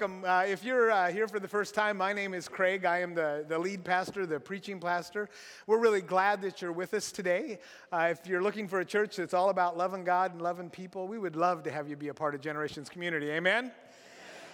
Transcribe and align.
welcome. 0.00 0.24
Uh, 0.24 0.44
if 0.44 0.64
you're 0.64 0.90
uh, 0.90 1.12
here 1.12 1.28
for 1.28 1.38
the 1.38 1.48
first 1.48 1.74
time, 1.74 1.98
my 1.98 2.10
name 2.14 2.32
is 2.32 2.48
Craig. 2.48 2.86
I 2.86 3.00
am 3.00 3.14
the, 3.14 3.44
the 3.46 3.58
lead 3.58 3.84
pastor, 3.84 4.24
the 4.24 4.40
preaching 4.40 4.80
pastor. 4.80 5.28
We're 5.66 5.78
really 5.78 6.00
glad 6.00 6.40
that 6.40 6.62
you're 6.62 6.72
with 6.72 6.94
us 6.94 7.12
today. 7.12 7.58
Uh, 7.92 8.08
if 8.10 8.26
you're 8.26 8.42
looking 8.42 8.66
for 8.66 8.80
a 8.80 8.84
church 8.84 9.16
that's 9.16 9.34
all 9.34 9.50
about 9.50 9.76
loving 9.76 10.04
God 10.04 10.32
and 10.32 10.40
loving 10.40 10.70
people, 10.70 11.06
we 11.06 11.18
would 11.18 11.36
love 11.36 11.64
to 11.64 11.70
have 11.70 11.86
you 11.86 11.96
be 11.96 12.08
a 12.08 12.14
part 12.14 12.34
of 12.34 12.40
Generations 12.40 12.88
Community. 12.88 13.30
Amen? 13.30 13.72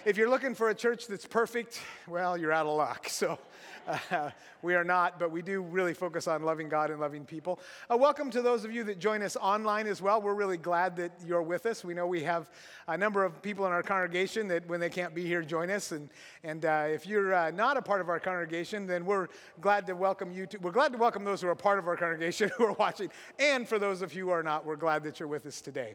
If 0.04 0.17
you're 0.17 0.29
looking 0.29 0.53
for 0.53 0.71
a 0.71 0.75
church 0.75 1.07
that's 1.07 1.27
perfect, 1.27 1.81
well, 2.08 2.36
you're 2.36 2.53
out 2.53 2.67
of 2.67 2.76
luck. 2.76 3.08
So 3.08 3.39
uh, 3.87 4.30
we 4.62 4.75
are 4.75 4.84
not, 4.84 5.18
but 5.18 5.30
we 5.30 5.43
do 5.43 5.62
really 5.62 5.95
focus 5.95 6.27
on 6.29 6.43
loving 6.43 6.68
God 6.68 6.91
and 6.91 7.00
loving 7.00 7.25
people. 7.25 7.61
Uh, 7.91 7.96
welcome 7.96 8.30
to 8.30 8.43
those 8.43 8.64
of 8.64 8.73
you 8.73 8.85
that 8.85 8.98
join 8.98 9.23
us 9.23 9.36
online 9.36 9.86
as 9.86 10.03
well. 10.03 10.21
We're 10.21 10.35
really 10.35 10.57
glad 10.57 10.96
that 10.96 11.12
you're 11.25 11.43
with 11.43 11.67
us. 11.67 11.85
We 11.85 11.95
know 11.95 12.07
we 12.07 12.22
have 12.25 12.50
a 12.89 12.96
number 12.96 13.25
of 13.25 13.40
people 13.43 13.67
in 13.67 13.72
our 13.72 13.82
congregation 13.82 14.49
that 14.49 14.67
when 14.68 14.81
they 14.81 14.90
can't 14.90 15.14
be 15.14 15.25
here, 15.25 15.43
join 15.43 15.71
us. 15.71 15.93
And, 15.93 16.09
and 16.45 16.64
uh, 16.64 16.86
if 16.89 17.07
you're 17.07 17.35
uh, 17.35 17.50
not 17.50 17.76
a 17.76 17.82
part 17.82 18.00
of 18.00 18.09
our 18.09 18.21
congregation, 18.21 18.86
then 18.86 19.04
we're 19.04 19.29
glad 19.61 19.87
to 19.87 19.95
welcome 19.95 20.32
you. 20.32 20.46
To, 20.46 20.59
we're 20.59 20.73
glad 20.73 20.93
to 20.93 20.98
welcome 20.98 21.25
those 21.25 21.40
who 21.43 21.48
are 21.48 21.54
part 21.54 21.79
of 21.79 21.87
our 21.89 21.96
congregation 21.96 22.50
who 22.57 22.64
are 22.64 22.73
watching. 22.73 23.11
And 23.39 23.68
for 23.68 23.79
those 23.79 24.03
of 24.03 24.14
you 24.14 24.26
who 24.26 24.31
are 24.31 24.43
not, 24.43 24.64
we're 24.67 24.76
glad 24.76 25.03
that 25.04 25.21
you're 25.21 25.29
with 25.29 25.46
us 25.46 25.61
today. 25.61 25.95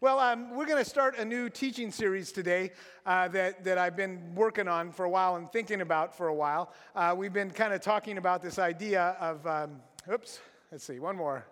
Well, 0.00 0.20
um, 0.20 0.54
we're 0.54 0.66
going 0.66 0.82
to 0.82 0.88
start 0.88 1.18
a 1.18 1.24
new 1.24 1.50
teaching 1.50 1.90
series 1.90 2.30
today 2.30 2.70
uh, 3.04 3.26
that, 3.28 3.64
that 3.64 3.78
I've 3.78 3.96
been 3.96 4.32
working 4.36 4.68
on 4.68 4.92
for 4.92 5.04
a 5.04 5.10
while 5.10 5.34
and 5.34 5.50
thinking 5.50 5.80
about 5.80 6.16
for 6.16 6.28
a 6.28 6.34
while. 6.34 6.72
Uh, 6.94 7.16
we've 7.18 7.32
been 7.32 7.50
kind 7.50 7.72
of 7.72 7.80
talking 7.80 8.16
about 8.16 8.40
this 8.40 8.60
idea 8.60 9.16
of, 9.18 9.44
um, 9.44 9.80
oops, 10.08 10.38
let's 10.70 10.84
see, 10.84 11.00
one 11.00 11.16
more. 11.16 11.44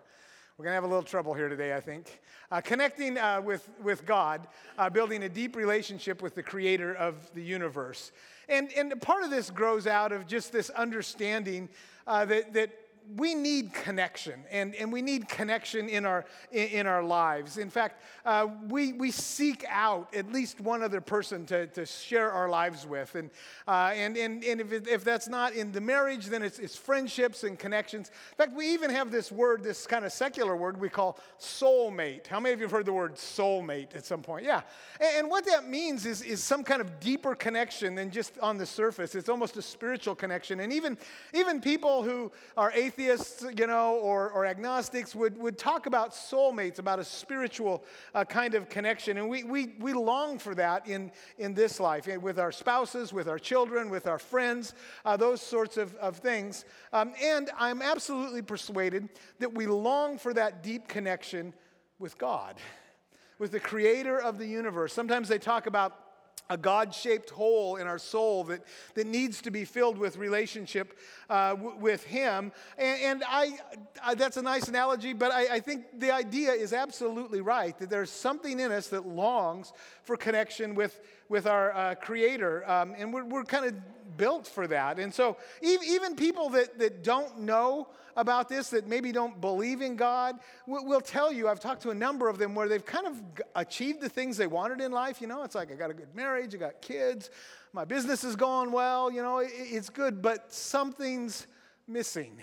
We're 0.57 0.63
going 0.63 0.71
to 0.71 0.75
have 0.75 0.85
a 0.85 0.87
little 0.87 1.03
trouble 1.03 1.33
here 1.33 1.49
today, 1.49 1.75
I 1.75 1.81
think. 1.81 2.21
Uh, 2.49 2.61
connecting 2.61 3.17
uh, 3.17 3.41
with, 3.41 3.69
with 3.83 4.05
God, 4.05 4.47
uh, 4.77 4.89
building 4.89 5.23
a 5.23 5.29
deep 5.29 5.57
relationship 5.57 6.21
with 6.21 6.33
the 6.33 6.41
creator 6.41 6.95
of 6.95 7.29
the 7.33 7.43
universe. 7.43 8.13
And, 8.47 8.71
and 8.77 9.01
part 9.01 9.25
of 9.25 9.29
this 9.29 9.49
grows 9.49 9.87
out 9.87 10.13
of 10.13 10.25
just 10.25 10.53
this 10.53 10.69
understanding 10.69 11.67
uh, 12.07 12.23
that, 12.23 12.53
that 12.53 12.69
we 13.15 13.35
need 13.35 13.73
connection, 13.73 14.43
and, 14.51 14.75
and 14.75 14.91
we 14.91 15.01
need 15.01 15.29
connection 15.29 15.87
in 15.87 16.05
our, 16.05 16.25
in, 16.51 16.67
in 16.67 16.87
our 16.87 17.03
lives. 17.03 17.57
In 17.57 17.69
fact, 17.69 18.03
uh, 18.25 18.47
we, 18.67 18.91
we 18.93 19.11
seek 19.11 19.63
out 19.69 20.13
at 20.13 20.31
least 20.31 20.59
one 20.59 20.83
other 20.83 20.99
person 20.99 21.45
to, 21.45 21.67
to 21.67 21.85
share 21.85 22.31
our 22.31 22.49
lives 22.49 22.85
with. 22.85 23.15
And, 23.15 23.29
uh, 23.67 23.91
and, 23.93 24.17
and, 24.17 24.43
and 24.43 24.59
if, 24.59 24.73
it, 24.73 24.87
if 24.87 25.03
that's 25.05 25.29
not 25.29 25.53
in 25.53 25.71
the 25.71 25.79
marriage, 25.79 26.25
then 26.25 26.43
it's, 26.43 26.59
it's 26.59 26.75
friendships 26.75 27.45
and 27.45 27.57
connections. 27.57 28.09
In 28.31 28.35
fact, 28.35 28.53
we 28.53 28.73
even 28.73 28.89
have 28.89 29.09
this 29.09 29.31
word, 29.31 29.63
this 29.63 29.87
kind 29.87 30.03
of 30.03 30.11
secular 30.11 30.57
word 30.57 30.77
we 30.77 30.89
call 30.89 31.17
soulmate. 31.39 32.27
How 32.27 32.41
many 32.41 32.53
of 32.53 32.59
you 32.59 32.65
have 32.65 32.71
heard 32.71 32.85
the 32.85 32.93
word 32.93 33.15
soulmate 33.15 33.95
at 33.95 34.05
some 34.05 34.21
point? 34.21 34.45
Yeah. 34.45 34.63
And, 34.99 35.19
and 35.19 35.29
what 35.29 35.45
that 35.45 35.69
means 35.69 36.05
is, 36.05 36.21
is 36.23 36.43
some 36.43 36.63
kind 36.63 36.81
of 36.81 36.99
deeper 36.99 37.35
connection 37.35 37.95
than 37.95 38.11
just 38.11 38.37
on 38.39 38.57
the 38.57 38.65
surface. 38.65 39.15
It's 39.15 39.29
almost 39.29 39.55
a 39.55 39.61
spiritual 39.61 40.13
connection. 40.15 40.59
And 40.59 40.73
even, 40.73 40.97
even 41.33 41.61
people 41.61 42.03
who 42.03 42.33
are 42.57 42.71
atheists, 42.73 42.96
atheists, 42.97 43.45
you 43.57 43.67
know, 43.67 43.95
or, 43.95 44.31
or 44.31 44.45
agnostics 44.45 45.13
would, 45.13 45.37
would 45.37 45.57
talk 45.57 45.85
about 45.85 46.11
soulmates, 46.11 46.79
about 46.79 46.99
a 46.99 47.03
spiritual 47.03 47.83
uh, 48.15 48.23
kind 48.23 48.55
of 48.55 48.69
connection. 48.69 49.17
And 49.17 49.29
we, 49.29 49.43
we, 49.43 49.75
we 49.79 49.93
long 49.93 50.39
for 50.39 50.55
that 50.55 50.87
in, 50.87 51.11
in 51.37 51.53
this 51.53 51.79
life, 51.79 52.07
eh, 52.07 52.17
with 52.17 52.39
our 52.39 52.51
spouses, 52.51 53.13
with 53.13 53.27
our 53.27 53.37
children, 53.37 53.89
with 53.89 54.07
our 54.07 54.17
friends, 54.17 54.73
uh, 55.05 55.15
those 55.15 55.41
sorts 55.41 55.77
of, 55.77 55.95
of 55.95 56.17
things. 56.17 56.65
Um, 56.91 57.13
and 57.21 57.51
I'm 57.57 57.81
absolutely 57.81 58.41
persuaded 58.41 59.09
that 59.39 59.53
we 59.53 59.67
long 59.67 60.17
for 60.17 60.33
that 60.33 60.63
deep 60.63 60.87
connection 60.87 61.53
with 61.99 62.17
God, 62.17 62.55
with 63.39 63.51
the 63.51 63.59
creator 63.59 64.19
of 64.19 64.39
the 64.39 64.47
universe. 64.47 64.91
Sometimes 64.91 65.27
they 65.27 65.39
talk 65.39 65.67
about 65.67 66.06
a 66.49 66.57
God 66.57 66.93
shaped 66.93 67.29
hole 67.29 67.75
in 67.75 67.87
our 67.87 67.99
soul 67.99 68.43
that, 68.45 68.61
that 68.93 69.07
needs 69.07 69.41
to 69.41 69.51
be 69.51 69.65
filled 69.65 69.97
with 69.97 70.17
relationship 70.17 70.97
uh, 71.29 71.55
w- 71.55 71.77
with 71.77 72.03
Him. 72.03 72.51
And, 72.77 73.01
and 73.01 73.23
I, 73.27 73.57
I, 74.03 74.15
that's 74.15 74.37
a 74.37 74.41
nice 74.41 74.67
analogy, 74.67 75.13
but 75.13 75.31
I, 75.31 75.55
I, 75.55 75.59
think 75.59 75.99
the 75.99 76.11
idea 76.11 76.51
is 76.51 76.73
absolutely 76.73 77.41
right 77.41 77.77
that 77.79 77.89
there's 77.89 78.09
something 78.09 78.59
in 78.59 78.71
us 78.71 78.87
that 78.89 79.05
longs 79.05 79.73
for 80.03 80.15
connection 80.15 80.75
with, 80.75 80.99
with 81.29 81.47
our 81.47 81.73
uh, 81.73 81.95
Creator. 81.95 82.69
Um, 82.69 82.95
and 82.97 83.13
we're, 83.13 83.25
we're 83.25 83.43
kind 83.43 83.65
of 83.65 83.75
built 84.17 84.47
for 84.47 84.67
that. 84.67 84.99
And 84.99 85.13
so, 85.13 85.37
even 85.61 86.15
people 86.15 86.49
that, 86.49 86.79
that 86.79 87.03
don't 87.03 87.39
know 87.39 87.89
about 88.15 88.49
this, 88.49 88.71
that 88.71 88.87
maybe 88.87 89.11
don't 89.11 89.39
believe 89.39 89.81
in 89.81 89.95
God, 89.95 90.39
will 90.65 91.01
tell 91.01 91.31
you. 91.31 91.47
I've 91.47 91.59
talked 91.59 91.83
to 91.83 91.91
a 91.91 91.95
number 91.95 92.27
of 92.27 92.39
them 92.39 92.55
where 92.55 92.67
they've 92.67 92.83
kind 92.83 93.05
of 93.05 93.21
achieved 93.55 94.01
the 94.01 94.09
things 94.09 94.37
they 94.37 94.47
wanted 94.47 94.81
in 94.81 94.91
life. 94.91 95.21
You 95.21 95.27
know, 95.27 95.43
it's 95.43 95.55
like 95.55 95.71
I 95.71 95.75
got 95.75 95.91
a 95.91 95.93
good 95.93 96.13
marriage, 96.15 96.55
I 96.55 96.57
got 96.57 96.81
kids, 96.81 97.29
my 97.73 97.85
business 97.85 98.23
is 98.23 98.35
going 98.35 98.71
well, 98.71 99.11
you 99.11 99.21
know, 99.21 99.43
it's 99.43 99.89
good, 99.89 100.21
but 100.21 100.51
something's 100.51 101.45
missing. 101.87 102.41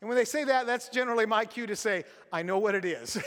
And 0.00 0.08
when 0.08 0.16
they 0.16 0.24
say 0.24 0.44
that, 0.44 0.64
that's 0.64 0.88
generally 0.90 1.26
my 1.26 1.44
cue 1.44 1.66
to 1.66 1.74
say, 1.74 2.04
I 2.32 2.42
know 2.42 2.58
what 2.58 2.76
it 2.76 2.84
is. 2.84 3.18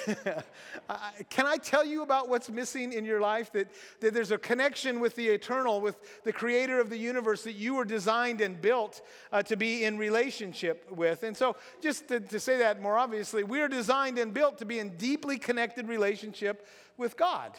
Can 1.30 1.46
I 1.46 1.58
tell 1.58 1.84
you 1.84 2.02
about 2.02 2.30
what's 2.30 2.50
missing 2.50 2.94
in 2.94 3.04
your 3.04 3.20
life? 3.20 3.52
That, 3.52 3.68
that 4.00 4.14
there's 4.14 4.32
a 4.32 4.38
connection 4.38 5.02
with 5.02 5.18
the 5.18 5.28
eternal, 5.28 5.82
with 5.82 5.98
the 6.24 6.32
creator 6.32 6.80
of 6.80 6.90
the 6.90 6.98
universe 6.98 7.44
that 7.44 7.56
you 7.56 7.76
were 7.76 7.84
designed 7.84 8.40
and 8.40 8.62
built 8.62 9.02
uh, 9.34 9.44
to 9.44 9.58
be 9.58 9.84
in 9.84 9.98
relationship 9.98 10.90
with. 10.90 11.24
And 11.24 11.36
so, 11.36 11.58
just 11.82 12.08
to, 12.08 12.22
to 12.22 12.40
say 12.40 12.60
that 12.60 12.82
more 12.82 12.98
obviously, 12.98 13.44
we 13.44 13.60
are 13.60 13.68
designed 13.68 14.18
and 14.18 14.34
built 14.34 14.58
to 14.60 14.66
be 14.66 14.80
in 14.80 14.96
deeply 14.96 15.38
connected 15.38 15.90
relationship 15.90 16.66
with 16.98 17.18
God. 17.18 17.52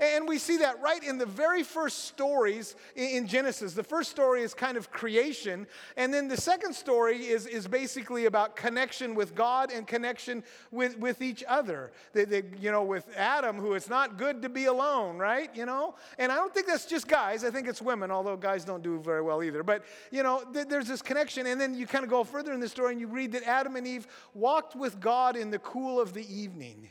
And 0.00 0.28
we 0.28 0.38
see 0.38 0.58
that 0.58 0.80
right 0.80 1.02
in 1.02 1.18
the 1.18 1.26
very 1.26 1.62
first 1.62 2.04
stories 2.04 2.76
in 2.94 3.26
Genesis. 3.26 3.74
The 3.74 3.82
first 3.82 4.10
story 4.10 4.42
is 4.42 4.54
kind 4.54 4.76
of 4.76 4.90
creation, 4.90 5.66
and 5.96 6.12
then 6.12 6.28
the 6.28 6.36
second 6.36 6.74
story 6.74 7.26
is, 7.26 7.46
is 7.46 7.66
basically 7.66 8.26
about 8.26 8.56
connection 8.56 9.14
with 9.14 9.34
God 9.34 9.72
and 9.72 9.86
connection 9.86 10.44
with, 10.70 10.98
with 10.98 11.22
each 11.22 11.42
other. 11.48 11.92
The, 12.12 12.24
the, 12.24 12.44
you 12.60 12.70
know, 12.70 12.82
with 12.82 13.06
Adam, 13.16 13.56
who 13.56 13.74
it's 13.74 13.88
not 13.88 14.18
good 14.18 14.42
to 14.42 14.48
be 14.48 14.66
alone, 14.66 15.18
right? 15.18 15.54
You 15.54 15.66
know? 15.66 15.94
And 16.18 16.30
I 16.30 16.36
don't 16.36 16.52
think 16.52 16.66
that's 16.66 16.86
just 16.86 17.08
guys, 17.08 17.44
I 17.44 17.50
think 17.50 17.68
it's 17.68 17.82
women, 17.82 18.10
although 18.10 18.36
guys 18.36 18.64
don't 18.64 18.82
do 18.82 19.00
very 19.00 19.22
well 19.22 19.42
either. 19.42 19.62
But, 19.62 19.84
you 20.10 20.22
know, 20.22 20.42
th- 20.52 20.68
there's 20.68 20.88
this 20.88 21.02
connection, 21.02 21.46
and 21.46 21.60
then 21.60 21.74
you 21.74 21.86
kind 21.86 22.04
of 22.04 22.10
go 22.10 22.24
further 22.24 22.52
in 22.52 22.60
the 22.60 22.68
story 22.68 22.92
and 22.92 23.00
you 23.00 23.06
read 23.06 23.32
that 23.32 23.42
Adam 23.44 23.76
and 23.76 23.86
Eve 23.86 24.06
walked 24.34 24.76
with 24.76 25.00
God 25.00 25.36
in 25.36 25.50
the 25.50 25.58
cool 25.58 26.00
of 26.00 26.12
the 26.12 26.26
evening. 26.32 26.88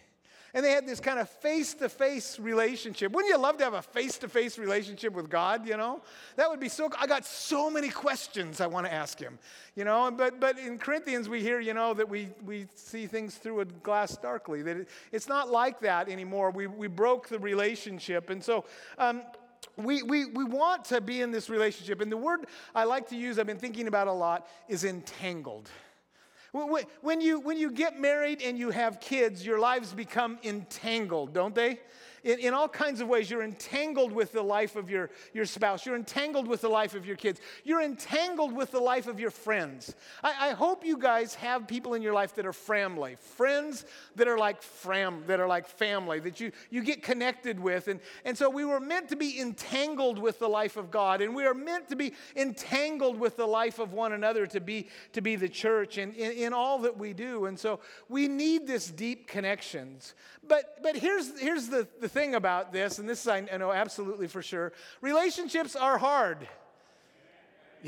And 0.55 0.63
they 0.63 0.71
had 0.71 0.87
this 0.87 1.01
kind 1.01 1.19
of 1.19 1.29
face 1.29 1.73
to 1.75 1.89
face 1.89 2.39
relationship. 2.39 3.11
Wouldn't 3.11 3.29
you 3.29 3.37
love 3.37 3.57
to 3.57 3.65
have 3.65 3.73
a 3.73 3.81
face 3.81 4.17
to 4.19 4.29
face 4.29 4.57
relationship 4.57 5.11
with 5.11 5.29
God, 5.29 5.67
you 5.67 5.75
know? 5.75 6.01
That 6.37 6.49
would 6.49 6.61
be 6.61 6.69
so, 6.69 6.89
I 6.97 7.07
got 7.07 7.25
so 7.25 7.69
many 7.69 7.89
questions 7.89 8.61
I 8.61 8.67
want 8.67 8.87
to 8.87 8.93
ask 8.93 9.19
him, 9.19 9.37
you 9.75 9.83
know? 9.83 10.09
But, 10.11 10.39
but 10.39 10.57
in 10.57 10.77
Corinthians, 10.77 11.27
we 11.27 11.41
hear, 11.41 11.59
you 11.59 11.73
know, 11.73 11.93
that 11.93 12.07
we, 12.07 12.29
we 12.45 12.67
see 12.73 13.05
things 13.05 13.35
through 13.35 13.59
a 13.59 13.65
glass 13.65 14.15
darkly, 14.15 14.61
that 14.61 14.77
it, 14.77 14.89
it's 15.11 15.27
not 15.27 15.51
like 15.51 15.81
that 15.81 16.07
anymore. 16.07 16.51
We, 16.51 16.67
we 16.67 16.87
broke 16.87 17.27
the 17.27 17.37
relationship. 17.37 18.29
And 18.29 18.41
so, 18.41 18.63
um, 18.97 19.23
we, 19.75 20.03
we, 20.03 20.25
we 20.25 20.45
want 20.45 20.85
to 20.85 21.01
be 21.01 21.21
in 21.21 21.31
this 21.31 21.49
relationship. 21.49 21.99
And 21.99 22.09
the 22.09 22.15
word 22.15 22.45
I 22.73 22.85
like 22.85 23.09
to 23.09 23.17
use, 23.17 23.39
I've 23.39 23.45
been 23.45 23.57
thinking 23.57 23.89
about 23.89 24.07
a 24.07 24.13
lot, 24.13 24.47
is 24.69 24.85
entangled. 24.85 25.69
When 27.01 27.19
you, 27.19 27.39
when 27.41 27.57
you 27.57 27.69
get 27.69 27.99
married 27.99 28.41
and 28.41 28.57
you 28.57 28.69
have 28.69 29.01
kids, 29.01 29.45
your 29.45 29.59
lives 29.59 29.93
become 29.93 30.39
entangled, 30.41 31.33
don't 31.33 31.53
they? 31.53 31.79
In, 32.25 32.39
in 32.39 32.53
all 32.53 32.67
kinds 32.67 32.99
of 32.99 33.07
ways. 33.07 33.29
You're 33.29 33.43
entangled 33.43 34.11
with 34.11 34.33
the 34.33 34.41
life 34.41 34.75
of 34.75 34.89
your, 34.89 35.09
your 35.33 35.45
spouse, 35.45 35.85
you're 35.85 35.95
entangled 35.95 36.47
with 36.47 36.59
the 36.59 36.69
life 36.69 36.95
of 36.95 37.05
your 37.05 37.15
kids, 37.15 37.39
you're 37.63 37.81
entangled 37.81 38.51
with 38.51 38.71
the 38.71 38.79
life 38.79 39.07
of 39.07 39.19
your 39.19 39.31
friends. 39.31 39.95
I, 40.23 40.49
I 40.49 40.53
hope 40.53 40.83
you 40.83 40.97
guys 40.97 41.35
have 41.35 41.67
people 41.67 41.93
in 41.93 42.01
your 42.01 42.13
life 42.13 42.35
that 42.35 42.45
are 42.45 42.53
family, 42.53 43.15
friends 43.15 43.85
that 44.15 44.27
are 44.27 44.37
like 44.37 44.61
fram, 44.61 45.23
that 45.27 45.39
are 45.39 45.47
like 45.47 45.67
family, 45.67 46.19
that 46.19 46.39
you, 46.39 46.51
you 46.69 46.83
get 46.83 47.03
connected 47.03 47.59
with. 47.59 47.87
And, 47.87 48.01
and 48.25 48.37
so 48.37 48.49
we 48.49 48.65
were 48.65 48.79
meant 48.79 49.07
to 49.09 49.15
be 49.15 49.39
entangled 49.39 50.19
with 50.19 50.39
the 50.39 50.49
life 50.49 50.75
of 50.75 50.91
God, 50.91 51.21
and 51.21 51.35
we 51.35 51.45
are 51.45 51.53
meant 51.53 51.87
to 51.89 51.95
be 51.95 52.13
entangled 52.35 53.19
with 53.19 53.37
the 53.37 53.45
life 53.45 53.79
of 53.79 53.93
one 53.93 54.13
another 54.13 54.47
to 54.47 54.59
be, 54.59 54.89
to 55.13 55.21
be 55.21 55.35
the 55.35 55.49
church 55.49 55.97
and 55.99 56.15
in, 56.15 56.31
in 56.31 56.53
all 56.53 56.79
that 56.79 56.97
we 56.97 57.13
do. 57.13 57.45
And 57.45 57.57
so 57.57 57.79
we 58.09 58.27
need 58.27 58.65
this 58.65 58.89
deep 58.89 59.27
connections. 59.27 60.15
But, 60.47 60.79
but 60.83 60.95
here's, 60.95 61.39
here's 61.39 61.67
the, 61.67 61.87
the 62.01 62.09
thing 62.09 62.35
about 62.35 62.71
this, 62.71 62.99
and 62.99 63.07
this 63.09 63.27
I 63.27 63.41
know 63.41 63.71
absolutely 63.71 64.27
for 64.27 64.41
sure 64.41 64.73
relationships 65.01 65.75
are 65.75 65.97
hard. 65.97 66.47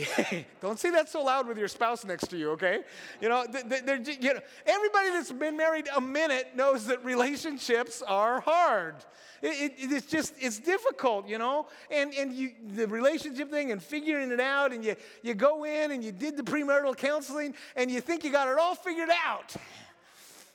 Don't 0.61 0.79
say 0.79 0.91
that 0.91 1.09
so 1.09 1.23
loud 1.23 1.47
with 1.47 1.57
your 1.57 1.67
spouse 1.67 2.05
next 2.05 2.27
to 2.27 2.37
you, 2.37 2.51
okay? 2.51 2.81
You 3.21 3.29
know, 3.29 3.45
they're, 3.47 3.97
you 3.97 4.33
know, 4.33 4.39
everybody 4.65 5.09
that's 5.09 5.31
been 5.31 5.57
married 5.57 5.87
a 5.95 6.01
minute 6.01 6.55
knows 6.55 6.85
that 6.87 7.03
relationships 7.03 8.03
are 8.07 8.41
hard. 8.41 8.95
It, 9.41 9.73
it, 9.77 9.91
it's 9.91 10.07
just, 10.07 10.33
it's 10.39 10.59
difficult, 10.59 11.27
you 11.27 11.37
know? 11.37 11.67
And, 11.89 12.13
and 12.13 12.33
you, 12.33 12.51
the 12.75 12.87
relationship 12.87 13.49
thing 13.49 13.71
and 13.71 13.81
figuring 13.81 14.31
it 14.31 14.39
out, 14.39 14.71
and 14.71 14.83
you, 14.83 14.95
you 15.23 15.33
go 15.33 15.63
in 15.63 15.91
and 15.91 16.03
you 16.03 16.11
did 16.11 16.37
the 16.37 16.43
premarital 16.43 16.95
counseling, 16.97 17.55
and 17.75 17.89
you 17.89 18.01
think 18.01 18.23
you 18.23 18.31
got 18.31 18.47
it 18.47 18.57
all 18.59 18.75
figured 18.75 19.09
out. 19.25 19.55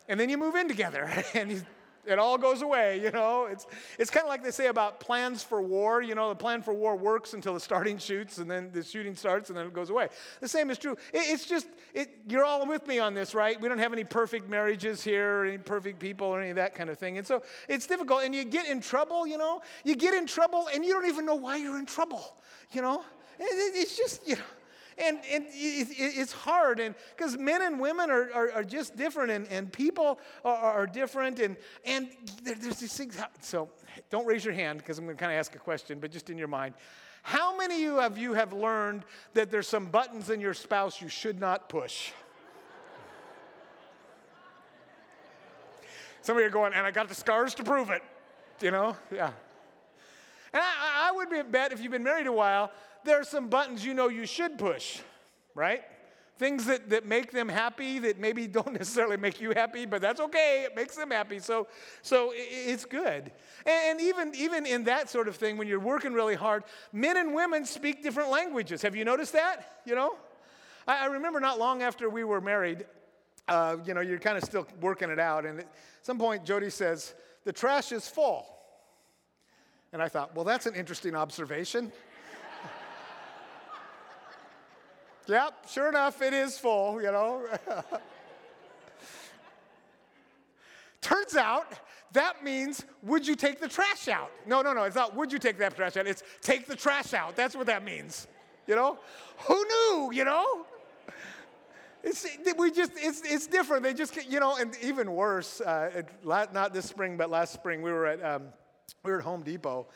And 0.08 0.18
then 0.18 0.28
you 0.28 0.38
move 0.38 0.54
in 0.54 0.68
together, 0.68 1.10
and 1.34 1.50
you 1.50 1.62
It 2.04 2.18
all 2.18 2.36
goes 2.36 2.62
away, 2.62 3.00
you 3.00 3.12
know. 3.12 3.46
It's, 3.46 3.66
it's 3.98 4.10
kind 4.10 4.24
of 4.24 4.28
like 4.28 4.42
they 4.42 4.50
say 4.50 4.66
about 4.66 4.98
plans 4.98 5.42
for 5.42 5.62
war. 5.62 6.02
You 6.02 6.16
know, 6.16 6.28
the 6.30 6.34
plan 6.34 6.60
for 6.60 6.74
war 6.74 6.96
works 6.96 7.32
until 7.32 7.54
the 7.54 7.60
starting 7.60 7.96
shoots, 7.98 8.38
and 8.38 8.50
then 8.50 8.70
the 8.72 8.82
shooting 8.82 9.14
starts, 9.14 9.50
and 9.50 9.58
then 9.58 9.66
it 9.66 9.72
goes 9.72 9.90
away. 9.90 10.08
The 10.40 10.48
same 10.48 10.70
is 10.70 10.78
true. 10.78 10.92
It, 11.12 11.22
it's 11.32 11.46
just, 11.46 11.68
it, 11.94 12.10
you're 12.28 12.44
all 12.44 12.66
with 12.66 12.86
me 12.88 12.98
on 12.98 13.14
this, 13.14 13.34
right? 13.34 13.60
We 13.60 13.68
don't 13.68 13.78
have 13.78 13.92
any 13.92 14.04
perfect 14.04 14.48
marriages 14.48 15.04
here, 15.04 15.40
or 15.40 15.44
any 15.44 15.58
perfect 15.58 16.00
people, 16.00 16.26
or 16.26 16.40
any 16.40 16.50
of 16.50 16.56
that 16.56 16.74
kind 16.74 16.90
of 16.90 16.98
thing. 16.98 17.18
And 17.18 17.26
so 17.26 17.42
it's 17.68 17.86
difficult. 17.86 18.24
And 18.24 18.34
you 18.34 18.44
get 18.44 18.66
in 18.66 18.80
trouble, 18.80 19.26
you 19.26 19.38
know. 19.38 19.62
You 19.84 19.94
get 19.94 20.14
in 20.14 20.26
trouble, 20.26 20.68
and 20.74 20.84
you 20.84 20.92
don't 20.92 21.06
even 21.06 21.24
know 21.24 21.36
why 21.36 21.56
you're 21.56 21.78
in 21.78 21.86
trouble, 21.86 22.36
you 22.72 22.82
know. 22.82 23.04
It, 23.38 23.74
it's 23.76 23.96
just, 23.96 24.26
you 24.26 24.36
know 24.36 24.42
and, 24.98 25.18
and 25.30 25.44
it, 25.48 25.88
it's 25.90 26.32
hard 26.32 26.80
and 26.80 26.94
because 27.16 27.36
men 27.38 27.62
and 27.62 27.80
women 27.80 28.10
are, 28.10 28.30
are, 28.32 28.52
are, 28.52 28.64
just 28.64 28.96
different 28.96 29.30
and, 29.30 29.46
and 29.48 29.72
people 29.72 30.18
are, 30.44 30.56
are 30.56 30.86
different 30.86 31.38
and, 31.40 31.56
and 31.84 32.08
there's 32.42 32.76
these 32.76 32.96
things 32.96 33.18
so 33.40 33.68
don't 34.10 34.26
raise 34.26 34.44
your 34.44 34.54
hand 34.54 34.78
because 34.78 34.98
i'm 34.98 35.04
going 35.04 35.16
to 35.16 35.20
kind 35.20 35.32
of 35.32 35.38
ask 35.38 35.54
a 35.54 35.58
question 35.58 35.98
but 35.98 36.10
just 36.10 36.30
in 36.30 36.38
your 36.38 36.48
mind. 36.48 36.74
How 37.24 37.56
many 37.56 37.86
of 37.86 38.18
you 38.18 38.32
have 38.32 38.52
learned 38.52 39.04
that 39.34 39.48
there's 39.48 39.68
some 39.68 39.86
buttons 39.86 40.28
in 40.28 40.40
your 40.40 40.54
spouse 40.54 41.00
you 41.00 41.08
should 41.08 41.38
not 41.38 41.68
push? 41.68 42.10
Some 46.22 46.36
of 46.36 46.40
you 46.40 46.48
are 46.48 46.50
going 46.50 46.74
and 46.74 46.84
i 46.84 46.90
got 46.90 47.08
the 47.08 47.14
scars 47.14 47.54
to 47.54 47.62
prove 47.62 47.90
it 47.90 48.02
you 48.62 48.70
know? 48.70 48.96
Yeah. 49.12 49.32
And 50.52 50.62
I, 50.62 51.08
I 51.08 51.12
would 51.12 51.50
bet 51.50 51.72
if 51.72 51.80
you've 51.80 51.92
been 51.92 52.04
married 52.04 52.26
a 52.26 52.32
while 52.32 52.70
there 53.04 53.20
are 53.20 53.24
some 53.24 53.48
buttons 53.48 53.84
you 53.84 53.94
know 53.94 54.08
you 54.08 54.26
should 54.26 54.58
push, 54.58 55.00
right? 55.54 55.82
Things 56.38 56.66
that, 56.66 56.90
that 56.90 57.06
make 57.06 57.30
them 57.30 57.48
happy 57.48 57.98
that 58.00 58.18
maybe 58.18 58.46
don't 58.58 58.72
necessarily 58.72 59.16
make 59.16 59.40
you 59.40 59.50
happy, 59.50 59.86
but 59.86 60.00
that's 60.00 60.20
okay. 60.20 60.64
It 60.66 60.74
makes 60.74 60.96
them 60.96 61.10
happy. 61.10 61.38
So, 61.38 61.68
so 62.02 62.32
it's 62.34 62.84
good. 62.84 63.30
And 63.66 64.00
even, 64.00 64.34
even 64.34 64.66
in 64.66 64.84
that 64.84 65.10
sort 65.10 65.28
of 65.28 65.36
thing, 65.36 65.56
when 65.56 65.68
you're 65.68 65.80
working 65.80 66.12
really 66.12 66.34
hard, 66.34 66.64
men 66.92 67.16
and 67.16 67.34
women 67.34 67.64
speak 67.64 68.02
different 68.02 68.30
languages. 68.30 68.82
Have 68.82 68.96
you 68.96 69.04
noticed 69.04 69.34
that? 69.34 69.80
You 69.84 69.94
know? 69.94 70.16
I, 70.86 71.04
I 71.04 71.06
remember 71.06 71.40
not 71.40 71.58
long 71.58 71.82
after 71.82 72.08
we 72.08 72.24
were 72.24 72.40
married, 72.40 72.86
uh, 73.48 73.76
you 73.84 73.94
know, 73.94 74.00
you're 74.00 74.18
kind 74.18 74.36
of 74.36 74.44
still 74.44 74.66
working 74.80 75.10
it 75.10 75.18
out. 75.18 75.44
And 75.44 75.60
at 75.60 75.68
some 76.02 76.18
point, 76.18 76.44
Jody 76.44 76.70
says, 76.70 77.14
The 77.44 77.52
trash 77.52 77.92
is 77.92 78.08
full. 78.08 78.46
And 79.92 80.00
I 80.00 80.08
thought, 80.08 80.34
well, 80.34 80.44
that's 80.44 80.66
an 80.66 80.74
interesting 80.74 81.14
observation. 81.14 81.92
Yep, 85.26 85.68
sure 85.68 85.88
enough, 85.88 86.20
it 86.20 86.34
is 86.34 86.58
full, 86.58 87.00
you 87.00 87.12
know. 87.12 87.46
Turns 91.00 91.36
out 91.36 91.66
that 92.12 92.44
means, 92.44 92.84
would 93.02 93.26
you 93.26 93.34
take 93.34 93.60
the 93.60 93.68
trash 93.68 94.08
out? 94.08 94.30
No, 94.46 94.60
no, 94.60 94.72
no, 94.72 94.82
it's 94.84 94.96
not, 94.96 95.16
would 95.16 95.32
you 95.32 95.38
take 95.38 95.58
that 95.58 95.74
trash 95.74 95.96
out? 95.96 96.06
It's 96.06 96.22
take 96.42 96.66
the 96.66 96.76
trash 96.76 97.14
out. 97.14 97.36
That's 97.36 97.56
what 97.56 97.66
that 97.66 97.84
means, 97.84 98.26
you 98.66 98.76
know? 98.76 98.98
Who 99.46 99.64
knew, 99.64 100.10
you 100.12 100.24
know? 100.24 100.66
It's, 102.02 102.26
we 102.58 102.70
just, 102.70 102.92
it's, 102.96 103.22
it's 103.24 103.46
different. 103.46 103.84
They 103.84 103.94
just, 103.94 104.28
you 104.28 104.40
know, 104.40 104.56
and 104.56 104.76
even 104.82 105.12
worse, 105.12 105.60
uh, 105.60 105.90
it, 105.94 106.08
not 106.24 106.74
this 106.74 106.86
spring, 106.86 107.16
but 107.16 107.30
last 107.30 107.54
spring, 107.54 107.80
we 107.80 107.92
were 107.92 108.06
at, 108.06 108.22
um, 108.22 108.48
we 109.04 109.12
were 109.12 109.18
at 109.18 109.24
Home 109.24 109.42
Depot 109.42 109.86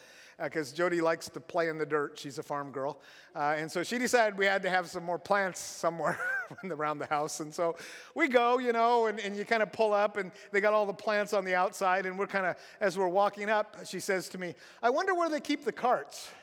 because 0.42 0.72
uh, 0.72 0.76
Jody 0.76 1.00
likes 1.00 1.28
to 1.30 1.40
play 1.40 1.68
in 1.68 1.78
the 1.78 1.86
dirt. 1.86 2.18
She's 2.18 2.38
a 2.38 2.42
farm 2.42 2.70
girl. 2.70 2.98
Uh, 3.34 3.54
and 3.56 3.70
so 3.70 3.82
she 3.82 3.98
decided 3.98 4.38
we 4.38 4.46
had 4.46 4.62
to 4.62 4.70
have 4.70 4.88
some 4.88 5.02
more 5.02 5.18
plants 5.18 5.60
somewhere 5.60 6.18
around 6.64 6.98
the 6.98 7.06
house. 7.06 7.40
And 7.40 7.54
so 7.54 7.76
we 8.14 8.28
go, 8.28 8.58
you 8.58 8.72
know, 8.72 9.06
and, 9.06 9.18
and 9.20 9.36
you 9.36 9.44
kind 9.44 9.62
of 9.62 9.72
pull 9.72 9.92
up, 9.94 10.16
and 10.16 10.30
they 10.52 10.60
got 10.60 10.74
all 10.74 10.86
the 10.86 10.92
plants 10.92 11.32
on 11.32 11.44
the 11.44 11.54
outside. 11.54 12.06
And 12.06 12.18
we're 12.18 12.26
kind 12.26 12.46
of, 12.46 12.56
as 12.80 12.98
we're 12.98 13.08
walking 13.08 13.48
up, 13.48 13.78
she 13.86 14.00
says 14.00 14.28
to 14.30 14.38
me, 14.38 14.54
I 14.82 14.90
wonder 14.90 15.14
where 15.14 15.28
they 15.30 15.40
keep 15.40 15.64
the 15.64 15.72
carts. 15.72 16.28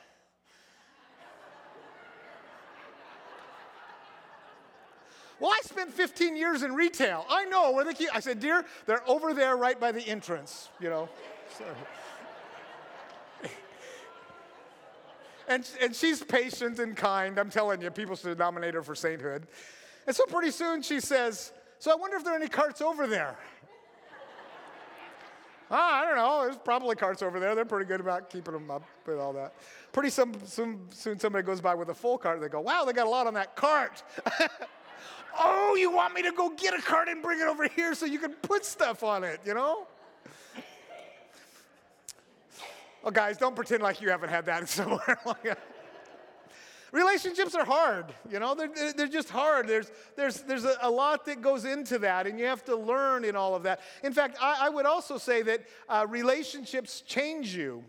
Well, 5.40 5.52
I 5.52 5.60
spent 5.66 5.92
15 5.92 6.38
years 6.38 6.64
in 6.64 6.74
retail. 6.74 7.26
I 7.30 7.44
know 7.46 7.72
where 7.72 7.84
they 7.84 7.94
keep. 7.94 8.16
I 8.16 8.22
said, 8.22 8.40
dear, 8.40 8.64
they're 8.86 9.02
over 9.10 9.34
there 9.34 9.58
right 9.58 9.78
by 9.78 9.92
the 9.92 10.00
entrance, 10.00 10.70
you 10.80 10.90
know. 10.90 11.10
So. 11.58 11.66
And, 15.48 15.70
and 15.82 15.96
she's 15.96 16.24
patient 16.24 16.80
and 16.80 16.96
kind. 16.96 17.38
I'm 17.38 17.50
telling 17.50 17.82
you, 17.82 17.92
people 17.92 18.16
should 18.16 18.38
nominate 18.38 18.74
her 18.74 18.84
for 18.84 18.96
sainthood. 18.96 19.48
And 20.08 20.16
so 20.16 20.26
pretty 20.26 20.52
soon 20.52 20.82
she 20.82 21.00
says, 21.00 21.52
So 21.80 21.92
I 21.92 21.96
wonder 21.96 22.18
if 22.18 22.24
there 22.24 22.34
are 22.34 22.38
any 22.38 22.48
carts 22.48 22.82
over 22.82 23.08
there. 23.08 23.38
ah, 25.72 26.02
I 26.02 26.06
don't 26.06 26.16
know. 26.16 26.44
There's 26.44 26.58
probably 26.58 26.96
carts 26.96 27.22
over 27.22 27.40
there. 27.40 27.56
They're 27.56 27.66
pretty 27.66 27.86
good 27.86 28.00
about 28.00 28.30
keeping 28.30 28.54
them 28.54 28.72
up 28.72 28.84
with 29.06 29.20
all 29.20 29.34
that. 29.34 29.54
Pretty 29.92 30.10
some, 30.10 30.34
some, 30.46 30.80
soon 30.90 31.20
somebody 31.20 31.46
goes 31.46 31.62
by 31.62 31.76
with 31.76 31.90
a 31.90 31.94
full 31.94 32.18
cart. 32.18 32.40
They 32.42 32.50
go, 32.50 32.62
Wow, 32.62 32.86
they 32.86 32.94
got 32.94 33.08
a 33.08 33.10
lot 33.10 33.28
on 33.28 33.34
that 33.34 33.56
cart. 33.56 34.04
oh, 35.40 35.76
you 35.76 35.92
want 35.92 36.14
me 36.14 36.22
to 36.24 36.32
go 36.32 36.50
get 36.50 36.74
a 36.74 36.82
cart 36.82 37.10
and 37.10 37.22
bring 37.22 37.40
it 37.40 37.48
over 37.48 37.68
here 37.68 37.96
so 37.96 38.06
you 38.06 38.20
can 38.20 38.34
put 38.34 38.66
stuff 38.66 39.04
on 39.04 39.24
it, 39.24 39.40
you 39.46 39.54
know? 39.54 39.88
Oh, 43.04 43.12
guys, 43.12 43.38
don't 43.38 43.56
pretend 43.56 43.84
like 43.84 44.02
you 44.02 44.10
haven't 44.10 44.30
had 44.30 44.46
that 44.46 44.70
somewhere. 44.70 45.20
Relationships 46.94 47.56
are 47.56 47.66
hard, 47.66 48.14
you 48.30 48.40
know, 48.40 48.54
they're, 48.54 48.94
they're 48.94 49.08
just 49.08 49.32
hard. 49.32 49.68
There's, 49.68 49.92
there's, 50.16 50.42
there's 50.42 50.64
a, 50.64 50.78
a, 50.84 50.92
lot 50.92 51.26
that 51.26 51.42
goes 51.42 51.66
into 51.66 51.98
that, 52.00 52.28
and 52.28 52.38
you 52.38 52.46
have 52.46 52.64
to 52.66 52.76
learn 52.76 53.26
in 53.26 53.36
all 53.36 53.56
of 53.56 53.64
that. 53.64 53.80
In 54.04 54.14
fact, 54.14 54.38
I, 54.40 54.68
I 54.68 54.70
would 54.70 54.86
also 54.86 55.18
say 55.18 55.42
that 55.42 55.66
uh, 55.90 56.06
relationships 56.08 57.02
change 57.02 57.56
you. 57.56 57.84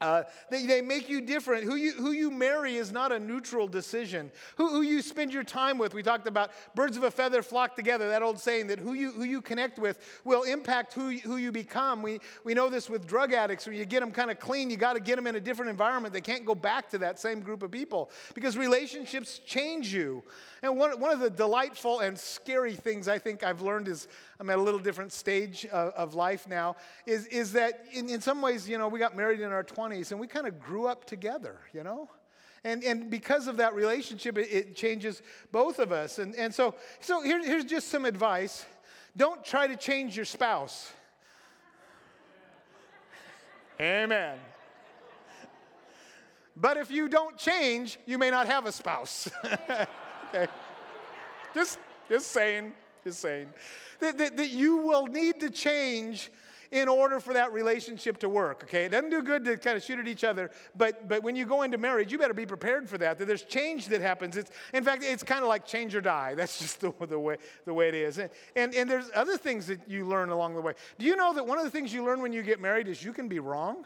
Uh, 0.00 0.24
they, 0.50 0.66
they 0.66 0.82
make 0.82 1.08
you 1.08 1.20
different. 1.20 1.64
Who 1.64 1.76
you, 1.76 1.92
who 1.92 2.12
you 2.12 2.30
marry 2.30 2.76
is 2.76 2.92
not 2.92 3.12
a 3.12 3.18
neutral 3.18 3.66
decision. 3.66 4.30
Who, 4.56 4.68
who 4.68 4.82
you 4.82 5.00
spend 5.02 5.32
your 5.32 5.44
time 5.44 5.78
with, 5.78 5.94
we 5.94 6.02
talked 6.02 6.26
about 6.26 6.50
birds 6.74 6.96
of 6.96 7.04
a 7.04 7.10
feather 7.10 7.42
flock 7.42 7.76
together, 7.76 8.08
that 8.08 8.22
old 8.22 8.38
saying 8.38 8.66
that 8.68 8.78
who 8.78 8.92
you, 8.92 9.12
who 9.12 9.24
you 9.24 9.40
connect 9.40 9.78
with 9.78 9.98
will 10.24 10.42
impact 10.42 10.92
who, 10.92 11.10
who 11.18 11.36
you 11.36 11.50
become. 11.50 12.02
We, 12.02 12.20
we 12.44 12.54
know 12.54 12.68
this 12.68 12.90
with 12.90 13.06
drug 13.06 13.32
addicts. 13.32 13.66
When 13.66 13.76
you 13.76 13.84
get 13.84 14.00
them 14.00 14.10
kind 14.10 14.30
of 14.30 14.38
clean, 14.38 14.70
you 14.70 14.76
got 14.76 14.94
to 14.94 15.00
get 15.00 15.16
them 15.16 15.26
in 15.26 15.36
a 15.36 15.40
different 15.40 15.70
environment. 15.70 16.12
They 16.12 16.20
can't 16.20 16.44
go 16.44 16.54
back 16.54 16.90
to 16.90 16.98
that 16.98 17.18
same 17.18 17.40
group 17.40 17.62
of 17.62 17.70
people 17.70 18.10
because 18.34 18.56
relationships 18.56 19.40
change 19.46 19.92
you. 19.92 20.22
And 20.62 20.76
one, 20.76 20.98
one 21.00 21.12
of 21.12 21.20
the 21.20 21.30
delightful 21.30 22.00
and 22.00 22.18
scary 22.18 22.74
things 22.74 23.08
I 23.08 23.18
think 23.18 23.44
I've 23.44 23.62
learned 23.62 23.88
is 23.88 24.08
I'm 24.38 24.50
at 24.50 24.58
a 24.58 24.62
little 24.62 24.80
different 24.80 25.12
stage 25.12 25.64
of, 25.66 25.92
of 25.94 26.14
life 26.14 26.48
now, 26.48 26.76
is, 27.06 27.26
is 27.26 27.52
that 27.52 27.84
in, 27.92 28.08
in 28.08 28.20
some 28.20 28.42
ways, 28.42 28.68
you 28.68 28.76
know, 28.76 28.88
we 28.88 28.98
got 28.98 29.16
married 29.16 29.40
in 29.40 29.52
our 29.52 29.64
20s 29.64 29.85
and 29.92 30.20
we 30.20 30.26
kind 30.26 30.46
of 30.46 30.60
grew 30.60 30.86
up 30.86 31.04
together, 31.04 31.58
you 31.72 31.82
know? 31.82 32.08
And, 32.64 32.82
and 32.82 33.10
because 33.10 33.46
of 33.46 33.58
that 33.58 33.74
relationship, 33.74 34.36
it, 34.38 34.48
it 34.50 34.76
changes 34.76 35.22
both 35.52 35.78
of 35.78 35.92
us. 35.92 36.18
And, 36.18 36.34
and 36.34 36.52
so, 36.52 36.74
so 37.00 37.22
here, 37.22 37.44
here's 37.44 37.64
just 37.64 37.88
some 37.88 38.04
advice 38.04 38.66
don't 39.16 39.42
try 39.44 39.66
to 39.66 39.76
change 39.76 40.14
your 40.14 40.26
spouse. 40.26 40.92
Amen. 43.80 44.38
But 46.56 46.76
if 46.76 46.90
you 46.90 47.08
don't 47.08 47.36
change, 47.36 47.98
you 48.06 48.18
may 48.18 48.30
not 48.30 48.46
have 48.46 48.66
a 48.66 48.72
spouse. 48.72 49.28
okay. 49.44 50.48
Just, 51.54 51.78
just 52.08 52.32
saying, 52.32 52.72
just 53.04 53.20
saying 53.20 53.48
that, 54.00 54.18
that, 54.18 54.36
that 54.36 54.50
you 54.50 54.78
will 54.78 55.06
need 55.06 55.40
to 55.40 55.50
change 55.50 56.30
in 56.70 56.88
order 56.88 57.20
for 57.20 57.34
that 57.34 57.52
relationship 57.52 58.18
to 58.18 58.28
work, 58.28 58.64
okay? 58.64 58.86
It 58.86 58.90
doesn't 58.90 59.10
do 59.10 59.22
good 59.22 59.44
to 59.44 59.56
kind 59.56 59.76
of 59.76 59.82
shoot 59.82 59.98
at 59.98 60.08
each 60.08 60.24
other, 60.24 60.50
but, 60.76 61.08
but 61.08 61.22
when 61.22 61.36
you 61.36 61.46
go 61.46 61.62
into 61.62 61.78
marriage, 61.78 62.12
you 62.12 62.18
better 62.18 62.34
be 62.34 62.46
prepared 62.46 62.88
for 62.88 62.98
that, 62.98 63.18
that 63.18 63.26
there's 63.26 63.42
change 63.42 63.86
that 63.88 64.00
happens. 64.00 64.36
It's, 64.36 64.50
in 64.72 64.84
fact, 64.84 65.02
it's 65.04 65.22
kind 65.22 65.42
of 65.42 65.48
like 65.48 65.66
change 65.66 65.94
or 65.94 66.00
die. 66.00 66.34
That's 66.36 66.58
just 66.58 66.80
the, 66.80 66.92
the, 67.06 67.18
way, 67.18 67.36
the 67.64 67.74
way 67.74 67.88
it 67.88 67.94
is. 67.94 68.18
And, 68.18 68.30
and, 68.54 68.74
and 68.74 68.90
there's 68.90 69.10
other 69.14 69.36
things 69.36 69.66
that 69.66 69.80
you 69.88 70.06
learn 70.06 70.30
along 70.30 70.54
the 70.54 70.60
way. 70.60 70.74
Do 70.98 71.06
you 71.06 71.16
know 71.16 71.34
that 71.34 71.46
one 71.46 71.58
of 71.58 71.64
the 71.64 71.70
things 71.70 71.92
you 71.92 72.04
learn 72.04 72.20
when 72.20 72.32
you 72.32 72.42
get 72.42 72.60
married 72.60 72.88
is 72.88 73.02
you 73.02 73.12
can 73.12 73.28
be 73.28 73.38
wrong? 73.38 73.84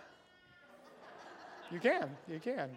You 1.70 1.78
can, 1.78 2.10
you 2.28 2.40
can. 2.40 2.70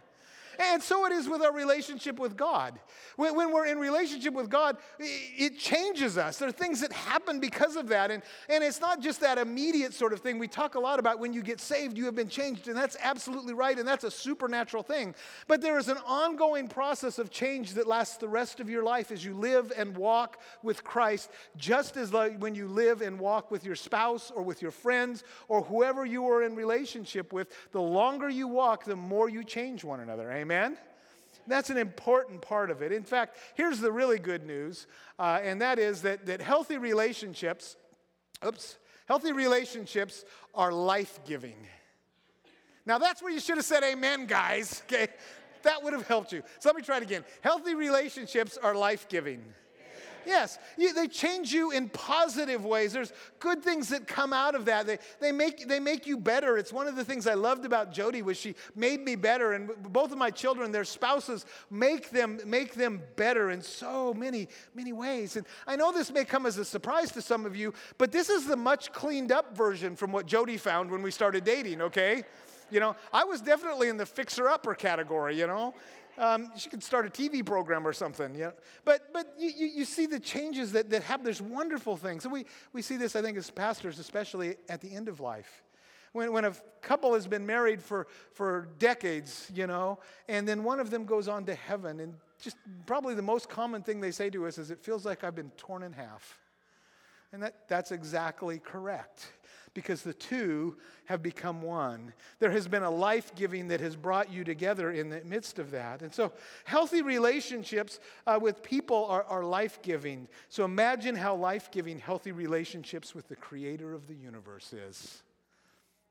And 0.59 0.81
so 0.81 1.05
it 1.05 1.11
is 1.11 1.27
with 1.27 1.41
our 1.41 1.53
relationship 1.53 2.19
with 2.19 2.37
God. 2.37 2.79
When, 3.15 3.35
we're 3.35 3.65
in 3.65 3.77
relationship 3.77 4.33
with 4.33 4.49
God, 4.49 4.77
it 4.99 5.57
changes 5.57 6.17
us. 6.17 6.37
There 6.37 6.47
are 6.47 6.51
things 6.51 6.81
that 6.81 6.91
happen 6.91 7.39
because 7.39 7.75
of 7.75 7.87
that. 7.89 8.11
And, 8.11 8.23
and 8.49 8.63
it's 8.63 8.81
not 8.81 9.01
just 9.01 9.21
that 9.21 9.37
immediate 9.37 9.93
sort 9.93 10.13
of 10.13 10.19
thing. 10.19 10.39
We 10.39 10.47
talk 10.47 10.75
a 10.75 10.79
lot 10.79 10.99
about 10.99 11.19
when 11.19 11.33
you 11.33 11.41
get 11.41 11.59
saved, 11.59 11.97
you 11.97 12.05
have 12.05 12.15
been 12.15 12.29
changed, 12.29 12.67
and 12.67 12.77
that's 12.77 12.97
absolutely 13.01 13.53
right, 13.53 13.77
and 13.77 13.87
that's 13.87 14.03
a 14.03 14.11
supernatural 14.11 14.83
thing. 14.83 15.15
But 15.47 15.61
there 15.61 15.77
is 15.77 15.89
an 15.89 15.97
ongoing 16.05 16.67
process 16.67 17.19
of 17.19 17.29
change 17.29 17.73
that 17.73 17.87
lasts 17.87 18.17
the 18.17 18.27
rest 18.27 18.59
of 18.59 18.69
your 18.69 18.83
life 18.83 19.11
as 19.11 19.23
you 19.23 19.33
live 19.33 19.71
and 19.75 19.95
walk 19.95 20.39
with 20.61 20.83
Christ, 20.83 21.29
just 21.57 21.97
as 21.97 22.13
like 22.13 22.37
when 22.39 22.55
you 22.55 22.67
live 22.67 23.01
and 23.01 23.19
walk 23.19 23.51
with 23.51 23.65
your 23.65 23.75
spouse 23.75 24.31
or 24.35 24.43
with 24.43 24.61
your 24.61 24.71
friends 24.71 25.23
or 25.47 25.61
whoever 25.61 26.05
you 26.05 26.27
are 26.27 26.43
in 26.43 26.55
relationship 26.55 27.33
with. 27.33 27.49
The 27.71 27.81
longer 27.81 28.29
you 28.29 28.47
walk, 28.47 28.85
the 28.85 28.95
more 28.95 29.29
you 29.29 29.43
change 29.43 29.83
one 29.83 29.99
another. 29.99 30.31
Amen. 30.31 30.42
Amen? 30.43 30.77
That's 31.47 31.71
an 31.71 31.77
important 31.77 32.41
part 32.41 32.69
of 32.69 32.81
it. 32.81 32.91
In 32.91 33.03
fact, 33.03 33.37
here's 33.55 33.79
the 33.79 33.91
really 33.91 34.19
good 34.19 34.45
news, 34.45 34.85
uh, 35.17 35.39
and 35.41 35.59
that 35.61 35.79
is 35.79 36.03
that, 36.03 36.27
that 36.27 36.41
healthy 36.41 36.77
relationships, 36.77 37.75
oops, 38.45 38.77
Healthy 39.05 39.33
relationships 39.33 40.23
are 40.55 40.71
life 40.71 41.19
giving. 41.25 41.55
Now, 42.85 42.97
that's 42.97 43.21
where 43.21 43.31
you 43.31 43.39
should 43.39 43.57
have 43.57 43.65
said 43.65 43.83
amen, 43.83 44.25
guys, 44.25 44.81
okay? 44.91 45.07
That 45.63 45.83
would 45.83 45.93
have 45.93 46.07
helped 46.07 46.31
you. 46.31 46.43
So 46.59 46.69
let 46.69 46.75
me 46.75 46.81
try 46.81 46.97
it 46.97 47.03
again. 47.03 47.23
Healthy 47.41 47.75
relationships 47.75 48.57
are 48.57 48.75
life 48.75 49.07
giving. 49.07 49.43
Yes, 50.25 50.57
you, 50.77 50.93
they 50.93 51.07
change 51.07 51.51
you 51.51 51.71
in 51.71 51.89
positive 51.89 52.65
ways. 52.65 52.93
There's 52.93 53.13
good 53.39 53.63
things 53.63 53.89
that 53.89 54.07
come 54.07 54.33
out 54.33 54.55
of 54.55 54.65
that. 54.65 54.87
They, 54.87 54.99
they, 55.19 55.31
make, 55.31 55.67
they 55.67 55.79
make 55.79 56.07
you 56.07 56.17
better. 56.17 56.57
It's 56.57 56.73
one 56.73 56.87
of 56.87 56.95
the 56.95 57.05
things 57.05 57.27
I 57.27 57.33
loved 57.33 57.65
about 57.65 57.91
Jody 57.91 58.21
was 58.21 58.37
she 58.37 58.55
made 58.75 59.01
me 59.01 59.15
better. 59.15 59.53
And 59.53 59.71
both 59.91 60.11
of 60.11 60.17
my 60.17 60.29
children, 60.29 60.71
their 60.71 60.85
spouses, 60.85 61.45
make 61.69 62.09
them, 62.09 62.39
make 62.45 62.73
them 62.73 63.01
better 63.15 63.51
in 63.51 63.61
so 63.61 64.13
many, 64.13 64.47
many 64.73 64.93
ways. 64.93 65.35
And 65.35 65.45
I 65.67 65.75
know 65.75 65.91
this 65.91 66.11
may 66.11 66.25
come 66.25 66.45
as 66.45 66.57
a 66.57 66.65
surprise 66.65 67.11
to 67.11 67.21
some 67.21 67.45
of 67.45 67.55
you, 67.55 67.73
but 67.97 68.11
this 68.11 68.29
is 68.29 68.45
the 68.45 68.55
much 68.57 68.91
cleaned 68.91 69.31
up 69.31 69.55
version 69.55 69.95
from 69.95 70.11
what 70.11 70.25
Jody 70.25 70.57
found 70.57 70.89
when 70.89 71.01
we 71.01 71.11
started 71.11 71.43
dating, 71.43 71.81
okay? 71.81 72.23
You 72.71 72.79
know, 72.79 72.95
I 73.11 73.23
was 73.23 73.41
definitely 73.41 73.89
in 73.89 73.97
the 73.97 74.05
fixer-upper 74.05 74.75
category, 74.75 75.37
you 75.37 75.47
know. 75.47 75.73
Um, 76.17 76.51
she 76.55 76.69
could 76.69 76.83
start 76.83 77.07
a 77.07 77.09
TV 77.09 77.43
program 77.43 77.87
or 77.87 77.93
something, 77.93 78.35
you 78.35 78.45
know. 78.45 78.53
But, 78.85 79.11
but 79.13 79.33
you, 79.39 79.51
you, 79.55 79.67
you, 79.77 79.85
see 79.85 80.05
the 80.05 80.19
changes 80.19 80.71
that, 80.73 80.89
that 80.91 81.03
happen. 81.03 81.23
There's 81.23 81.41
wonderful 81.41 81.97
things. 81.97 82.25
And 82.25 82.31
we, 82.31 82.45
we 82.71 82.83
see 82.83 82.97
this, 82.97 83.15
I 83.15 83.21
think, 83.21 83.37
as 83.37 83.49
pastors, 83.49 83.97
especially 83.97 84.57
at 84.69 84.79
the 84.79 84.93
end 84.93 85.07
of 85.07 85.19
life. 85.19 85.63
When, 86.11 86.31
when 86.31 86.45
a 86.45 86.53
couple 86.83 87.15
has 87.15 87.25
been 87.25 87.45
married 87.45 87.81
for, 87.81 88.05
for 88.33 88.67
decades, 88.77 89.49
you 89.55 89.65
know, 89.65 89.97
and 90.27 90.47
then 90.47 90.63
one 90.63 90.79
of 90.79 90.91
them 90.91 91.05
goes 91.05 91.27
on 91.27 91.45
to 91.45 91.55
heaven, 91.55 91.99
and 91.99 92.13
just 92.39 92.57
probably 92.85 93.15
the 93.15 93.23
most 93.23 93.49
common 93.49 93.81
thing 93.81 93.99
they 93.99 94.11
say 94.11 94.29
to 94.29 94.45
us 94.45 94.59
is, 94.59 94.69
It 94.69 94.83
feels 94.83 95.05
like 95.05 95.23
I've 95.23 95.35
been 95.35 95.51
torn 95.57 95.81
in 95.81 95.93
half. 95.93 96.39
And 97.31 97.41
that, 97.41 97.67
that's 97.67 97.91
exactly 97.91 98.59
correct 98.59 99.31
because 99.73 100.03
the 100.03 100.13
two 100.13 100.77
have 101.05 101.23
become 101.23 101.61
one. 101.61 102.13
There 102.39 102.51
has 102.51 102.67
been 102.67 102.83
a 102.83 102.91
life 102.91 103.33
giving 103.35 103.67
that 103.69 103.79
has 103.79 103.95
brought 103.95 104.31
you 104.31 104.43
together 104.43 104.91
in 104.91 105.09
the 105.09 105.21
midst 105.23 105.59
of 105.59 105.71
that. 105.71 106.01
And 106.01 106.13
so, 106.13 106.31
healthy 106.65 107.01
relationships 107.01 107.99
uh, 108.27 108.39
with 108.41 108.61
people 108.63 109.05
are, 109.05 109.23
are 109.23 109.43
life 109.43 109.81
giving. 109.81 110.27
So, 110.49 110.63
imagine 110.63 111.15
how 111.15 111.35
life 111.35 111.71
giving 111.71 111.99
healthy 111.99 112.31
relationships 112.31 113.15
with 113.15 113.27
the 113.27 113.35
creator 113.35 113.93
of 113.93 114.07
the 114.07 114.15
universe 114.15 114.73
is. 114.73 115.23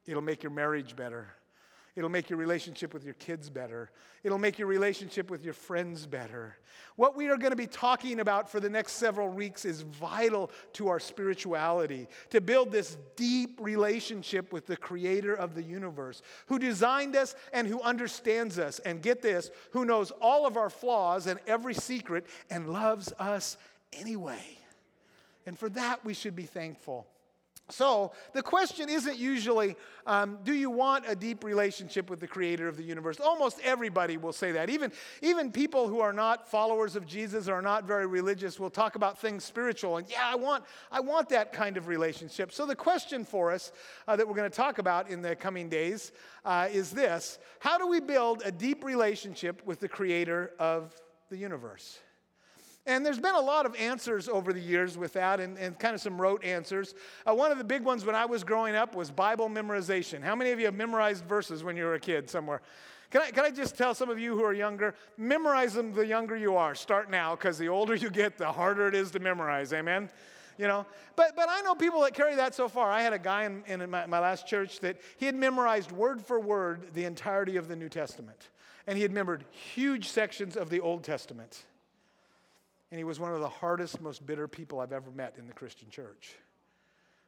It'll 0.07 0.23
make 0.23 0.42
your 0.42 0.52
marriage 0.52 0.97
better. 0.97 1.28
It'll 1.95 2.09
make 2.09 2.31
your 2.31 2.39
relationship 2.39 2.95
with 2.95 3.05
your 3.05 3.15
kids 3.15 3.51
better. 3.51 3.91
It'll 4.25 4.39
make 4.39 4.59
your 4.59 4.69
relationship 4.69 5.31
with 5.31 5.45
your 5.45 5.53
friends 5.53 6.07
better. 6.07 6.57
What 6.97 7.17
we 7.17 7.29
are 7.29 7.37
going 7.37 7.51
to 7.51 7.57
be 7.57 7.67
talking 7.67 8.21
about 8.21 8.51
for 8.51 8.61
the 8.61 8.71
next 8.71 8.93
several 8.93 9.29
weeks 9.29 9.67
is 9.67 9.83
vital 9.83 10.51
to 10.75 10.89
our 10.89 10.99
spirituality 10.99 12.09
to 12.31 12.41
build 12.41 12.73
this 12.73 12.97
deep 13.15 13.59
relationship 13.61 14.55
with 14.55 14.67
the 14.67 14.77
creator 14.77 15.35
of 15.35 15.55
the 15.55 15.63
universe, 15.63 16.23
who 16.47 16.59
designed 16.59 17.15
us 17.15 17.35
and 17.53 17.69
who 17.69 17.83
understands 17.83 18.59
us. 18.59 18.79
And 18.79 19.03
get 19.03 19.21
this, 19.21 19.51
who 19.73 19.85
knows 19.85 20.13
all 20.13 20.47
of 20.47 20.57
our 20.57 20.71
flaws 20.71 21.27
and 21.27 21.41
every 21.47 21.75
secret 21.75 22.27
and 22.49 22.71
loves 22.71 23.13
us 23.19 23.59
anyway. 23.93 24.59
And 25.45 25.59
for 25.59 25.69
that, 25.71 26.05
we 26.07 26.15
should 26.15 26.37
be 26.37 26.45
thankful. 26.47 27.07
So, 27.71 28.12
the 28.35 28.42
question 28.42 28.88
isn't 28.88 29.16
usually, 29.16 29.76
um, 30.07 30.38
do 30.42 30.52
you 30.52 30.69
want 30.69 31.04
a 31.09 31.14
deep 31.14 31.45
relationship 31.45 32.11
with 32.11 32.21
the 32.21 32.26
creator 32.26 32.69
of 32.69 32.76
the 32.76 32.83
universe? 32.83 33.19
Almost 33.21 33.61
everybody 33.62 34.16
will 34.16 34.33
say 34.33 34.52
that. 34.52 34.69
Even, 34.69 34.92
even 35.23 35.50
people 35.50 35.88
who 35.88 36.00
are 36.00 36.12
not 36.12 36.50
followers 36.50 36.97
of 36.97 37.07
Jesus 37.07 37.49
or 37.49 37.54
are 37.54 37.62
not 37.62 37.85
very 37.85 38.07
religious 38.07 38.59
will 38.59 38.69
talk 38.69 38.97
about 38.97 39.19
things 39.19 39.45
spiritual. 39.45 39.97
And 39.97 40.11
yeah, 40.11 40.26
I 40.26 40.35
want, 40.35 40.64
I 40.90 41.00
want 41.00 41.28
that 41.31 41.52
kind 41.52 41.76
of 41.76 41.87
relationship. 41.87 42.52
So, 42.52 42.66
the 42.66 42.76
question 42.76 43.25
for 43.25 43.52
us 43.52 43.73
uh, 44.07 44.16
that 44.16 44.26
we're 44.26 44.35
going 44.35 44.50
to 44.50 44.57
talk 44.57 44.78
about 44.78 45.09
in 45.09 45.23
the 45.23 45.37
coming 45.37 45.69
days 45.69 46.12
uh, 46.45 46.69
is 46.71 46.90
this 46.90 47.38
How 47.61 47.78
do 47.78 47.87
we 47.87 48.00
build 48.00 48.42
a 48.45 48.52
deep 48.52 48.85
relationship 48.85 49.64
with 49.64 49.81
the 49.81 49.88
creator 49.88 50.50
of 50.59 50.95
the 51.31 51.37
universe? 51.37 52.00
And 52.85 53.07
there's 53.07 53.21
been 53.21 53.37
a 53.37 53.41
lot 53.41 53.65
of 53.65 53.77
answers 53.77 54.29
over 54.29 54.53
the 54.53 54.61
years 54.61 54.99
with 54.99 55.12
that, 55.12 55.39
and, 55.39 55.57
and 55.57 55.79
kind 55.79 55.95
of 55.95 56.01
some 56.01 56.21
rote 56.21 56.43
answers. 56.43 56.95
Uh, 57.25 57.33
one 57.33 57.53
of 57.53 57.59
the 57.59 57.65
big 57.65 57.85
ones 57.85 58.05
when 58.05 58.17
I 58.17 58.25
was 58.25 58.43
growing 58.43 58.75
up 58.75 58.97
was 58.97 59.11
Bible 59.11 59.49
memorization. 59.49 60.21
How 60.21 60.35
many 60.35 60.51
of 60.51 60.59
you 60.59 60.65
have 60.65 60.75
memorized 60.75 61.25
verses 61.25 61.62
when 61.62 61.77
you 61.77 61.85
were 61.85 61.95
a 61.95 62.01
kid 62.01 62.29
somewhere? 62.29 62.61
Can 63.12 63.21
I, 63.21 63.31
can 63.31 63.45
I 63.45 63.51
just 63.51 63.77
tell 63.77 63.95
some 63.95 64.11
of 64.11 64.19
you 64.19 64.37
who 64.37 64.43
are 64.43 64.55
younger, 64.55 64.97
memorize 65.17 65.75
them 65.75 65.93
the 65.93 66.05
younger 66.05 66.37
you 66.37 66.57
are. 66.57 66.75
Start 66.75 67.09
now, 67.09 67.37
because 67.37 67.57
the 67.57 67.69
older 67.69 67.95
you 67.95 68.11
get, 68.11 68.37
the 68.37 68.51
harder 68.51 68.89
it 68.89 68.95
is 68.95 69.12
to 69.12 69.21
memorize. 69.21 69.73
Amen? 69.73 70.11
You 70.59 70.67
know? 70.67 70.85
But, 71.15 71.37
but 71.37 71.49
I 71.49 71.61
know 71.61 71.75
people 71.77 72.01
that 72.01 72.15
carry 72.15 72.35
that 72.35 72.55
so 72.55 72.69
far. 72.69 72.91
I 72.91 73.03
had 73.03 73.12
a 73.12 73.19
guy 73.19 73.45
in, 73.45 73.62
in 73.67 73.91
my, 73.91 74.07
my 74.07 74.19
last 74.19 74.49
church 74.49 74.81
that 74.81 74.97
he 75.19 75.27
had 75.27 75.37
memorized 75.37 75.93
word 75.93 76.21
for 76.21 76.41
word 76.41 76.95
the 76.95 77.05
entirety 77.05 77.57
of 77.57 77.69
the 77.69 77.77
New 77.77 77.89
Testament. 77.89 78.49
And 78.89 78.97
he 78.97 79.03
had 79.03 79.12
remembered 79.12 79.45
huge 79.51 80.09
sections 80.09 80.57
of 80.57 80.69
the 80.69 80.81
Old 80.81 81.05
Testament. 81.05 81.65
And 82.93 82.99
he 82.99 83.05
was 83.05 83.19
one 83.19 83.33
of 83.33 83.41
the 83.41 83.49
hardest, 83.49 84.03
most 84.03 84.27
bitter 84.27 84.47
people 84.47 84.79
I've 84.79 84.93
ever 84.93 85.11
met 85.11 85.37
in 85.39 85.47
the 85.47 85.55
Christian 85.55 85.89
church 85.89 86.35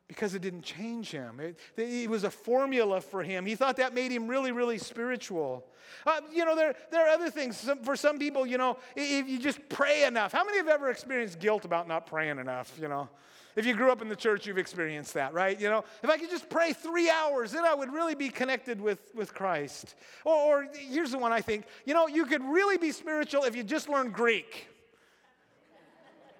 because 0.09 0.35
it 0.35 0.43
didn't 0.43 0.61
change 0.61 1.11
him. 1.11 1.41
It, 1.41 1.59
it, 1.79 2.11
was 2.11 2.23
a 2.23 2.31
formula 2.31 3.01
for 3.01 3.23
him. 3.23 3.47
He 3.47 3.55
thought 3.55 3.79
that 3.79 3.95
made 3.95 4.13
him 4.13 4.29
really, 4.29 4.53
really 4.53 4.77
spiritual. 4.77 5.65
Uh, 6.05 6.21
you 6.31 6.45
know, 6.45 6.55
there, 6.55 6.75
there 6.91 7.07
are 7.07 7.09
other 7.09 7.31
things. 7.31 7.57
Some, 7.57 7.83
for 7.83 7.97
some 7.97 8.19
people, 8.19 8.47
you 8.47 8.59
know, 8.59 8.77
if 8.95 9.27
you 9.27 9.39
just 9.39 9.67
pray 9.71 10.05
enough. 10.05 10.33
How 10.33 10.45
many 10.45 10.59
have 10.59 10.69
ever 10.69 10.91
experienced 10.91 11.41
guilt 11.41 11.65
about 11.65 11.89
not 11.89 12.05
praying 12.05 12.39
enough, 12.39 12.71
you 12.79 12.89
know? 12.89 13.09
If 13.57 13.65
you 13.65 13.75
grew 13.75 13.91
up 13.91 14.03
in 14.03 14.11
the 14.11 14.17
church, 14.17 14.47
you've 14.47 14.59
experienced 14.59 15.15
that, 15.15 15.33
right? 15.33 15.59
You 15.59 15.71
know, 15.71 15.83
if 16.03 16.11
I 16.11 16.19
could 16.19 16.29
just 16.29 16.51
pray 16.51 16.75
three 16.75 17.09
hours, 17.09 17.53
then 17.53 17.65
I 17.65 17.73
would 17.73 17.91
really 17.91 18.15
be 18.15 18.29
connected 18.29 18.83
with, 18.83 19.15
with 19.15 19.33
Christ. 19.33 19.95
Or, 20.27 20.35
or 20.35 20.69
here's 20.75 21.13
the 21.13 21.19
one 21.19 21.33
I 21.33 21.41
think, 21.41 21.65
you 21.87 21.95
know, 21.95 22.07
you 22.07 22.27
could 22.27 22.45
really 22.45 22.77
be 22.77 22.93
spiritual 22.93 23.45
if 23.45 23.57
you 23.57 23.63
just 23.63 23.89
learned 23.89 24.13
Greek. 24.13 24.69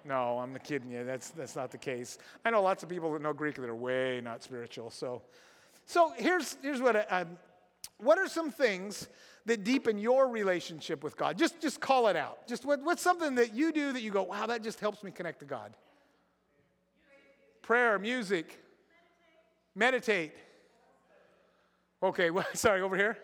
No, 0.05 0.37
I'm 0.37 0.55
kidding 0.59 0.91
you. 0.91 1.03
That's, 1.03 1.31
that's 1.31 1.55
not 1.55 1.71
the 1.71 1.79
case. 1.79 2.19
I 2.45 2.51
know 2.51 2.61
lots 2.61 2.83
of 2.83 2.89
people 2.89 3.11
that 3.13 3.21
know 3.23 3.33
Greek 3.33 3.55
that 3.55 3.67
are 3.67 3.75
way 3.75 4.21
not 4.23 4.43
spiritual. 4.43 4.91
So, 4.91 5.23
so 5.85 6.13
here's, 6.15 6.57
here's 6.61 6.79
what 6.79 6.95
I, 6.95 7.21
um, 7.21 7.37
what 7.97 8.19
are 8.19 8.27
some 8.27 8.51
things 8.51 9.07
that 9.45 9.63
deepen 9.63 9.97
your 9.97 10.27
relationship 10.27 11.03
with 11.03 11.17
God? 11.17 11.37
Just, 11.37 11.59
just 11.59 11.79
call 11.79 12.07
it 12.07 12.15
out. 12.15 12.47
Just 12.47 12.65
what, 12.65 12.83
what's 12.83 13.01
something 13.01 13.35
that 13.35 13.55
you 13.55 13.71
do 13.71 13.93
that 13.93 14.01
you 14.01 14.11
go, 14.11 14.23
wow, 14.23 14.45
that 14.45 14.61
just 14.61 14.79
helps 14.79 15.03
me 15.03 15.09
connect 15.09 15.39
to 15.39 15.45
God? 15.45 15.75
Prayer, 17.63 17.97
music, 17.97 18.59
meditate. 19.73 20.33
Okay, 22.03 22.29
well, 22.29 22.45
sorry, 22.53 22.81
over 22.81 22.95
here. 22.95 23.17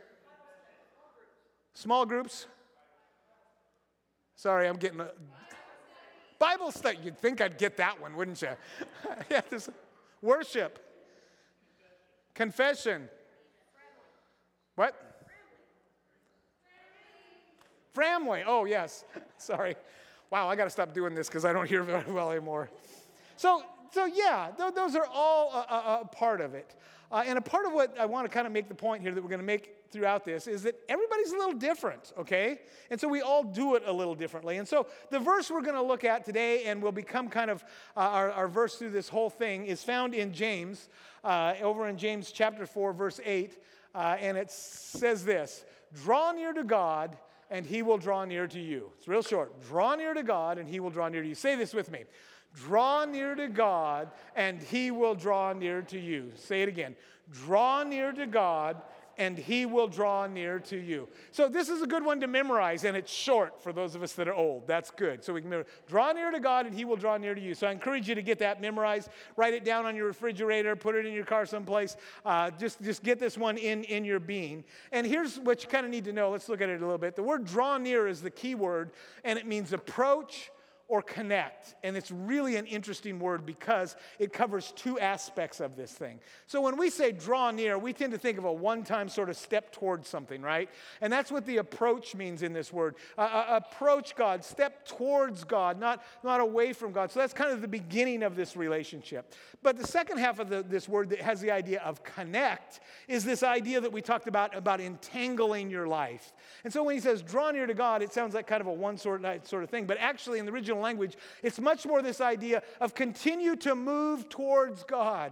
Small 1.75 2.05
groups. 2.05 2.47
Sorry, 4.35 4.67
I'm 4.67 4.77
getting 4.77 5.01
Bible 6.41 6.71
study. 6.71 6.97
You'd 7.03 7.19
think 7.19 7.39
I'd 7.39 7.59
get 7.59 7.77
that 7.77 8.01
one, 8.01 8.15
wouldn't 8.15 8.41
you? 8.41 8.49
yeah, 9.29 9.41
this, 9.51 9.69
worship, 10.23 10.79
confession. 12.33 13.07
What? 14.73 14.95
Framway. 17.93 18.43
Oh, 18.47 18.65
yes. 18.65 19.05
Sorry. 19.37 19.75
Wow, 20.31 20.49
I 20.49 20.55
got 20.55 20.63
to 20.63 20.71
stop 20.71 20.95
doing 20.95 21.13
this 21.13 21.27
because 21.27 21.45
I 21.45 21.53
don't 21.53 21.69
hear 21.69 21.83
very 21.83 22.11
well 22.11 22.31
anymore. 22.31 22.71
So, 23.35 23.61
so 23.91 24.05
yeah, 24.05 24.49
th- 24.57 24.73
those 24.73 24.95
are 24.95 25.05
all 25.13 25.51
a, 25.53 25.73
a, 25.73 25.99
a 26.01 26.05
part 26.05 26.41
of 26.41 26.55
it. 26.55 26.73
Uh, 27.11 27.23
and 27.23 27.37
a 27.37 27.41
part 27.41 27.67
of 27.67 27.73
what 27.73 27.95
I 27.99 28.07
want 28.07 28.25
to 28.25 28.33
kind 28.33 28.47
of 28.47 28.53
make 28.53 28.67
the 28.67 28.73
point 28.73 29.03
here 29.03 29.13
that 29.13 29.21
we're 29.21 29.29
going 29.29 29.41
to 29.41 29.45
make 29.45 29.75
throughout 29.91 30.25
this 30.25 30.47
is 30.47 30.63
that 30.63 30.75
everybody's 30.89 31.31
a 31.31 31.37
little 31.37 31.53
different, 31.53 32.13
okay? 32.17 32.59
And 32.89 32.99
so 32.99 33.07
we 33.07 33.21
all 33.21 33.43
do 33.43 33.75
it 33.75 33.83
a 33.85 33.91
little 33.91 34.15
differently. 34.15 34.57
And 34.57 34.67
so 34.67 34.87
the 35.09 35.19
verse 35.19 35.51
we're 35.51 35.61
going 35.61 35.75
to 35.75 35.81
look 35.81 36.03
at 36.03 36.25
today 36.25 36.65
and 36.65 36.81
will 36.81 36.91
become 36.91 37.29
kind 37.29 37.51
of 37.51 37.63
uh, 37.95 37.99
our, 37.99 38.31
our, 38.31 38.47
verse 38.47 38.75
through 38.75 38.91
this 38.91 39.09
whole 39.09 39.29
thing 39.29 39.65
is 39.65 39.83
found 39.83 40.13
in 40.13 40.33
James, 40.33 40.89
uh, 41.23 41.53
over 41.61 41.87
in 41.87 41.97
James 41.97 42.31
chapter 42.31 42.65
4, 42.65 42.93
verse 42.93 43.19
8. 43.23 43.57
Uh, 43.93 44.17
and 44.19 44.37
it 44.37 44.49
says 44.49 45.25
this 45.25 45.65
Draw 46.03 46.33
near 46.33 46.53
to 46.53 46.63
God, 46.63 47.17
and 47.49 47.65
he 47.65 47.81
will 47.81 47.97
draw 47.97 48.23
near 48.25 48.47
to 48.47 48.59
you. 48.59 48.91
It's 48.97 49.07
real 49.07 49.21
short. 49.21 49.61
Draw 49.67 49.95
near 49.95 50.13
to 50.13 50.23
God, 50.23 50.57
and 50.57 50.67
he 50.67 50.79
will 50.79 50.89
draw 50.89 51.09
near 51.09 51.21
to 51.21 51.27
you. 51.27 51.35
Say 51.35 51.55
this 51.55 51.73
with 51.73 51.91
me. 51.91 52.05
Draw 52.55 53.05
near 53.05 53.35
to 53.35 53.47
God, 53.47 54.11
and 54.35 54.61
he 54.61 54.91
will 54.91 55.15
draw 55.15 55.53
near 55.53 55.81
to 55.83 55.99
you. 55.99 56.31
Say 56.35 56.61
it 56.61 56.69
again. 56.69 56.95
Draw 57.31 57.83
near 57.83 58.11
to 58.11 58.27
God, 58.27 58.81
and 59.21 59.37
he 59.37 59.67
will 59.67 59.87
draw 59.87 60.25
near 60.25 60.57
to 60.57 60.75
you. 60.75 61.07
So 61.31 61.47
this 61.47 61.69
is 61.69 61.83
a 61.83 61.85
good 61.85 62.03
one 62.03 62.19
to 62.21 62.27
memorize, 62.27 62.85
and 62.85 62.97
it's 62.97 63.13
short 63.13 63.61
for 63.61 63.71
those 63.71 63.93
of 63.93 64.01
us 64.01 64.13
that 64.13 64.27
are 64.27 64.33
old. 64.33 64.65
That's 64.65 64.89
good. 64.89 65.23
So 65.23 65.31
we 65.31 65.43
can 65.43 65.63
draw 65.87 66.11
near 66.11 66.31
to 66.31 66.39
God, 66.39 66.65
and 66.65 66.73
he 66.73 66.85
will 66.85 66.95
draw 66.95 67.17
near 67.17 67.35
to 67.35 67.39
you. 67.39 67.53
So 67.53 67.67
I 67.67 67.71
encourage 67.71 68.09
you 68.09 68.15
to 68.15 68.23
get 68.23 68.39
that 68.39 68.61
memorized. 68.61 69.09
Write 69.35 69.53
it 69.53 69.63
down 69.63 69.85
on 69.85 69.95
your 69.95 70.07
refrigerator. 70.07 70.75
Put 70.75 70.95
it 70.95 71.05
in 71.05 71.13
your 71.13 71.23
car 71.23 71.45
someplace. 71.45 71.97
Uh, 72.25 72.49
just, 72.49 72.81
just 72.81 73.03
get 73.03 73.19
this 73.19 73.37
one 73.37 73.57
in, 73.59 73.83
in 73.83 74.03
your 74.03 74.19
being. 74.19 74.63
And 74.91 75.05
here's 75.05 75.37
what 75.37 75.61
you 75.61 75.69
kind 75.69 75.85
of 75.85 75.91
need 75.91 76.05
to 76.05 76.13
know. 76.13 76.31
Let's 76.31 76.49
look 76.49 76.61
at 76.61 76.69
it 76.69 76.81
a 76.81 76.83
little 76.83 76.97
bit. 76.97 77.15
The 77.15 77.21
word 77.21 77.45
draw 77.45 77.77
near 77.77 78.07
is 78.07 78.21
the 78.21 78.31
key 78.31 78.55
word, 78.55 78.89
and 79.23 79.37
it 79.37 79.45
means 79.45 79.71
approach 79.71 80.49
or 80.91 81.01
connect. 81.01 81.75
And 81.85 81.95
it's 81.95 82.11
really 82.11 82.57
an 82.57 82.65
interesting 82.65 83.17
word 83.17 83.45
because 83.45 83.95
it 84.19 84.33
covers 84.33 84.73
two 84.75 84.99
aspects 84.99 85.61
of 85.61 85.77
this 85.77 85.93
thing. 85.93 86.19
So 86.47 86.59
when 86.59 86.75
we 86.75 86.89
say 86.89 87.13
draw 87.13 87.49
near, 87.49 87.77
we 87.77 87.93
tend 87.93 88.11
to 88.11 88.17
think 88.17 88.37
of 88.37 88.43
a 88.43 88.51
one 88.51 88.83
time 88.83 89.07
sort 89.07 89.29
of 89.29 89.37
step 89.37 89.71
towards 89.71 90.09
something, 90.09 90.41
right? 90.41 90.69
And 90.99 91.11
that's 91.11 91.31
what 91.31 91.45
the 91.45 91.57
approach 91.57 92.13
means 92.13 92.43
in 92.43 92.51
this 92.51 92.73
word. 92.73 92.95
Uh, 93.17 93.45
approach 93.47 94.17
God, 94.17 94.43
step 94.43 94.85
towards 94.85 95.45
God, 95.45 95.79
not, 95.79 96.03
not 96.25 96.41
away 96.41 96.73
from 96.73 96.91
God. 96.91 97.09
So 97.09 97.21
that's 97.21 97.33
kind 97.33 97.51
of 97.51 97.61
the 97.61 97.69
beginning 97.69 98.21
of 98.21 98.35
this 98.35 98.57
relationship. 98.57 99.33
But 99.63 99.77
the 99.77 99.87
second 99.87 100.17
half 100.17 100.39
of 100.39 100.49
the, 100.49 100.61
this 100.61 100.89
word 100.89 101.11
that 101.11 101.21
has 101.21 101.39
the 101.39 101.51
idea 101.51 101.79
of 101.83 102.03
connect 102.03 102.81
is 103.07 103.23
this 103.23 103.43
idea 103.43 103.79
that 103.79 103.93
we 103.93 104.01
talked 104.01 104.27
about, 104.27 104.57
about 104.57 104.81
entangling 104.81 105.69
your 105.69 105.87
life. 105.87 106.33
And 106.65 106.73
so 106.73 106.83
when 106.83 106.95
he 106.95 107.01
says 107.01 107.21
draw 107.21 107.51
near 107.51 107.65
to 107.65 107.73
God, 107.73 108.01
it 108.01 108.11
sounds 108.11 108.35
like 108.35 108.45
kind 108.45 108.59
of 108.59 108.67
a 108.67 108.73
one 108.73 108.97
sort, 108.97 109.23
sort 109.47 109.63
of 109.63 109.69
thing. 109.69 109.85
But 109.85 109.97
actually, 109.97 110.39
in 110.39 110.45
the 110.45 110.51
original 110.51 110.80
language, 110.81 111.15
it's 111.43 111.59
much 111.59 111.85
more 111.85 112.01
this 112.01 112.21
idea 112.21 112.63
of 112.79 112.95
continue 112.95 113.55
to 113.57 113.75
move 113.75 114.29
towards 114.29 114.83
God. 114.83 115.31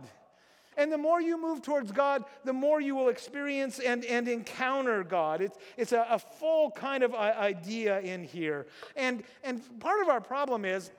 And 0.77 0.91
the 0.91 0.97
more 0.97 1.19
you 1.19 1.41
move 1.41 1.61
towards 1.61 1.91
God, 1.91 2.23
the 2.45 2.53
more 2.53 2.79
you 2.79 2.95
will 2.95 3.09
experience 3.09 3.79
and, 3.79 4.05
and 4.05 4.29
encounter 4.29 5.03
God. 5.03 5.41
It's, 5.41 5.57
it's 5.75 5.91
a, 5.91 6.05
a 6.09 6.19
full 6.19 6.71
kind 6.71 7.03
of 7.03 7.13
uh, 7.13 7.17
idea 7.17 7.99
in 7.99 8.23
here. 8.23 8.65
And, 8.95 9.23
and 9.43 9.61
part 9.81 10.01
of 10.01 10.07
our 10.07 10.21
problem 10.21 10.63
is, 10.63 10.91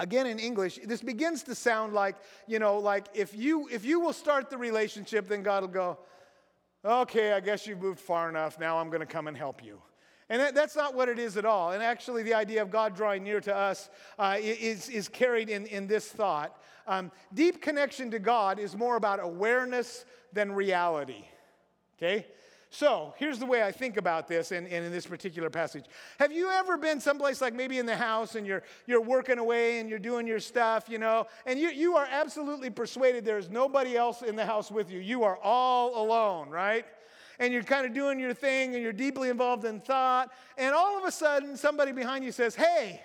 again 0.00 0.26
in 0.26 0.40
English, 0.40 0.80
this 0.84 1.00
begins 1.00 1.44
to 1.44 1.54
sound 1.54 1.92
like, 1.92 2.16
you 2.48 2.58
know, 2.58 2.78
like 2.78 3.06
if 3.14 3.36
you, 3.36 3.68
if 3.70 3.84
you 3.84 4.00
will 4.00 4.12
start 4.12 4.50
the 4.50 4.58
relationship, 4.58 5.28
then 5.28 5.44
God 5.44 5.62
will 5.62 5.68
go, 5.68 5.98
okay, 6.84 7.32
I 7.32 7.40
guess 7.40 7.66
you've 7.66 7.80
moved 7.80 8.00
far 8.00 8.28
enough. 8.28 8.58
Now 8.58 8.78
I'm 8.78 8.88
going 8.88 9.00
to 9.00 9.06
come 9.06 9.28
and 9.28 9.36
help 9.36 9.62
you. 9.62 9.80
And 10.30 10.40
that, 10.40 10.54
that's 10.54 10.76
not 10.76 10.94
what 10.94 11.08
it 11.08 11.18
is 11.18 11.36
at 11.36 11.44
all. 11.44 11.72
And 11.72 11.82
actually, 11.82 12.22
the 12.22 12.34
idea 12.34 12.62
of 12.62 12.70
God 12.70 12.94
drawing 12.94 13.24
near 13.24 13.40
to 13.40 13.54
us 13.54 13.90
uh, 14.16 14.36
is, 14.38 14.88
is 14.88 15.08
carried 15.08 15.50
in, 15.50 15.66
in 15.66 15.88
this 15.88 16.06
thought. 16.06 16.56
Um, 16.86 17.10
deep 17.34 17.60
connection 17.60 18.12
to 18.12 18.20
God 18.20 18.60
is 18.60 18.76
more 18.76 18.96
about 18.96 19.18
awareness 19.22 20.04
than 20.32 20.52
reality. 20.52 21.24
Okay? 21.98 22.26
So 22.72 23.14
here's 23.18 23.40
the 23.40 23.46
way 23.46 23.64
I 23.64 23.72
think 23.72 23.96
about 23.96 24.28
this 24.28 24.52
in, 24.52 24.64
in, 24.68 24.84
in, 24.84 24.92
this 24.92 25.04
particular 25.04 25.50
passage. 25.50 25.86
Have 26.20 26.30
you 26.30 26.48
ever 26.48 26.78
been 26.78 27.00
someplace 27.00 27.40
like 27.40 27.52
maybe 27.52 27.78
in 27.80 27.86
the 27.86 27.96
house 27.96 28.36
and 28.36 28.46
you're, 28.46 28.62
you're 28.86 29.02
working 29.02 29.38
away 29.38 29.80
and 29.80 29.90
you're 29.90 29.98
doing 29.98 30.24
your 30.24 30.38
stuff, 30.38 30.84
you 30.88 30.98
know, 30.98 31.26
and 31.46 31.58
you, 31.58 31.70
you 31.70 31.96
are 31.96 32.06
absolutely 32.08 32.70
persuaded 32.70 33.24
there's 33.24 33.50
nobody 33.50 33.96
else 33.96 34.22
in 34.22 34.36
the 34.36 34.46
house 34.46 34.70
with 34.70 34.88
you? 34.88 35.00
You 35.00 35.24
are 35.24 35.36
all 35.42 36.00
alone, 36.00 36.48
right? 36.48 36.86
And 37.40 37.52
you're 37.52 37.64
kind 37.64 37.86
of 37.86 37.92
doing 37.92 38.20
your 38.20 38.34
thing 38.34 38.74
and 38.74 38.82
you're 38.82 38.92
deeply 38.92 39.30
involved 39.30 39.64
in 39.64 39.80
thought, 39.80 40.30
and 40.56 40.72
all 40.74 40.96
of 40.96 41.04
a 41.04 41.10
sudden 41.10 41.56
somebody 41.56 41.90
behind 41.90 42.22
you 42.22 42.30
says, 42.30 42.54
Hey, 42.54 43.00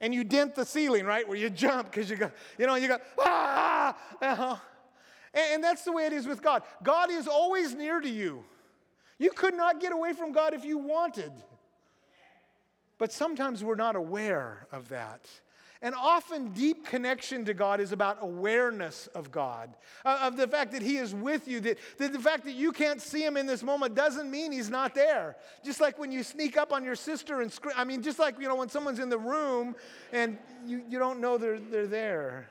and 0.00 0.12
you 0.12 0.24
dent 0.24 0.54
the 0.54 0.66
ceiling, 0.66 1.06
right? 1.06 1.26
Where 1.26 1.38
you 1.38 1.48
jump 1.48 1.90
because 1.90 2.10
you 2.10 2.16
go, 2.16 2.30
you 2.58 2.66
know, 2.66 2.74
you 2.74 2.88
go, 2.88 2.98
ah, 3.20 3.96
uh-huh. 4.20 4.56
and, 5.32 5.54
and 5.54 5.64
that's 5.64 5.84
the 5.84 5.92
way 5.92 6.04
it 6.04 6.12
is 6.12 6.26
with 6.26 6.42
God. 6.42 6.62
God 6.82 7.10
is 7.10 7.26
always 7.26 7.74
near 7.74 8.00
to 8.00 8.08
you. 8.08 8.44
You 9.18 9.30
could 9.30 9.54
not 9.54 9.80
get 9.80 9.92
away 9.92 10.12
from 10.12 10.32
God 10.32 10.52
if 10.52 10.64
you 10.64 10.76
wanted. 10.76 11.32
But 12.98 13.12
sometimes 13.12 13.62
we're 13.64 13.76
not 13.76 13.96
aware 13.96 14.66
of 14.72 14.88
that. 14.90 15.26
And 15.82 15.94
often, 15.94 16.52
deep 16.52 16.86
connection 16.86 17.44
to 17.44 17.54
God 17.54 17.80
is 17.80 17.92
about 17.92 18.18
awareness 18.20 19.08
of 19.08 19.30
God, 19.30 19.74
uh, 20.04 20.20
of 20.22 20.36
the 20.36 20.48
fact 20.48 20.72
that 20.72 20.82
He 20.82 20.96
is 20.96 21.14
with 21.14 21.46
you, 21.46 21.60
that, 21.60 21.78
that, 21.98 22.12
the 22.12 22.18
fact 22.18 22.44
that 22.44 22.54
you 22.54 22.72
can't 22.72 23.00
see 23.00 23.24
Him 23.24 23.36
in 23.36 23.46
this 23.46 23.62
moment 23.62 23.94
doesn't 23.94 24.30
mean 24.30 24.52
He's 24.52 24.70
not 24.70 24.94
there. 24.94 25.36
Just 25.64 25.80
like 25.80 25.98
when 25.98 26.10
you 26.10 26.22
sneak 26.22 26.56
up 26.56 26.72
on 26.72 26.82
your 26.82 26.96
sister 26.96 27.42
and 27.42 27.52
scream, 27.52 27.74
I 27.76 27.84
mean, 27.84 28.02
just 28.02 28.18
like, 28.18 28.40
you 28.40 28.48
know, 28.48 28.56
when 28.56 28.70
someone's 28.70 29.00
in 29.00 29.10
the 29.10 29.18
room 29.18 29.76
and 30.12 30.38
you, 30.64 30.82
you 30.88 30.98
don't 30.98 31.20
know 31.20 31.36
they're, 31.36 31.60
they're 31.60 31.86
there. 31.86 32.48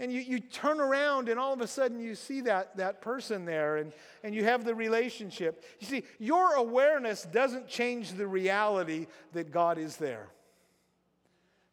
And 0.00 0.12
you, 0.12 0.20
you 0.20 0.38
turn 0.38 0.80
around 0.80 1.28
and 1.28 1.40
all 1.40 1.52
of 1.52 1.60
a 1.60 1.66
sudden 1.66 1.98
you 1.98 2.14
see 2.14 2.42
that, 2.42 2.76
that 2.76 3.00
person 3.00 3.44
there 3.44 3.78
and, 3.78 3.92
and 4.22 4.34
you 4.34 4.44
have 4.44 4.64
the 4.64 4.74
relationship. 4.74 5.64
You 5.80 5.86
see, 5.88 6.04
your 6.20 6.54
awareness 6.54 7.24
doesn't 7.24 7.66
change 7.66 8.12
the 8.12 8.26
reality 8.26 9.06
that 9.32 9.50
God 9.50 9.76
is 9.76 9.96
there. 9.96 10.28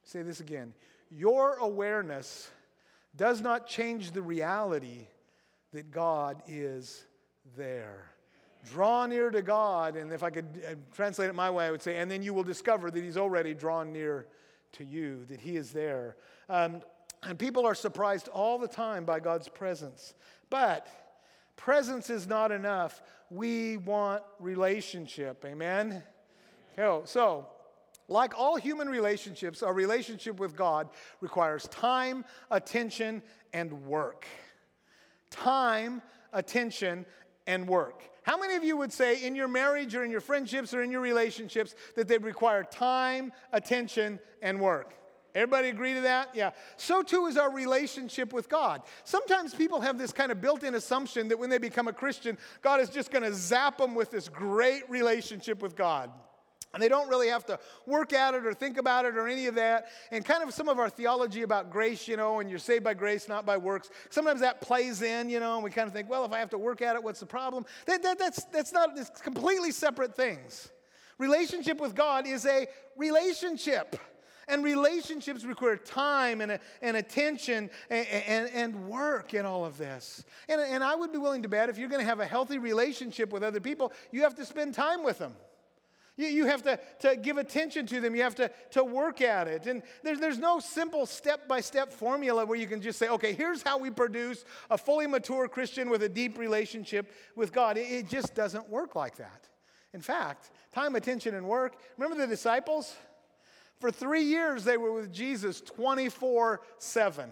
Say 0.05 0.21
this 0.21 0.39
again. 0.39 0.73
Your 1.09 1.55
awareness 1.55 2.49
does 3.15 3.41
not 3.41 3.67
change 3.67 4.11
the 4.11 4.21
reality 4.21 5.07
that 5.73 5.91
God 5.91 6.41
is 6.47 7.03
there. 7.57 8.11
Draw 8.71 9.07
near 9.07 9.29
to 9.29 9.41
God, 9.41 9.95
and 9.95 10.11
if 10.11 10.23
I 10.23 10.29
could 10.29 10.63
uh, 10.67 10.75
translate 10.93 11.29
it 11.29 11.35
my 11.35 11.49
way, 11.49 11.67
I 11.67 11.71
would 11.71 11.81
say, 11.81 11.97
and 11.97 12.09
then 12.09 12.23
you 12.23 12.33
will 12.33 12.43
discover 12.43 12.89
that 12.89 13.03
He's 13.03 13.17
already 13.17 13.53
drawn 13.53 13.91
near 13.91 14.27
to 14.73 14.83
you, 14.83 15.25
that 15.25 15.39
He 15.39 15.57
is 15.57 15.71
there. 15.71 16.15
Um, 16.49 16.81
and 17.23 17.37
people 17.37 17.65
are 17.65 17.75
surprised 17.75 18.27
all 18.27 18.57
the 18.57 18.67
time 18.67 19.05
by 19.05 19.19
God's 19.19 19.47
presence. 19.47 20.13
But 20.49 20.87
presence 21.55 22.09
is 22.09 22.27
not 22.27 22.51
enough. 22.51 23.01
We 23.29 23.77
want 23.77 24.23
relationship. 24.39 25.43
Amen? 25.45 26.03
So, 26.77 27.47
like 28.07 28.37
all 28.37 28.55
human 28.55 28.87
relationships, 28.87 29.63
our 29.63 29.73
relationship 29.73 30.39
with 30.39 30.55
God 30.55 30.89
requires 31.21 31.67
time, 31.69 32.23
attention, 32.51 33.21
and 33.53 33.85
work. 33.85 34.25
Time, 35.31 36.01
attention, 36.33 37.05
and 37.47 37.67
work. 37.67 38.03
How 38.23 38.37
many 38.37 38.55
of 38.55 38.63
you 38.63 38.77
would 38.77 38.91
say 38.91 39.23
in 39.23 39.35
your 39.35 39.47
marriage 39.47 39.95
or 39.95 40.03
in 40.03 40.11
your 40.11 40.21
friendships 40.21 40.73
or 40.73 40.81
in 40.81 40.91
your 40.91 41.01
relationships 41.01 41.75
that 41.95 42.07
they 42.07 42.17
require 42.17 42.63
time, 42.63 43.31
attention, 43.51 44.19
and 44.41 44.59
work? 44.59 44.95
Everybody 45.35 45.67
agree 45.67 45.93
to 45.95 46.01
that? 46.01 46.29
Yeah. 46.33 46.51
So 46.77 47.03
too 47.03 47.25
is 47.25 47.37
our 47.37 47.51
relationship 47.51 48.31
with 48.31 48.47
God. 48.47 48.81
Sometimes 49.03 49.53
people 49.53 49.81
have 49.81 49.97
this 49.97 50.13
kind 50.13 50.31
of 50.31 50.39
built 50.39 50.63
in 50.63 50.75
assumption 50.75 51.27
that 51.27 51.37
when 51.37 51.49
they 51.49 51.57
become 51.57 51.89
a 51.89 51.93
Christian, 51.93 52.37
God 52.61 52.79
is 52.79 52.89
just 52.89 53.11
going 53.11 53.23
to 53.23 53.33
zap 53.33 53.77
them 53.77 53.95
with 53.95 54.11
this 54.11 54.29
great 54.29 54.89
relationship 54.89 55.61
with 55.61 55.75
God. 55.75 56.09
And 56.75 56.83
they 56.83 56.89
don't 56.89 57.07
really 57.07 57.29
have 57.29 57.45
to 57.45 57.57
work 57.85 58.11
at 58.11 58.33
it 58.33 58.45
or 58.45 58.53
think 58.53 58.77
about 58.77 59.05
it 59.05 59.15
or 59.15 59.29
any 59.29 59.47
of 59.47 59.55
that. 59.55 59.87
And 60.11 60.25
kind 60.25 60.43
of 60.43 60.53
some 60.53 60.67
of 60.67 60.77
our 60.77 60.89
theology 60.89 61.41
about 61.41 61.71
grace, 61.71 62.05
you 62.05 62.17
know, 62.17 62.41
and 62.41 62.49
you're 62.49 62.59
saved 62.59 62.83
by 62.83 62.93
grace, 62.93 63.29
not 63.29 63.45
by 63.45 63.55
works, 63.55 63.89
sometimes 64.09 64.41
that 64.41 64.59
plays 64.59 65.01
in, 65.01 65.29
you 65.29 65.39
know, 65.39 65.55
and 65.55 65.63
we 65.63 65.71
kind 65.71 65.87
of 65.87 65.93
think, 65.93 66.09
well, 66.09 66.25
if 66.25 66.33
I 66.33 66.39
have 66.39 66.49
to 66.49 66.57
work 66.57 66.81
at 66.81 66.97
it, 66.97 67.03
what's 67.03 67.21
the 67.21 67.25
problem? 67.25 67.65
That, 67.85 68.03
that, 68.03 68.19
that's, 68.19 68.43
that's 68.45 68.73
not, 68.73 68.89
it's 68.97 69.21
completely 69.21 69.71
separate 69.71 70.17
things. 70.17 70.69
Relationship 71.17 71.79
with 71.79 71.95
God 71.95 72.27
is 72.27 72.45
a 72.45 72.67
relationship. 72.97 73.97
And 74.49 74.61
relationships 74.63 75.45
require 75.45 75.77
time 75.77 76.41
and, 76.41 76.59
and 76.81 76.97
attention 76.97 77.69
and, 77.89 78.07
and, 78.07 78.49
and, 78.53 78.87
work 78.87 79.33
in 79.33 79.43
all 79.43 79.65
of 79.65 79.77
this. 79.77 80.23
And, 80.47 80.61
and 80.61 80.83
I 80.83 80.93
would 80.93 81.11
be 81.11 81.17
willing 81.17 81.41
to 81.43 81.49
bet 81.49 81.69
if 81.69 81.79
you're 81.79 81.89
going 81.89 82.01
to 82.01 82.07
have 82.07 82.19
a 82.19 82.27
healthy 82.27 82.59
relationship 82.59 83.31
with 83.31 83.43
other 83.43 83.59
people, 83.59 83.91
you 84.11 84.21
have 84.21 84.35
to 84.35 84.45
spend 84.45 84.75
time 84.75 85.03
with 85.03 85.17
them. 85.17 85.33
You, 86.17 86.27
you 86.27 86.45
have 86.45 86.63
to, 86.63 86.79
to 86.99 87.15
give 87.15 87.37
attention 87.37 87.85
to 87.87 87.99
them. 87.99 88.15
You 88.15 88.23
have 88.23 88.35
to, 88.35 88.49
to 88.71 88.83
work 88.83 89.21
at 89.21 89.47
it. 89.47 89.67
And 89.67 89.83
there's, 90.03 90.19
there's 90.19 90.37
no 90.37 90.59
simple 90.59 91.05
step 91.05 91.47
by 91.47 91.61
step 91.61 91.91
formula 91.91 92.45
where 92.45 92.57
you 92.57 92.67
can 92.67 92.81
just 92.81 92.97
say, 92.99 93.09
okay, 93.09 93.33
here's 93.33 93.61
how 93.61 93.77
we 93.77 93.89
produce 93.89 94.45
a 94.69 94.77
fully 94.77 95.07
mature 95.07 95.47
Christian 95.47 95.89
with 95.89 96.03
a 96.03 96.09
deep 96.09 96.37
relationship 96.37 97.11
with 97.35 97.51
God. 97.51 97.77
It, 97.77 97.91
it 97.91 98.09
just 98.09 98.33
doesn't 98.33 98.69
work 98.69 98.95
like 98.95 99.17
that. 99.17 99.49
In 99.93 100.01
fact, 100.01 100.51
time, 100.73 100.95
attention, 100.95 101.35
and 101.35 101.47
work. 101.47 101.75
Remember 101.97 102.21
the 102.21 102.27
disciples? 102.27 102.95
For 103.79 103.91
three 103.91 104.23
years, 104.23 104.63
they 104.63 104.77
were 104.77 104.93
with 104.93 105.11
Jesus 105.11 105.61
24 105.61 106.61
7. 106.77 107.29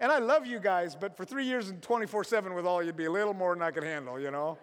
And 0.00 0.10
I 0.10 0.18
love 0.18 0.46
you 0.46 0.58
guys, 0.58 0.94
but 0.94 1.14
for 1.14 1.26
three 1.26 1.44
years 1.44 1.68
and 1.68 1.82
24 1.82 2.24
7 2.24 2.54
with 2.54 2.66
all, 2.66 2.82
you'd 2.82 2.96
be 2.96 3.04
a 3.04 3.10
little 3.10 3.34
more 3.34 3.54
than 3.54 3.62
I 3.62 3.70
could 3.70 3.84
handle, 3.84 4.18
you 4.18 4.30
know? 4.30 4.58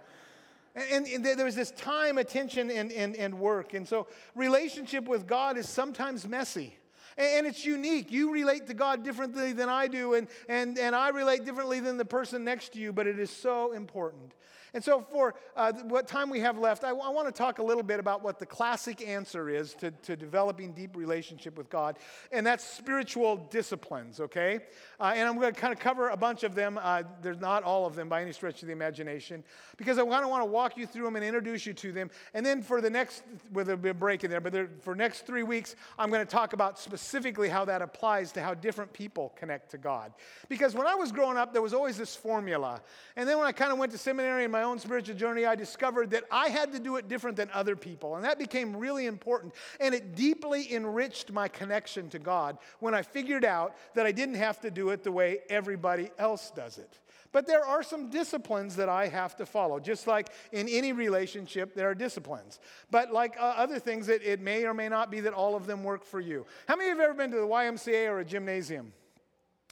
And, 0.78 1.08
and 1.08 1.26
there 1.26 1.46
was 1.46 1.56
this 1.56 1.72
time, 1.72 2.20
attention, 2.20 2.70
and, 2.70 2.92
and, 2.92 3.16
and 3.16 3.40
work. 3.40 3.74
And 3.74 3.88
so, 3.88 4.08
relationship 4.36 5.08
with 5.08 5.26
God 5.26 5.58
is 5.58 5.68
sometimes 5.68 6.28
messy. 6.28 6.78
And 7.18 7.48
it's 7.48 7.66
unique. 7.66 8.12
You 8.12 8.32
relate 8.32 8.68
to 8.68 8.76
God 8.76 9.04
differently 9.04 9.52
than 9.52 9.70
I 9.70 9.88
do, 9.88 10.14
and, 10.14 10.28
and, 10.48 10.78
and 10.78 10.96
I 10.96 11.10
relate 11.10 11.46
differently 11.46 11.80
than 11.80 11.98
the 11.98 12.06
person 12.06 12.44
next 12.44 12.74
to 12.74 12.80
you, 12.80 12.94
but 12.94 13.08
it 13.08 13.18
is 13.18 13.32
so 13.32 13.72
important. 13.72 14.34
And 14.78 14.84
so, 14.84 15.02
for 15.02 15.34
uh, 15.56 15.74
what 15.86 16.08
time 16.08 16.30
we 16.30 16.40
have 16.42 16.60
left, 16.60 16.84
I, 16.84 16.90
w- 16.90 17.04
I 17.04 17.10
want 17.10 17.28
to 17.28 17.32
talk 17.32 17.58
a 17.58 17.64
little 17.64 17.82
bit 17.82 18.00
about 18.00 18.22
what 18.22 18.38
the 18.38 18.46
classic 18.46 19.02
answer 19.02 19.50
is 19.50 19.74
to, 19.74 19.90
to 19.90 20.16
developing 20.16 20.72
deep 20.72 20.96
relationship 20.96 21.58
with 21.58 21.68
God, 21.68 21.98
and 22.32 22.46
that's 22.46 22.64
spiritual 22.64 23.38
disciplines, 23.50 24.20
okay? 24.20 24.60
Uh, 25.00 25.14
and 25.16 25.28
I'm 25.28 25.40
going 25.40 25.52
to 25.52 25.60
kind 25.60 25.74
of 25.74 25.80
cover 25.80 26.10
a 26.10 26.16
bunch 26.16 26.44
of 26.44 26.54
them. 26.54 26.80
Uh, 26.80 27.02
there's 27.24 27.40
not 27.40 27.64
all 27.64 27.88
of 27.88 27.96
them 27.96 28.08
by 28.08 28.22
any 28.22 28.32
stretch 28.32 28.62
of 28.62 28.68
the 28.68 28.72
imagination, 28.72 29.44
because 29.78 29.98
I 29.98 30.06
kind 30.06 30.24
of 30.24 30.30
want 30.30 30.42
to 30.42 30.46
walk 30.46 30.78
you 30.78 30.86
through 30.86 31.06
them 31.06 31.16
and 31.16 31.26
introduce 31.26 31.66
you 31.66 31.74
to 31.74 31.92
them. 31.92 32.12
And 32.36 32.46
then 32.46 32.62
for 32.62 32.80
the 32.80 32.90
next, 32.92 33.24
with 33.52 33.70
a 33.70 33.78
break 33.78 34.26
in 34.26 34.30
there, 34.30 34.42
but 34.42 34.54
there, 34.54 34.70
for 34.82 34.94
next 34.94 35.26
three 35.26 35.42
weeks, 35.42 35.76
I'm 35.98 36.12
going 36.12 36.24
to 36.24 36.32
talk 36.32 36.54
about 36.54 36.78
specifically 36.78 37.50
how 37.50 37.66
that 37.66 37.82
applies 37.82 38.32
to 38.34 38.44
how 38.44 38.54
different 38.54 38.94
people 38.94 39.34
connect 39.38 39.72
to 39.72 39.80
God. 39.80 40.14
Because 40.50 40.76
when 40.76 40.86
I 40.86 40.94
was 40.94 41.12
growing 41.12 41.38
up, 41.38 41.52
there 41.52 41.64
was 41.64 41.74
always 41.74 41.98
this 41.98 42.16
formula. 42.16 42.80
And 43.16 43.28
then 43.28 43.40
when 43.40 43.48
I 43.48 43.54
kind 43.54 43.72
of 43.72 43.80
went 43.80 43.92
to 43.94 43.98
seminary 43.98 44.44
and 44.44 44.52
my 44.52 44.67
own 44.68 44.80
spiritual 44.80 45.16
journey, 45.16 45.46
I 45.46 45.56
discovered 45.56 46.12
that 46.12 46.24
I 46.32 46.50
had 46.50 46.72
to 46.74 46.80
do 46.80 46.98
it 46.98 47.08
different 47.08 47.38
than 47.38 47.50
other 47.54 47.76
people. 47.76 48.16
And 48.16 48.24
that 48.26 48.38
became 48.38 48.76
really 48.76 49.06
important. 49.06 49.54
And 49.80 49.96
it 49.96 50.16
deeply 50.16 50.74
enriched 50.74 51.32
my 51.32 51.48
connection 51.48 52.10
to 52.10 52.20
God 52.20 52.58
when 52.80 52.94
I 52.94 53.02
figured 53.02 53.46
out 53.46 53.76
that 53.96 54.06
I 54.06 54.12
didn't 54.12 54.36
have 54.36 54.62
to 54.62 54.72
do 54.72 54.90
it 54.90 55.04
the 55.04 55.12
way 55.12 55.40
everybody 55.50 56.12
else 56.20 56.52
does 56.52 56.78
it. 56.78 57.00
But 57.32 57.46
there 57.46 57.66
are 57.66 57.84
some 57.84 58.10
disciplines 58.10 58.76
that 58.78 58.90
I 58.90 59.08
have 59.08 59.36
to 59.38 59.46
follow. 59.46 59.80
Just 59.80 60.08
like 60.08 60.30
in 60.52 60.68
any 60.70 60.94
relationship, 60.94 61.76
there 61.76 61.90
are 61.90 61.96
disciplines. 61.96 62.60
But 62.90 63.12
like 63.12 63.36
uh, 63.38 63.54
other 63.58 63.80
things, 63.80 64.10
it, 64.10 64.24
it 64.24 64.40
may 64.40 64.66
or 64.66 64.74
may 64.74 64.90
not 64.90 65.12
be 65.12 65.20
that 65.22 65.34
all 65.34 65.56
of 65.56 65.68
them 65.68 65.84
work 65.84 66.06
for 66.06 66.20
you. 66.20 66.46
How 66.68 66.76
many 66.76 66.90
of 66.90 66.98
you 66.98 67.02
have 67.02 67.10
ever 67.10 67.18
been 67.18 67.32
to 67.32 67.38
the 67.38 67.48
YMCA 67.48 68.10
or 68.10 68.20
a 68.20 68.26
gymnasium? 68.26 68.94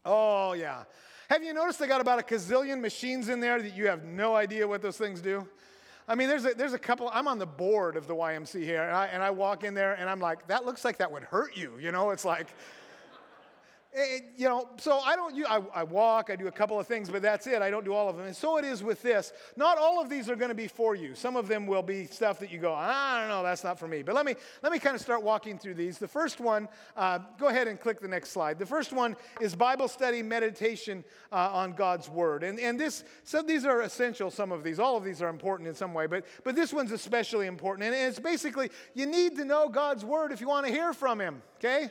Oh, 0.03 0.53
yeah. 0.53 0.83
Have 1.29 1.43
you 1.43 1.53
noticed 1.53 1.79
they 1.79 1.87
got 1.87 2.01
about 2.01 2.19
a 2.19 2.23
gazillion 2.23 2.81
machines 2.81 3.29
in 3.29 3.39
there 3.39 3.61
that 3.61 3.75
you 3.75 3.87
have 3.87 4.03
no 4.03 4.35
idea 4.35 4.67
what 4.67 4.81
those 4.81 4.97
things 4.97 5.21
do? 5.21 5.47
I 6.07 6.13
mean, 6.13 6.27
there's 6.27 6.45
a, 6.45 6.53
there's 6.53 6.73
a 6.73 6.79
couple, 6.79 7.09
I'm 7.11 7.27
on 7.27 7.39
the 7.39 7.47
board 7.47 7.95
of 7.95 8.05
the 8.05 8.13
YMCA 8.13 8.63
here, 8.63 8.83
and 8.83 8.95
I, 8.95 9.07
and 9.07 9.23
I 9.23 9.31
walk 9.31 9.63
in 9.63 9.73
there 9.73 9.93
and 9.93 10.07
I'm 10.07 10.19
like, 10.19 10.45
that 10.47 10.65
looks 10.65 10.85
like 10.85 10.97
that 10.97 11.11
would 11.11 11.23
hurt 11.23 11.57
you. 11.57 11.73
You 11.79 11.91
know, 11.91 12.11
it's 12.11 12.25
like, 12.25 12.47
it, 13.95 14.23
you 14.35 14.47
know, 14.49 14.69
so 14.77 14.99
I 14.99 15.15
don't, 15.15 15.33
I, 15.47 15.61
I 15.73 15.83
walk, 15.83 16.29
I 16.29 16.35
do 16.35 16.47
a 16.47 16.51
couple 16.51 16.79
of 16.79 16.85
things, 16.85 17.09
but 17.09 17.21
that's 17.21 17.47
it. 17.47 17.61
I 17.61 17.69
don't 17.69 17.85
do 17.85 17.93
all 17.93 18.09
of 18.09 18.17
them. 18.17 18.25
And 18.25 18.35
so 18.35 18.57
it 18.57 18.65
is 18.65 18.83
with 18.83 19.01
this. 19.01 19.31
Not 19.55 19.77
all 19.77 20.01
of 20.01 20.09
these 20.09 20.29
are 20.29 20.35
going 20.35 20.49
to 20.49 20.55
be 20.55 20.67
for 20.67 20.95
you. 20.95 21.15
Some 21.15 21.35
of 21.35 21.47
them 21.47 21.65
will 21.65 21.81
be 21.81 22.05
stuff 22.05 22.39
that 22.39 22.51
you 22.51 22.59
go, 22.59 22.73
I 22.73 23.19
don't 23.19 23.29
know, 23.29 23.41
that's 23.41 23.63
not 23.63 23.79
for 23.79 23.87
me. 23.87 24.03
But 24.03 24.15
let 24.15 24.25
me, 24.25 24.35
let 24.61 24.71
me 24.71 24.79
kind 24.79 24.95
of 24.95 25.01
start 25.01 25.23
walking 25.23 25.57
through 25.57 25.75
these. 25.75 25.97
The 25.97 26.07
first 26.07 26.41
one, 26.41 26.67
uh, 26.97 27.19
go 27.39 27.47
ahead 27.47 27.67
and 27.67 27.79
click 27.79 28.01
the 28.01 28.07
next 28.07 28.31
slide. 28.31 28.59
The 28.59 28.65
first 28.65 28.91
one 28.91 29.15
is 29.39 29.55
Bible 29.55 29.87
study 29.87 30.21
meditation 30.21 31.03
uh, 31.31 31.49
on 31.53 31.71
God's 31.71 32.09
Word. 32.09 32.43
And, 32.43 32.59
and 32.59 32.77
this, 32.77 33.05
so 33.23 33.41
these 33.41 33.65
are 33.65 33.81
essential, 33.81 34.29
some 34.29 34.51
of 34.51 34.63
these. 34.63 34.77
All 34.77 34.97
of 34.97 35.05
these 35.05 35.21
are 35.21 35.29
important 35.29 35.69
in 35.69 35.75
some 35.75 35.93
way, 35.93 36.05
but, 36.05 36.25
but 36.43 36.55
this 36.55 36.73
one's 36.73 36.91
especially 36.91 37.47
important. 37.47 37.87
And 37.87 37.95
it's 37.95 38.19
basically, 38.19 38.69
you 38.93 39.05
need 39.05 39.37
to 39.37 39.45
know 39.45 39.69
God's 39.69 40.03
Word 40.03 40.33
if 40.33 40.41
you 40.41 40.47
want 40.47 40.65
to 40.67 40.71
hear 40.71 40.91
from 40.91 41.21
Him, 41.21 41.41
okay? 41.57 41.89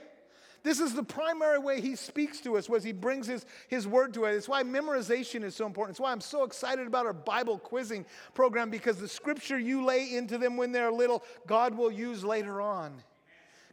This 0.64 0.81
is 0.81 0.94
the 0.94 1.03
primary 1.03 1.59
way 1.59 1.83
he 1.83 1.94
speaks 1.94 2.40
to 2.40 2.57
us, 2.57 2.70
was 2.70 2.83
he 2.83 2.92
brings 2.92 3.27
his, 3.27 3.44
his 3.68 3.87
word 3.87 4.14
to 4.14 4.24
us. 4.24 4.35
It's 4.35 4.48
why 4.48 4.62
memorization 4.62 5.44
is 5.44 5.55
so 5.55 5.66
important. 5.66 5.92
It's 5.92 6.00
why 6.00 6.11
I'm 6.11 6.22
so 6.22 6.42
excited 6.42 6.87
about 6.87 7.05
our 7.05 7.12
Bible 7.12 7.59
quizzing 7.59 8.07
program 8.33 8.70
because 8.70 8.96
the 8.96 9.07
scripture 9.07 9.59
you 9.59 9.85
lay 9.85 10.14
into 10.16 10.38
them 10.38 10.57
when 10.57 10.72
they're 10.72 10.90
little, 10.90 11.22
God 11.46 11.77
will 11.77 11.92
use 11.92 12.24
later 12.24 12.62
on. 12.62 12.94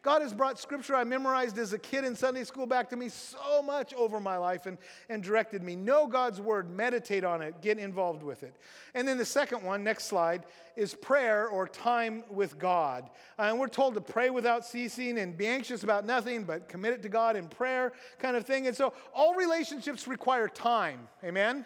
God 0.04 0.24
has 0.24 0.34
brought 0.34 0.60
scripture 0.60 0.96
I 0.96 1.04
memorized 1.04 1.60
as 1.60 1.74
a 1.74 1.78
kid 1.80 2.04
in 2.04 2.16
Sunday 2.16 2.44
school 2.44 2.66
back 2.66 2.90
to 2.90 2.96
me 2.96 3.10
so 3.10 3.62
much 3.62 3.94
over 3.94 4.20
my 4.20 4.36
life 4.38 4.66
and, 4.66 4.80
and 5.10 5.22
directed 5.22 5.62
me. 5.62 5.76
Know 5.76 6.08
God's 6.08 6.42
word, 6.42 6.72
meditate 6.72 7.24
on 7.24 7.44
it, 7.44 7.62
get 7.62 7.78
involved 7.78 8.24
with 8.24 8.42
it. 8.42 8.56
And 8.96 9.08
then 9.08 9.20
the 9.20 9.26
second 9.26 9.64
one, 9.64 9.84
next 9.84 10.06
slide, 10.06 10.46
is 10.76 10.96
prayer 10.96 11.48
or 11.48 11.68
time 11.68 12.24
with 12.32 12.58
God. 12.58 13.12
Uh, 13.38 13.44
and 13.44 13.60
we're 13.60 13.68
told 13.68 13.94
to 13.94 14.02
pray 14.02 14.32
without 14.32 14.66
ceasing 14.66 15.20
and 15.20 15.38
be 15.38 15.46
anxious 15.46 15.84
about 15.84 16.06
nothing, 16.06 16.46
but 16.46 16.68
commit 16.68 16.94
it 16.94 17.04
to 17.04 17.10
God 17.10 17.36
in 17.36 17.48
prayer, 17.48 17.94
kind 18.18 18.36
of 18.36 18.46
thing. 18.46 18.66
And 18.66 18.76
so 18.76 18.94
all 19.14 19.36
relationships 19.36 20.08
require 20.08 20.48
time. 20.48 21.08
Amen? 21.24 21.66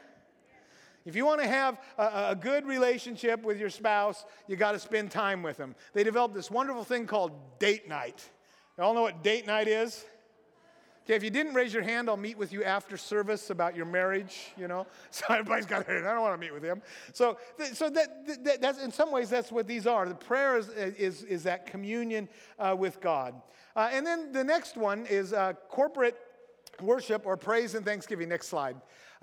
If 1.06 1.16
you 1.16 1.26
want 1.26 1.42
to 1.42 1.48
have 1.48 1.80
a, 1.98 2.30
a, 2.30 2.36
good 2.36 2.66
relationship 2.66 3.44
with 3.44 3.60
your 3.60 3.70
spouse, 3.70 4.26
you 4.48 4.56
got 4.56 4.72
to 4.72 4.80
spend 4.80 5.12
time 5.12 5.44
with 5.44 5.58
them. 5.58 5.76
They 5.94 6.04
developed 6.04 6.34
this 6.34 6.50
wonderful 6.50 6.84
thing 6.84 7.06
called 7.06 7.60
date 7.60 7.88
night. 7.88 8.28
You 8.78 8.84
all 8.84 8.94
know 8.96 9.04
what 9.04 9.24
date 9.24 9.46
night 9.46 9.68
is? 9.68 10.04
Okay, 11.06 11.14
if 11.14 11.24
you 11.24 11.30
didn't 11.30 11.54
raise 11.54 11.72
your 11.72 11.84
hand, 11.84 12.10
I'll 12.10 12.18
meet 12.18 12.36
with 12.36 12.52
you 12.52 12.64
after 12.64 12.98
service 12.98 13.52
about 13.52 13.76
your 13.76 13.86
marriage, 13.86 14.52
you 14.58 14.68
know. 14.68 14.88
So 15.12 15.26
everybody's 15.30 15.68
got 15.68 15.86
hand. 15.86 16.08
I 16.08 16.14
don't 16.14 16.24
want 16.24 16.34
to 16.34 16.40
meet 16.40 16.52
with 16.52 16.64
him. 16.64 16.82
So, 17.14 17.38
so 17.74 17.92
that, 17.92 18.44
that, 18.44 18.60
that's, 18.60 18.84
in 18.84 18.92
some 18.92 19.12
ways, 19.12 19.30
that's 19.30 19.52
what 19.52 19.68
these 19.68 19.86
are. 19.86 20.10
The 20.10 20.16
prayer 20.16 20.58
is, 20.58 20.70
is, 20.70 21.22
is 21.24 21.44
that 21.44 21.68
communion 21.68 22.28
uh, 22.58 22.76
with 22.78 23.00
God. 23.02 23.36
Uh, 23.76 23.90
and 23.92 24.06
then 24.06 24.32
the 24.32 24.44
next 24.44 24.78
one 24.78 25.06
is 25.06 25.32
uh, 25.32 25.54
corporate 25.70 26.18
worship 26.82 27.28
or 27.28 27.38
praise 27.38 27.76
and 27.76 27.86
thanksgiving. 27.86 28.28
Next 28.28 28.48
slide. 28.48 28.76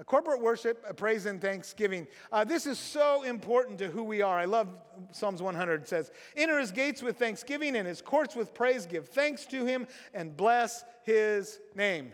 A 0.02 0.04
corporate 0.04 0.42
worship, 0.42 0.84
a 0.88 0.92
praise 0.92 1.26
and 1.26 1.40
thanksgiving. 1.40 2.08
Uh, 2.32 2.42
this 2.42 2.66
is 2.66 2.76
so 2.76 3.22
important 3.22 3.78
to 3.78 3.88
who 3.88 4.02
we 4.02 4.20
are. 4.20 4.36
I 4.36 4.46
love 4.46 4.66
Psalms 5.12 5.40
100 5.40 5.82
it 5.82 5.88
says, 5.88 6.10
Enter 6.36 6.58
his 6.58 6.72
gates 6.72 7.04
with 7.04 7.20
thanksgiving 7.20 7.76
and 7.76 7.86
his 7.86 8.02
courts 8.02 8.34
with 8.34 8.52
praise. 8.52 8.84
Give 8.84 9.08
thanks 9.08 9.46
to 9.46 9.64
him 9.64 9.86
and 10.12 10.36
bless 10.36 10.82
his 11.04 11.60
name. 11.76 12.10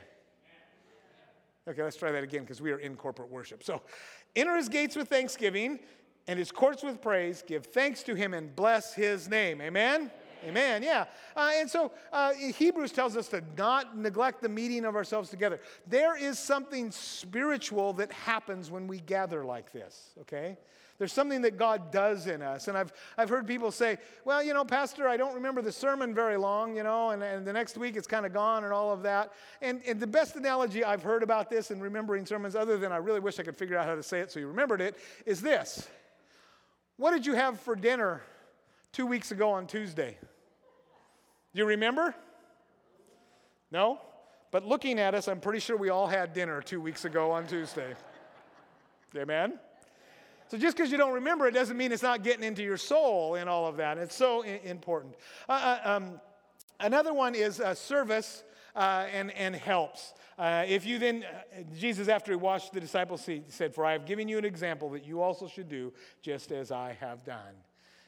Okay, 1.66 1.83
let's 1.83 1.96
try 1.96 2.12
that 2.12 2.22
again 2.22 2.42
because 2.42 2.61
we 2.61 2.72
are 2.72 2.79
in 2.79 2.94
corporate 2.94 3.31
worship. 3.31 3.64
So, 3.64 3.81
enter 4.37 4.55
his 4.55 4.68
gates 4.68 4.94
with 4.94 5.09
thanksgiving 5.09 5.79
and 6.27 6.38
his 6.38 6.53
courts 6.53 6.83
with 6.83 7.01
praise. 7.01 7.42
Give 7.46 7.64
thanks 7.64 8.03
to 8.03 8.14
him 8.14 8.35
and 8.35 8.55
bless 8.55 8.92
his 8.92 9.31
name. 9.31 9.62
Amen? 9.62 10.11
Amen. 10.44 10.83
Yeah. 10.83 11.07
Uh, 11.37 11.51
and 11.55 11.68
so 11.68 11.92
uh, 12.12 12.33
Hebrews 12.35 12.92
tells 12.92 13.16
us 13.16 13.29
to 13.29 13.42
not 13.57 13.96
neglect 13.96 14.42
the 14.42 14.48
meeting 14.48 14.85
of 14.85 14.96
ourselves 14.96 15.31
together. 15.31 15.61
There 15.87 16.16
is 16.16 16.38
something 16.38 16.90
spiritual 16.90 17.92
that 17.94 18.12
happens 18.12 18.70
when 18.70 18.87
we 18.87 19.01
gather 19.01 19.44
like 19.44 19.72
this, 19.72 20.11
okay? 20.20 20.57
There's 20.98 21.12
something 21.12 21.42
that 21.42 21.57
God 21.57 21.92
does 21.92 22.27
in 22.27 22.42
us. 22.42 22.66
And 22.66 22.77
I've, 22.77 22.92
I've 23.16 23.29
heard 23.29 23.46
people 23.46 23.70
say, 23.70 23.98
well, 24.24 24.42
you 24.42 24.53
know, 24.53 24.64
Pastor, 24.64 25.09
I 25.09 25.16
don't 25.16 25.35
remember 25.35 25.62
the 25.62 25.70
sermon 25.70 26.12
very 26.12 26.37
long, 26.37 26.77
you 26.77 26.83
know, 26.83 27.11
and, 27.11 27.22
and 27.22 27.46
the 27.46 27.53
next 27.53 27.79
week 27.79 27.96
it's 27.96 28.09
kind 28.09 28.27
of 28.27 28.33
gone 28.33 28.64
and 28.64 28.72
all 28.72 28.92
of 28.92 29.03
that. 29.05 29.33
And, 29.62 29.81
and 29.87 30.01
the 30.01 30.09
best 30.09 30.35
analogy 30.35 30.83
I've 30.83 31.03
heard 31.03 31.22
about 31.22 31.51
this 31.51 31.70
in 31.70 31.81
remembering 31.81 32.27
sermons, 32.27 32.57
other 32.57 32.79
than 32.79 32.90
I 32.90 32.96
really 32.96 33.20
wish 33.20 33.38
I 33.38 33.44
could 33.44 33.57
figure 33.57 33.79
out 33.79 33.87
how 33.87 33.94
to 33.94 34.03
say 34.03 34.20
it 34.20 34.33
so 34.33 34.40
you 34.40 34.48
remembered 34.48 34.81
it, 34.81 34.96
is 35.24 35.40
this 35.40 35.88
What 36.96 37.12
did 37.12 37.24
you 37.24 37.35
have 37.35 37.61
for 37.61 37.77
dinner 37.77 38.22
two 38.92 39.07
weeks 39.07 39.31
ago 39.31 39.51
on 39.51 39.66
Tuesday? 39.66 40.16
Do 41.55 41.59
you 41.59 41.66
remember? 41.66 42.14
No? 43.70 44.01
But 44.51 44.64
looking 44.64 44.98
at 44.98 45.14
us, 45.14 45.29
I'm 45.29 45.40
pretty 45.40 45.61
sure 45.61 45.77
we 45.77 45.90
all 45.90 46.07
had 46.07 46.33
dinner 46.33 46.62
two 46.62 46.81
weeks 46.81 47.05
ago 47.05 47.31
on 47.31 47.46
Tuesday. 47.46 47.94
Amen? 49.16 49.59
So 50.48 50.57
just 50.57 50.77
because 50.77 50.90
you 50.90 50.96
don't 50.96 51.12
remember 51.12 51.46
it 51.46 51.53
doesn't 51.53 51.77
mean 51.77 51.92
it's 51.92 52.03
not 52.03 52.22
getting 52.22 52.42
into 52.44 52.62
your 52.62 52.79
soul 52.79 53.35
and 53.35 53.48
all 53.48 53.66
of 53.66 53.77
that. 53.77 53.98
It's 53.98 54.14
so 54.14 54.42
important. 54.42 55.14
Uh, 55.48 55.53
uh 55.85 55.90
um, 55.90 56.20
another 56.81 57.12
one 57.12 57.35
is 57.35 57.61
uh, 57.61 57.74
service 57.74 58.44
uh, 58.74 59.07
and, 59.12 59.31
and 59.33 59.55
helps. 59.55 60.14
Uh, 60.38 60.64
if 60.66 60.87
you 60.87 60.98
then, 60.98 61.24
uh, 61.24 61.62
Jesus, 61.77 62.09
after 62.09 62.33
he 62.33 62.37
washed 62.37 62.72
the 62.72 62.81
disciples' 62.81 63.22
feet, 63.22 63.53
said, 63.53 63.74
For 63.74 63.85
I 63.85 63.92
have 63.92 64.07
given 64.07 64.29
you 64.29 64.38
an 64.38 64.44
example 64.44 64.88
that 64.90 65.05
you 65.05 65.20
also 65.20 65.48
should 65.48 65.68
do 65.68 65.92
just 66.22 66.53
as 66.53 66.70
I 66.70 66.96
have 67.01 67.24
done. 67.24 67.55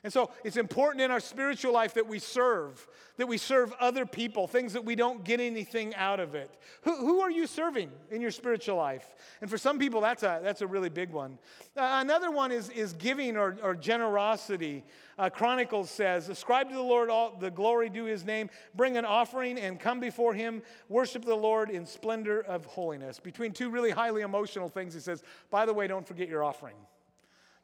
And 0.02 0.12
so 0.12 0.30
it's 0.44 0.56
important 0.56 1.02
in 1.02 1.10
our 1.10 1.20
spiritual 1.20 1.74
life 1.74 1.94
that 1.94 2.06
we 2.06 2.18
serve, 2.18 2.86
that 3.18 3.26
we 3.26 3.36
serve 3.36 3.74
other 3.78 4.06
people, 4.06 4.46
things 4.46 4.72
that 4.72 4.84
we 4.84 4.94
don't 4.94 5.24
get 5.24 5.40
anything 5.40 5.94
out 5.94 6.20
of 6.20 6.34
it. 6.34 6.50
Who, 6.82 6.96
who 6.96 7.20
are 7.20 7.30
you 7.30 7.46
serving 7.46 7.90
in 8.10 8.22
your 8.22 8.30
spiritual 8.30 8.76
life? 8.76 9.14
And 9.42 9.50
for 9.50 9.58
some 9.58 9.78
people, 9.78 10.00
that's 10.00 10.22
a, 10.22 10.40
that's 10.42 10.62
a 10.62 10.66
really 10.66 10.88
big 10.88 11.10
one. 11.10 11.38
Uh, 11.76 11.98
another 12.00 12.30
one 12.30 12.50
is, 12.50 12.70
is 12.70 12.94
giving 12.94 13.36
or, 13.36 13.58
or 13.62 13.74
generosity. 13.74 14.84
Uh, 15.18 15.28
Chronicles 15.28 15.90
says, 15.90 16.30
Ascribe 16.30 16.70
to 16.70 16.74
the 16.74 16.82
Lord 16.82 17.10
all 17.10 17.36
the 17.38 17.50
glory 17.50 17.90
due 17.90 18.06
his 18.06 18.24
name, 18.24 18.48
bring 18.74 18.96
an 18.96 19.04
offering 19.04 19.58
and 19.58 19.78
come 19.78 20.00
before 20.00 20.32
him, 20.32 20.62
worship 20.88 21.26
the 21.26 21.34
Lord 21.34 21.68
in 21.68 21.84
splendor 21.84 22.40
of 22.40 22.64
holiness. 22.64 23.20
Between 23.20 23.52
two 23.52 23.68
really 23.68 23.90
highly 23.90 24.22
emotional 24.22 24.70
things, 24.70 24.94
he 24.94 25.00
says, 25.00 25.22
By 25.50 25.66
the 25.66 25.74
way, 25.74 25.86
don't 25.86 26.08
forget 26.08 26.28
your 26.28 26.42
offering. 26.42 26.76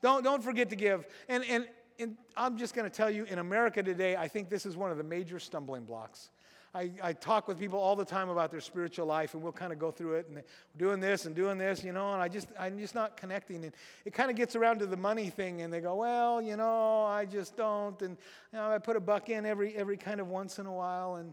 Don't, 0.03 0.23
don't 0.23 0.45
forget 0.45 0.69
to 0.71 0.77
give. 0.77 1.07
And, 1.29 1.43
and 1.45 1.67
in, 1.99 2.17
I'm 2.37 2.59
just 2.59 2.75
going 2.75 2.89
to 2.89 2.95
tell 2.95 3.11
you, 3.11 3.25
in 3.25 3.39
America 3.39 3.83
today, 3.83 4.17
I 4.17 4.29
think 4.29 4.49
this 4.49 4.67
is 4.67 4.77
one 4.77 4.91
of 4.91 4.99
the 4.99 5.05
major 5.05 5.39
stumbling 5.39 5.85
blocks. 5.85 6.31
I, 6.75 6.91
I, 7.03 7.13
talk 7.15 7.49
with 7.49 7.59
people 7.59 7.79
all 7.79 7.97
the 7.97 8.05
time 8.05 8.29
about 8.29 8.51
their 8.51 8.61
spiritual 8.61 9.07
life, 9.07 9.33
and 9.33 9.43
we'll 9.43 9.53
kind 9.53 9.73
of 9.73 9.79
go 9.79 9.91
through 9.91 10.15
it 10.15 10.29
and 10.29 10.43
doing 10.77 11.01
this 11.01 11.25
and 11.25 11.35
doing 11.35 11.57
this, 11.57 11.83
you 11.83 11.93
know, 11.93 12.13
and 12.13 12.21
I 12.21 12.29
just, 12.29 12.49
I'm 12.59 12.79
just 12.79 12.95
not 12.95 13.17
connecting. 13.17 13.65
And 13.65 13.73
it 14.05 14.13
kind 14.13 14.31
of 14.31 14.37
gets 14.37 14.57
around 14.57 14.81
to 14.81 14.87
the 14.87 14.97
money 14.97 15.31
thing, 15.31 15.63
and 15.63 15.73
they 15.73 15.81
go, 15.81 15.95
well, 15.95 16.43
you 16.43 16.57
know, 16.57 17.05
I 17.05 17.25
just 17.25 17.57
don't. 17.57 18.01
And 18.03 18.19
you 18.53 18.59
know, 18.59 18.71
I 18.71 18.79
put 18.79 18.97
a 18.97 19.01
buck 19.01 19.31
in 19.31 19.47
every, 19.47 19.75
every 19.75 19.97
kind 19.97 20.21
of 20.21 20.29
once 20.29 20.59
in 20.59 20.67
a 20.67 20.73
while, 20.73 21.15
and, 21.15 21.33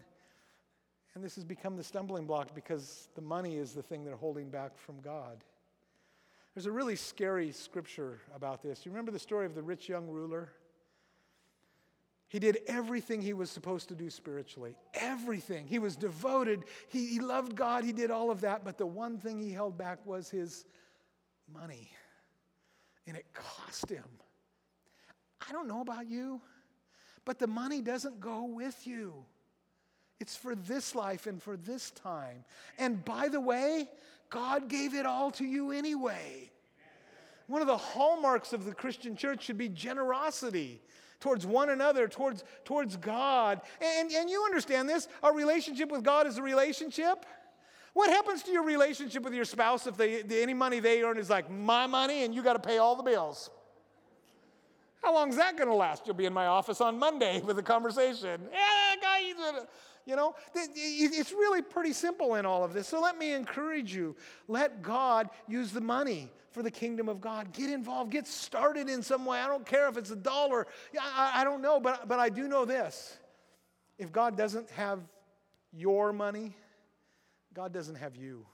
and 1.13 1.23
this 1.23 1.35
has 1.35 1.43
become 1.43 1.75
the 1.75 1.83
stumbling 1.83 2.25
block 2.25 2.55
because 2.55 3.09
the 3.15 3.21
money 3.21 3.57
is 3.57 3.73
the 3.73 3.83
thing 3.83 4.05
they're 4.05 4.15
holding 4.15 4.49
back 4.49 4.77
from 4.77 5.01
God. 5.01 5.43
There's 6.53 6.65
a 6.67 6.71
really 6.71 6.95
scary 6.95 7.51
scripture 7.51 8.19
about 8.35 8.61
this. 8.61 8.85
You 8.85 8.91
remember 8.91 9.11
the 9.11 9.19
story 9.19 9.45
of 9.45 9.55
the 9.55 9.63
rich 9.63 9.89
young 9.89 10.07
ruler? 10.07 10.49
He 12.27 12.39
did 12.39 12.59
everything 12.67 13.21
he 13.21 13.33
was 13.33 13.49
supposed 13.51 13.89
to 13.89 13.95
do 13.95 14.09
spiritually. 14.09 14.75
Everything. 14.95 15.67
He 15.67 15.79
was 15.79 15.95
devoted. 15.95 16.63
He, 16.87 17.07
he 17.07 17.19
loved 17.19 17.55
God. 17.55 17.83
He 17.83 17.91
did 17.91 18.11
all 18.11 18.31
of 18.31 18.41
that. 18.41 18.63
But 18.63 18.77
the 18.77 18.87
one 18.87 19.17
thing 19.17 19.39
he 19.39 19.51
held 19.51 19.77
back 19.77 20.05
was 20.05 20.29
his 20.29 20.65
money. 21.51 21.91
And 23.07 23.17
it 23.17 23.25
cost 23.33 23.89
him. 23.89 24.05
I 25.47 25.51
don't 25.51 25.67
know 25.67 25.81
about 25.81 26.07
you, 26.07 26.41
but 27.25 27.37
the 27.37 27.47
money 27.47 27.81
doesn't 27.81 28.19
go 28.19 28.45
with 28.45 28.87
you. 28.87 29.25
It's 30.23 30.37
for 30.37 30.55
this 30.55 30.95
life 30.95 31.27
and 31.27 31.43
for 31.43 31.57
this 31.57 31.91
time. 31.91 32.45
And 32.79 33.03
by 33.03 33.27
the 33.27 33.41
way, 33.41 33.89
God 34.29 34.69
gave 34.69 34.93
it 34.93 35.05
all 35.05 35.31
to 35.31 35.43
you 35.43 35.71
anyway. 35.71 36.49
One 37.47 37.59
of 37.59 37.67
the 37.67 37.75
hallmarks 37.75 38.53
of 38.53 38.63
the 38.63 38.73
Christian 38.73 39.17
church 39.17 39.43
should 39.43 39.57
be 39.57 39.67
generosity 39.67 40.81
towards 41.19 41.45
one 41.45 41.71
another, 41.71 42.07
towards, 42.07 42.45
towards 42.63 42.95
God. 42.95 43.59
And, 43.81 44.13
and 44.13 44.29
you 44.29 44.45
understand 44.45 44.87
this 44.87 45.09
our 45.21 45.35
relationship 45.35 45.91
with 45.91 46.03
God 46.03 46.25
is 46.25 46.37
a 46.37 46.41
relationship. 46.41 47.25
What 47.91 48.09
happens 48.09 48.43
to 48.43 48.51
your 48.53 48.63
relationship 48.63 49.23
with 49.23 49.33
your 49.33 49.43
spouse 49.43 49.87
if 49.87 49.97
they, 49.97 50.21
any 50.41 50.53
money 50.53 50.79
they 50.79 51.03
earn 51.03 51.17
is 51.17 51.29
like 51.29 51.51
my 51.51 51.85
money 51.85 52.23
and 52.23 52.33
you 52.33 52.43
got 52.43 52.53
to 52.53 52.65
pay 52.65 52.77
all 52.77 52.95
the 52.95 53.03
bills? 53.03 53.49
How 55.03 55.13
long 55.13 55.31
is 55.31 55.35
that 55.35 55.57
going 55.57 55.67
to 55.67 55.75
last? 55.75 56.03
You'll 56.07 56.15
be 56.15 56.25
in 56.25 56.33
my 56.33 56.45
office 56.45 56.79
on 56.79 56.97
Monday 56.97 57.41
with 57.45 57.59
a 57.59 57.63
conversation. 57.63 58.39
Yeah, 58.49 58.95
guy, 59.01 59.19
you 60.05 60.15
know, 60.15 60.35
it's 60.53 61.31
really 61.31 61.61
pretty 61.61 61.93
simple 61.93 62.35
in 62.35 62.45
all 62.45 62.63
of 62.63 62.73
this. 62.73 62.87
So 62.87 63.01
let 63.01 63.17
me 63.17 63.33
encourage 63.33 63.95
you 63.95 64.15
let 64.47 64.81
God 64.81 65.29
use 65.47 65.71
the 65.71 65.81
money 65.81 66.31
for 66.51 66.61
the 66.61 66.71
kingdom 66.71 67.09
of 67.09 67.19
God. 67.19 67.51
Get 67.53 67.69
involved, 67.69 68.11
get 68.11 68.27
started 68.27 68.89
in 68.89 69.01
some 69.01 69.25
way. 69.25 69.39
I 69.39 69.47
don't 69.47 69.65
care 69.65 69.87
if 69.87 69.97
it's 69.97 70.11
a 70.11 70.15
dollar, 70.15 70.67
I, 70.99 71.43
don't 71.43 71.61
know, 71.61 71.79
but, 71.79 72.07
but 72.07 72.19
I 72.19 72.29
do 72.29 72.47
know 72.47 72.65
this. 72.65 73.17
If 73.97 74.11
God 74.11 74.37
doesn't 74.37 74.69
have 74.71 74.99
your 75.71 76.13
money, 76.13 76.55
God 77.53 77.73
doesn't 77.73 77.95
have 77.95 78.15
you. 78.15 78.45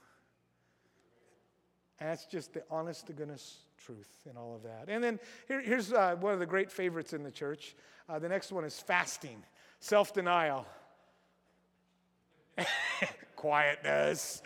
And 1.98 2.08
that's 2.08 2.24
just 2.24 2.54
the 2.54 2.62
honest 2.70 3.06
to 3.08 3.12
goodness 3.12 3.58
truth 3.84 4.08
in 4.28 4.36
all 4.36 4.54
of 4.54 4.62
that. 4.62 4.86
And 4.88 5.04
then 5.04 5.20
here, 5.46 5.60
here's 5.60 5.92
uh, 5.92 6.16
one 6.18 6.32
of 6.32 6.38
the 6.38 6.46
great 6.46 6.70
favorites 6.70 7.12
in 7.12 7.22
the 7.22 7.30
church. 7.30 7.74
Uh, 8.08 8.18
the 8.18 8.28
next 8.28 8.52
one 8.52 8.64
is 8.64 8.80
fasting, 8.80 9.42
self 9.80 10.14
denial. 10.14 10.66
Quietness. 13.36 14.42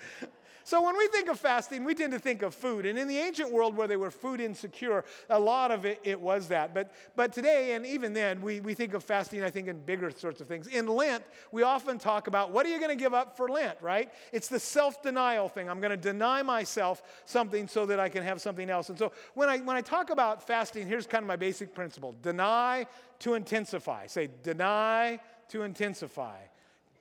So, 0.67 0.83
when 0.83 0.97
we 0.97 1.09
think 1.09 1.29
of 1.29 1.39
fasting, 1.39 1.85
we 1.85 1.95
tend 1.95 2.15
to 2.15 2.19
think 2.19 2.41
of 2.41 2.55
food. 2.55 2.87
And 2.87 2.99
in 2.99 3.07
the 3.07 3.19
ancient 3.19 3.53
world 3.53 3.77
where 3.77 3.87
they 3.87 3.99
were 3.99 4.11
food 4.11 4.41
insecure, 4.41 5.05
a 5.29 5.39
lot 5.39 5.71
of 5.71 5.85
it, 5.85 6.01
it 6.05 6.19
was 6.19 6.49
that. 6.49 6.73
But, 6.73 6.91
but 7.15 7.35
today, 7.35 7.75
and 7.75 7.85
even 7.85 8.15
then, 8.15 8.41
we, 8.41 8.61
we 8.61 8.73
think 8.73 8.95
of 8.95 9.05
fasting, 9.05 9.43
I 9.43 9.51
think, 9.51 9.69
in 9.69 9.79
bigger 9.81 10.11
sorts 10.11 10.41
of 10.41 10.49
things. 10.49 10.67
In 10.67 10.87
Lent, 10.87 11.23
we 11.53 11.63
often 11.63 11.99
talk 11.99 12.29
about 12.29 12.51
what 12.51 12.65
are 12.65 12.71
you 12.71 12.79
going 12.79 12.97
to 12.97 13.03
give 13.03 13.13
up 13.13 13.37
for 13.37 13.51
Lent, 13.51 13.77
right? 13.83 14.11
It's 14.33 14.49
the 14.49 14.59
self 14.59 15.03
denial 15.03 15.51
thing. 15.51 15.69
I'm 15.69 15.81
going 15.81 15.91
to 15.91 15.99
deny 15.99 16.43
myself 16.43 17.03
something 17.27 17.69
so 17.69 17.85
that 17.85 18.01
I 18.01 18.09
can 18.09 18.23
have 18.23 18.41
something 18.41 18.71
else. 18.71 18.89
And 18.89 18.99
so, 18.99 19.13
when 19.35 19.51
I, 19.51 19.59
when 19.59 19.77
I 19.77 19.83
talk 19.83 20.09
about 20.09 20.43
fasting, 20.43 20.87
here's 20.87 21.07
kind 21.07 21.23
of 21.23 21.29
my 21.29 21.37
basic 21.37 21.75
principle 21.75 22.15
deny 22.23 22.87
to 23.19 23.35
intensify. 23.35 24.07
Say, 24.07 24.31
deny 24.43 25.21
to 25.49 25.63
intensify 25.63 26.39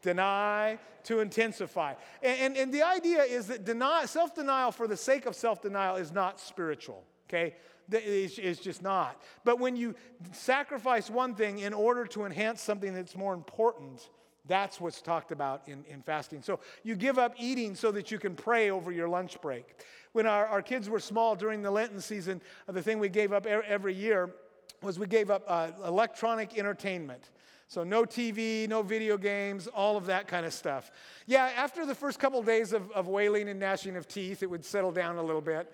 deny 0.04 0.78
to 1.06 1.20
intensify. 1.20 1.96
And, 2.22 2.40
and, 2.40 2.58
and 2.58 2.74
the 2.74 2.84
idea 2.84 3.24
is 3.24 3.48
that 3.48 3.66
deny, 3.66 4.06
self 4.06 4.36
denial 4.36 4.72
for 4.72 4.88
the 4.88 4.98
sake 4.98 5.26
of 5.26 5.36
self 5.36 5.62
denial 5.62 5.96
is 5.96 6.12
not 6.12 6.40
spiritual, 6.40 7.04
okay? 7.28 7.56
It's, 7.92 8.38
it's 8.38 8.60
just 8.60 8.82
not. 8.82 9.22
But 9.44 9.60
when 9.60 9.76
you 9.76 9.96
sacrifice 10.32 11.10
one 11.10 11.36
thing 11.36 11.60
in 11.60 11.74
order 11.74 12.06
to 12.08 12.26
enhance 12.26 12.62
something 12.62 12.94
that's 12.94 13.16
more 13.16 13.34
important, 13.34 14.10
that's 14.46 14.80
what's 14.80 15.02
talked 15.02 15.32
about 15.32 15.68
in, 15.68 15.84
in 15.90 16.02
fasting. 16.02 16.42
So 16.42 16.60
you 16.84 16.96
give 16.96 17.18
up 17.18 17.34
eating 17.38 17.76
so 17.76 17.92
that 17.92 18.12
you 18.12 18.20
can 18.20 18.36
pray 18.36 18.70
over 18.70 18.92
your 18.92 19.10
lunch 19.10 19.42
break. 19.42 19.66
When 20.12 20.28
our, 20.28 20.46
our 20.48 20.62
kids 20.62 20.90
were 20.90 21.00
small 21.00 21.36
during 21.36 21.62
the 21.62 21.72
Lenten 21.72 22.00
season, 22.00 22.42
the 22.68 22.82
thing 22.82 23.00
we 23.00 23.10
gave 23.10 23.34
up 23.34 23.46
every 23.46 23.94
year 23.94 24.36
was 24.82 25.00
we 25.00 25.08
gave 25.08 25.32
up 25.32 25.44
uh, 25.48 25.72
electronic 25.86 26.58
entertainment. 26.58 27.30
So, 27.74 27.84
no 27.84 28.04
TV, 28.04 28.70
no 28.70 28.84
video 28.84 29.18
games, 29.18 29.66
all 29.66 29.98
of 29.98 30.06
that 30.06 30.28
kind 30.28 30.46
of 30.46 30.54
stuff. 30.54 30.92
Yeah, 31.26 31.50
after 31.58 31.88
the 31.88 31.96
first 31.96 32.20
couple 32.20 32.40
of 32.40 32.46
days 32.46 32.72
of, 32.72 32.92
of 32.92 33.08
wailing 33.08 33.50
and 33.50 33.60
gnashing 33.60 33.96
of 33.96 34.08
teeth, 34.08 34.44
it 34.44 34.46
would 34.46 34.64
settle 34.64 34.92
down 34.92 35.18
a 35.18 35.24
little 35.24 35.42
bit. 35.42 35.74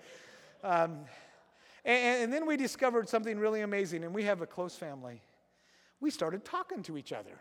Um, 0.64 1.00
and, 1.84 2.22
and 2.22 2.32
then 2.32 2.46
we 2.46 2.56
discovered 2.56 3.06
something 3.06 3.38
really 3.38 3.60
amazing, 3.60 4.02
and 4.02 4.14
we 4.14 4.24
have 4.24 4.40
a 4.40 4.46
close 4.46 4.74
family. 4.74 5.20
We 6.00 6.10
started 6.10 6.42
talking 6.42 6.82
to 6.84 6.96
each 6.96 7.12
other. 7.12 7.38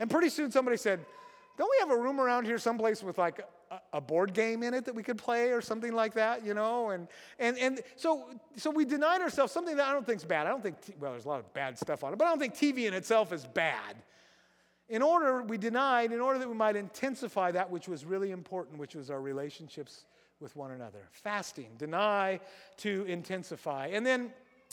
And 0.00 0.08
pretty 0.08 0.30
soon 0.30 0.50
somebody 0.50 0.78
said, 0.78 1.00
Don't 1.58 1.70
we 1.70 1.76
have 1.80 1.90
a 1.90 2.02
room 2.02 2.22
around 2.22 2.46
here 2.46 2.56
someplace 2.56 3.02
with 3.02 3.18
like 3.18 3.42
a 3.92 4.00
board 4.00 4.34
game 4.34 4.62
in 4.62 4.74
it 4.74 4.84
that 4.84 4.94
we 4.94 5.02
could 5.02 5.18
play 5.18 5.50
or 5.50 5.60
something 5.60 5.92
like 5.92 6.14
that, 6.14 6.44
you 6.44 6.54
know? 6.54 6.90
And, 6.90 7.08
and, 7.38 7.56
and 7.58 7.80
so, 7.96 8.26
so 8.56 8.70
we 8.70 8.84
denied 8.84 9.20
ourselves 9.20 9.52
something 9.52 9.76
that 9.76 9.86
I 9.86 9.92
don't 9.92 10.06
think 10.06 10.18
is 10.18 10.24
bad. 10.24 10.46
I 10.46 10.50
don't 10.50 10.62
think, 10.62 10.76
well, 11.00 11.12
there's 11.12 11.24
a 11.24 11.28
lot 11.28 11.40
of 11.40 11.52
bad 11.54 11.78
stuff 11.78 12.04
on 12.04 12.12
it, 12.12 12.18
but 12.18 12.26
I 12.26 12.28
don't 12.28 12.38
think 12.38 12.54
TV 12.54 12.86
in 12.86 12.94
itself 12.94 13.32
is 13.32 13.46
bad. 13.46 13.96
In 14.88 15.00
order, 15.00 15.42
we 15.42 15.56
denied, 15.56 16.12
in 16.12 16.20
order 16.20 16.38
that 16.38 16.48
we 16.48 16.54
might 16.54 16.76
intensify 16.76 17.52
that 17.52 17.70
which 17.70 17.88
was 17.88 18.04
really 18.04 18.30
important, 18.30 18.78
which 18.78 18.94
was 18.94 19.10
our 19.10 19.20
relationships 19.20 20.04
with 20.40 20.54
one 20.56 20.72
another. 20.72 21.08
Fasting, 21.12 21.70
deny 21.78 22.40
to 22.78 23.04
intensify. 23.08 23.86
And 23.86 24.04
then 24.04 24.32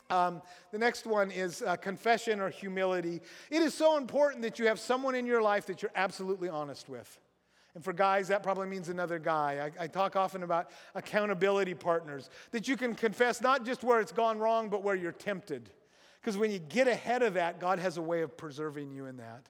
um, 0.10 0.42
the 0.72 0.78
next 0.78 1.06
one 1.06 1.32
is 1.32 1.62
uh, 1.62 1.76
confession 1.76 2.40
or 2.40 2.50
humility. 2.50 3.22
It 3.50 3.62
is 3.62 3.74
so 3.74 3.98
important 3.98 4.42
that 4.42 4.60
you 4.60 4.68
have 4.68 4.80
someone 4.80 5.16
in 5.16 5.26
your 5.26 5.42
life 5.42 5.68
that 5.68 5.82
you're 5.82 5.92
absolutely 5.96 6.50
honest 6.50 6.90
with. 6.90 7.20
And 7.76 7.84
for 7.84 7.94
guys, 7.94 8.28
that 8.30 8.42
probably 8.42 8.68
means 8.68 8.90
another 8.90 9.20
guy. 9.20 9.72
I, 9.80 9.84
I, 9.84 9.88
talk 9.88 10.16
often 10.16 10.44
about 10.44 10.72
accountability 10.96 11.76
partners, 11.76 12.30
that 12.52 12.68
you 12.68 12.76
can 12.76 12.96
confess 12.96 13.42
not 13.42 13.64
just 13.64 13.84
where 13.84 14.00
it's 14.00 14.12
gone 14.12 14.40
wrong, 14.40 14.70
but 14.70 14.84
where 14.84 14.96
you're 14.96 15.12
tempted. 15.12 15.70
Because 16.20 16.38
when 16.38 16.52
you 16.52 16.60
get 16.60 16.88
ahead 16.88 17.22
of 17.22 17.36
that, 17.36 17.60
God 17.60 17.80
has 17.80 17.98
a 17.98 18.02
way 18.02 18.22
of 18.22 18.36
preserving 18.36 18.92
you 18.92 19.06
in 19.06 19.18
that. 19.18 19.48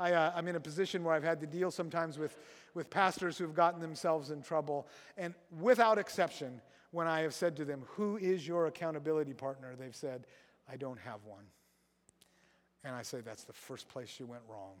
I, 0.00 0.12
uh, 0.12 0.40
in 0.46 0.56
a 0.56 0.60
position 0.60 1.04
where 1.04 1.14
I've 1.14 1.24
had 1.24 1.40
to 1.40 1.46
deal 1.46 1.70
sometimes 1.70 2.18
with, 2.18 2.36
with 2.74 2.88
pastors 2.88 3.36
who've 3.36 3.54
gotten 3.54 3.80
themselves 3.80 4.30
in 4.30 4.42
trouble. 4.42 4.86
And 5.16 5.34
without 5.60 5.98
exception, 5.98 6.60
when 6.92 7.06
I 7.06 7.20
have 7.20 7.34
said 7.34 7.56
to 7.56 7.64
them, 7.64 7.82
Who 7.90 8.16
is 8.16 8.46
your 8.46 8.66
accountability 8.66 9.34
partner? 9.34 9.74
they've 9.78 9.94
said, 9.94 10.26
I 10.70 10.76
don't 10.76 10.98
have 11.00 11.24
one. 11.24 11.44
And 12.84 12.94
I 12.94 13.02
say, 13.02 13.20
That's 13.20 13.44
the 13.44 13.52
first 13.52 13.88
place 13.88 14.18
you 14.18 14.26
went 14.26 14.42
wrong 14.48 14.74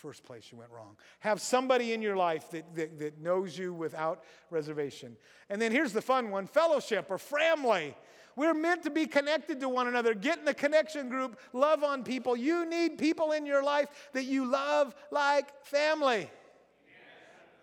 first 0.00 0.24
place 0.24 0.48
you 0.50 0.58
went 0.58 0.70
wrong. 0.70 0.96
Have 1.20 1.40
somebody 1.40 1.92
in 1.92 2.00
your 2.00 2.16
life 2.16 2.50
that, 2.50 2.74
that, 2.74 2.98
that 2.98 3.20
knows 3.20 3.56
you 3.56 3.74
without 3.74 4.24
reservation. 4.50 5.16
And 5.48 5.60
then 5.60 5.72
here's 5.72 5.92
the 5.92 6.02
fun 6.02 6.30
one 6.30 6.46
fellowship 6.46 7.06
or 7.10 7.18
family. 7.18 7.94
We're 8.36 8.54
meant 8.54 8.84
to 8.84 8.90
be 8.90 9.06
connected 9.06 9.60
to 9.60 9.68
one 9.68 9.86
another. 9.86 10.14
Get 10.14 10.38
in 10.38 10.44
the 10.44 10.54
connection 10.54 11.08
group, 11.08 11.38
love 11.52 11.84
on 11.84 12.04
people. 12.04 12.36
You 12.36 12.64
need 12.64 12.96
people 12.96 13.32
in 13.32 13.44
your 13.44 13.62
life 13.62 13.88
that 14.14 14.24
you 14.24 14.50
love 14.50 14.94
like 15.10 15.64
family. 15.66 16.30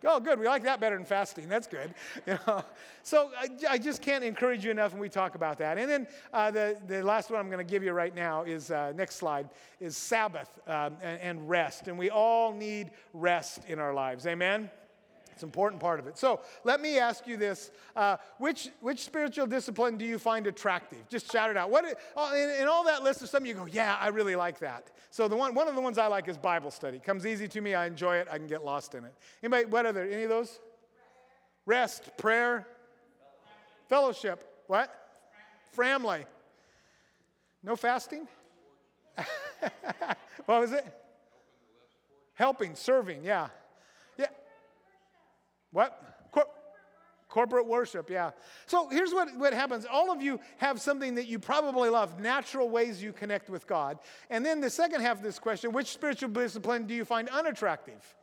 Oh, 0.06 0.20
good. 0.20 0.40
We 0.40 0.46
like 0.46 0.64
that 0.64 0.80
better 0.80 0.96
than 0.96 1.06
fasting. 1.06 1.50
That's 1.50 1.68
good. 1.68 1.94
You 2.28 2.38
know? 2.46 2.64
So 3.04 3.32
I, 3.38 3.48
I, 3.70 3.78
just 3.78 4.02
can't 4.02 4.24
encourage 4.24 4.66
you 4.66 4.72
enough 4.72 4.92
when 4.92 5.00
we 5.00 5.08
talk 5.08 5.36
about 5.36 5.58
that. 5.60 5.78
And 5.78 5.90
then 5.90 6.08
uh, 6.34 6.52
the, 6.52 6.78
the 6.88 7.02
last 7.02 7.30
one 7.32 7.40
I'm 7.40 7.50
going 7.50 7.66
to 7.66 7.70
give 7.70 7.84
you 7.84 7.94
right 7.94 8.14
now 8.14 8.44
is 8.44 8.70
uh, 8.70 8.92
next 8.96 9.16
slide 9.16 9.50
is 9.80 9.96
Sabbath 9.96 10.50
um, 10.68 10.98
and, 11.02 11.22
and 11.22 11.50
rest. 11.50 11.88
And 11.88 11.98
we 11.98 12.10
all 12.10 12.52
need 12.54 12.92
rest 13.14 13.62
in 13.68 13.80
our 13.80 13.94
lives. 13.94 14.28
Amen? 14.28 14.70
It's 15.38 15.43
an 15.43 15.50
important 15.50 15.80
part 15.80 16.00
of 16.00 16.08
it. 16.08 16.17
So 16.17 16.39
let 16.63 16.82
me 16.82 16.97
ask 16.97 17.28
you 17.28 17.38
this: 17.38 17.69
uh, 17.95 18.17
which 18.39 18.69
which 18.82 19.06
spiritual 19.06 19.45
discipline 19.45 19.95
do 19.95 20.04
you 20.04 20.17
find 20.17 20.47
attractive? 20.47 21.08
Just 21.10 21.32
shout 21.32 21.52
it 21.52 21.58
out. 21.58 21.69
What 21.69 21.86
uh, 21.86 22.32
in, 22.34 22.62
in 22.62 22.67
all 22.67 22.84
that 22.86 23.04
list 23.04 23.21
of 23.21 23.30
some, 23.30 23.45
you 23.45 23.54
go, 23.54 23.67
yeah, 23.67 23.97
I 24.02 24.08
really 24.08 24.36
like 24.36 24.58
that. 24.62 24.89
So 25.12 25.28
the 25.28 25.36
one 25.36 25.54
one 25.54 25.67
of 25.67 25.76
the 25.76 25.82
ones 25.82 26.00
I 26.00 26.08
like 26.08 26.28
is 26.28 26.39
Bible 26.39 26.71
study. 26.71 26.97
Comes 26.97 27.28
easy 27.28 27.47
to 27.50 27.62
me. 27.62 27.76
I 27.76 27.86
enjoy 27.86 28.15
it. 28.15 28.28
I 28.32 28.39
can 28.39 28.47
get 28.47 28.65
lost 28.65 28.95
in 28.95 29.06
it. 29.06 29.13
Anybody? 29.43 29.65
What 29.65 29.86
other? 29.86 30.06
Any 30.06 30.23
of 30.23 30.30
those? 30.30 30.60
Rest, 31.67 32.10
prayer, 32.17 32.65
fellowship. 33.89 34.43
What? 34.65 34.91
Family. 35.73 36.26
No 37.62 37.76
fasting. 37.76 38.28
what 40.47 40.62
was 40.62 40.71
it? 40.71 40.86
Helping, 42.34 42.73
serving. 42.73 43.23
Yeah. 43.23 43.50
What? 45.72 46.30
Cor- 46.32 46.48
corporate 47.30 47.68
worship, 47.68 48.10
yeah. 48.10 48.32
So 48.66 48.90
here's 48.90 49.14
what, 49.14 49.36
what 49.38 49.54
happens. 49.54 49.86
All 49.90 50.12
of 50.12 50.22
you 50.22 50.40
have 50.58 50.80
something 50.82 51.16
that 51.16 51.28
you 51.28 51.40
probably 51.40 51.90
love, 51.90 52.20
natural 52.20 52.70
ways 52.70 53.02
you 53.02 53.14
connect 53.14 53.50
with 53.50 53.68
God. 53.68 54.00
And 54.30 54.46
then 54.46 54.62
the 54.62 54.70
second 54.70 55.02
half 55.02 55.18
of 55.18 55.24
this 55.24 55.40
question 55.40 55.72
which 55.72 55.88
spiritual 55.88 56.30
discipline 56.30 56.86
do 56.86 56.94
you 56.94 57.06
find 57.06 57.30
unattractive? 57.30 58.16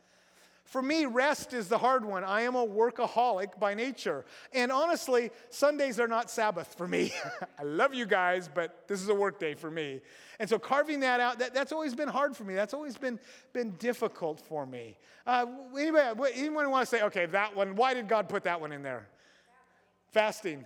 For 0.65 0.81
me, 0.81 1.05
rest 1.07 1.53
is 1.53 1.69
the 1.69 1.79
hard 1.79 2.05
one. 2.05 2.25
I 2.25 2.43
am 2.43 2.55
a 2.55 2.67
workaholic 2.67 3.59
by 3.61 3.75
nature. 3.75 4.25
And 4.53 4.73
honestly, 4.73 5.31
Sundays 5.51 6.01
are 6.01 6.09
not 6.09 6.31
Sabbath 6.31 6.75
for 6.75 6.89
me. 6.89 7.13
I 7.59 7.63
love 7.63 7.95
you 7.95 8.07
guys, 8.07 8.49
but 8.53 8.89
this 8.89 9.03
is 9.03 9.09
a 9.09 9.15
work 9.15 9.39
day 9.39 9.55
for 9.55 9.71
me. 9.71 10.01
And 10.41 10.49
so 10.49 10.59
carving 10.59 11.01
that 11.01 11.21
out, 11.21 11.39
that, 11.39 11.55
that's 11.55 11.71
always 11.71 11.95
been 11.95 12.09
hard 12.09 12.35
for 12.35 12.45
me. 12.45 12.55
That's 12.55 12.75
always 12.75 12.97
been, 12.97 13.21
been 13.53 13.73
difficult 13.73 14.41
for 14.41 14.65
me. 14.67 14.97
Uh, 15.27 15.47
anybody, 15.79 16.33
anyone 16.35 16.69
want 16.71 16.89
to 16.89 16.97
say, 16.97 17.03
okay, 17.03 17.27
that 17.27 17.55
one, 17.55 17.77
why 17.77 17.95
did 17.95 18.09
God 18.09 18.29
put 18.29 18.45
that 18.45 18.61
one 18.61 18.73
in 18.73 18.83
there? 18.83 19.07
Fasting. 20.13 20.65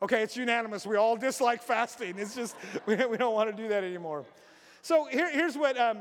Okay, 0.00 0.22
it's 0.22 0.36
unanimous. 0.36 0.86
We 0.86 0.96
all 0.96 1.16
dislike 1.16 1.62
fasting. 1.62 2.18
It's 2.18 2.34
just, 2.34 2.54
we, 2.86 2.96
don't 2.96 3.34
want 3.34 3.50
to 3.50 3.62
do 3.62 3.68
that 3.68 3.82
anymore. 3.82 4.24
So 4.82 5.06
here, 5.06 5.30
here's 5.30 5.56
what 5.56 5.76
um, 5.78 5.98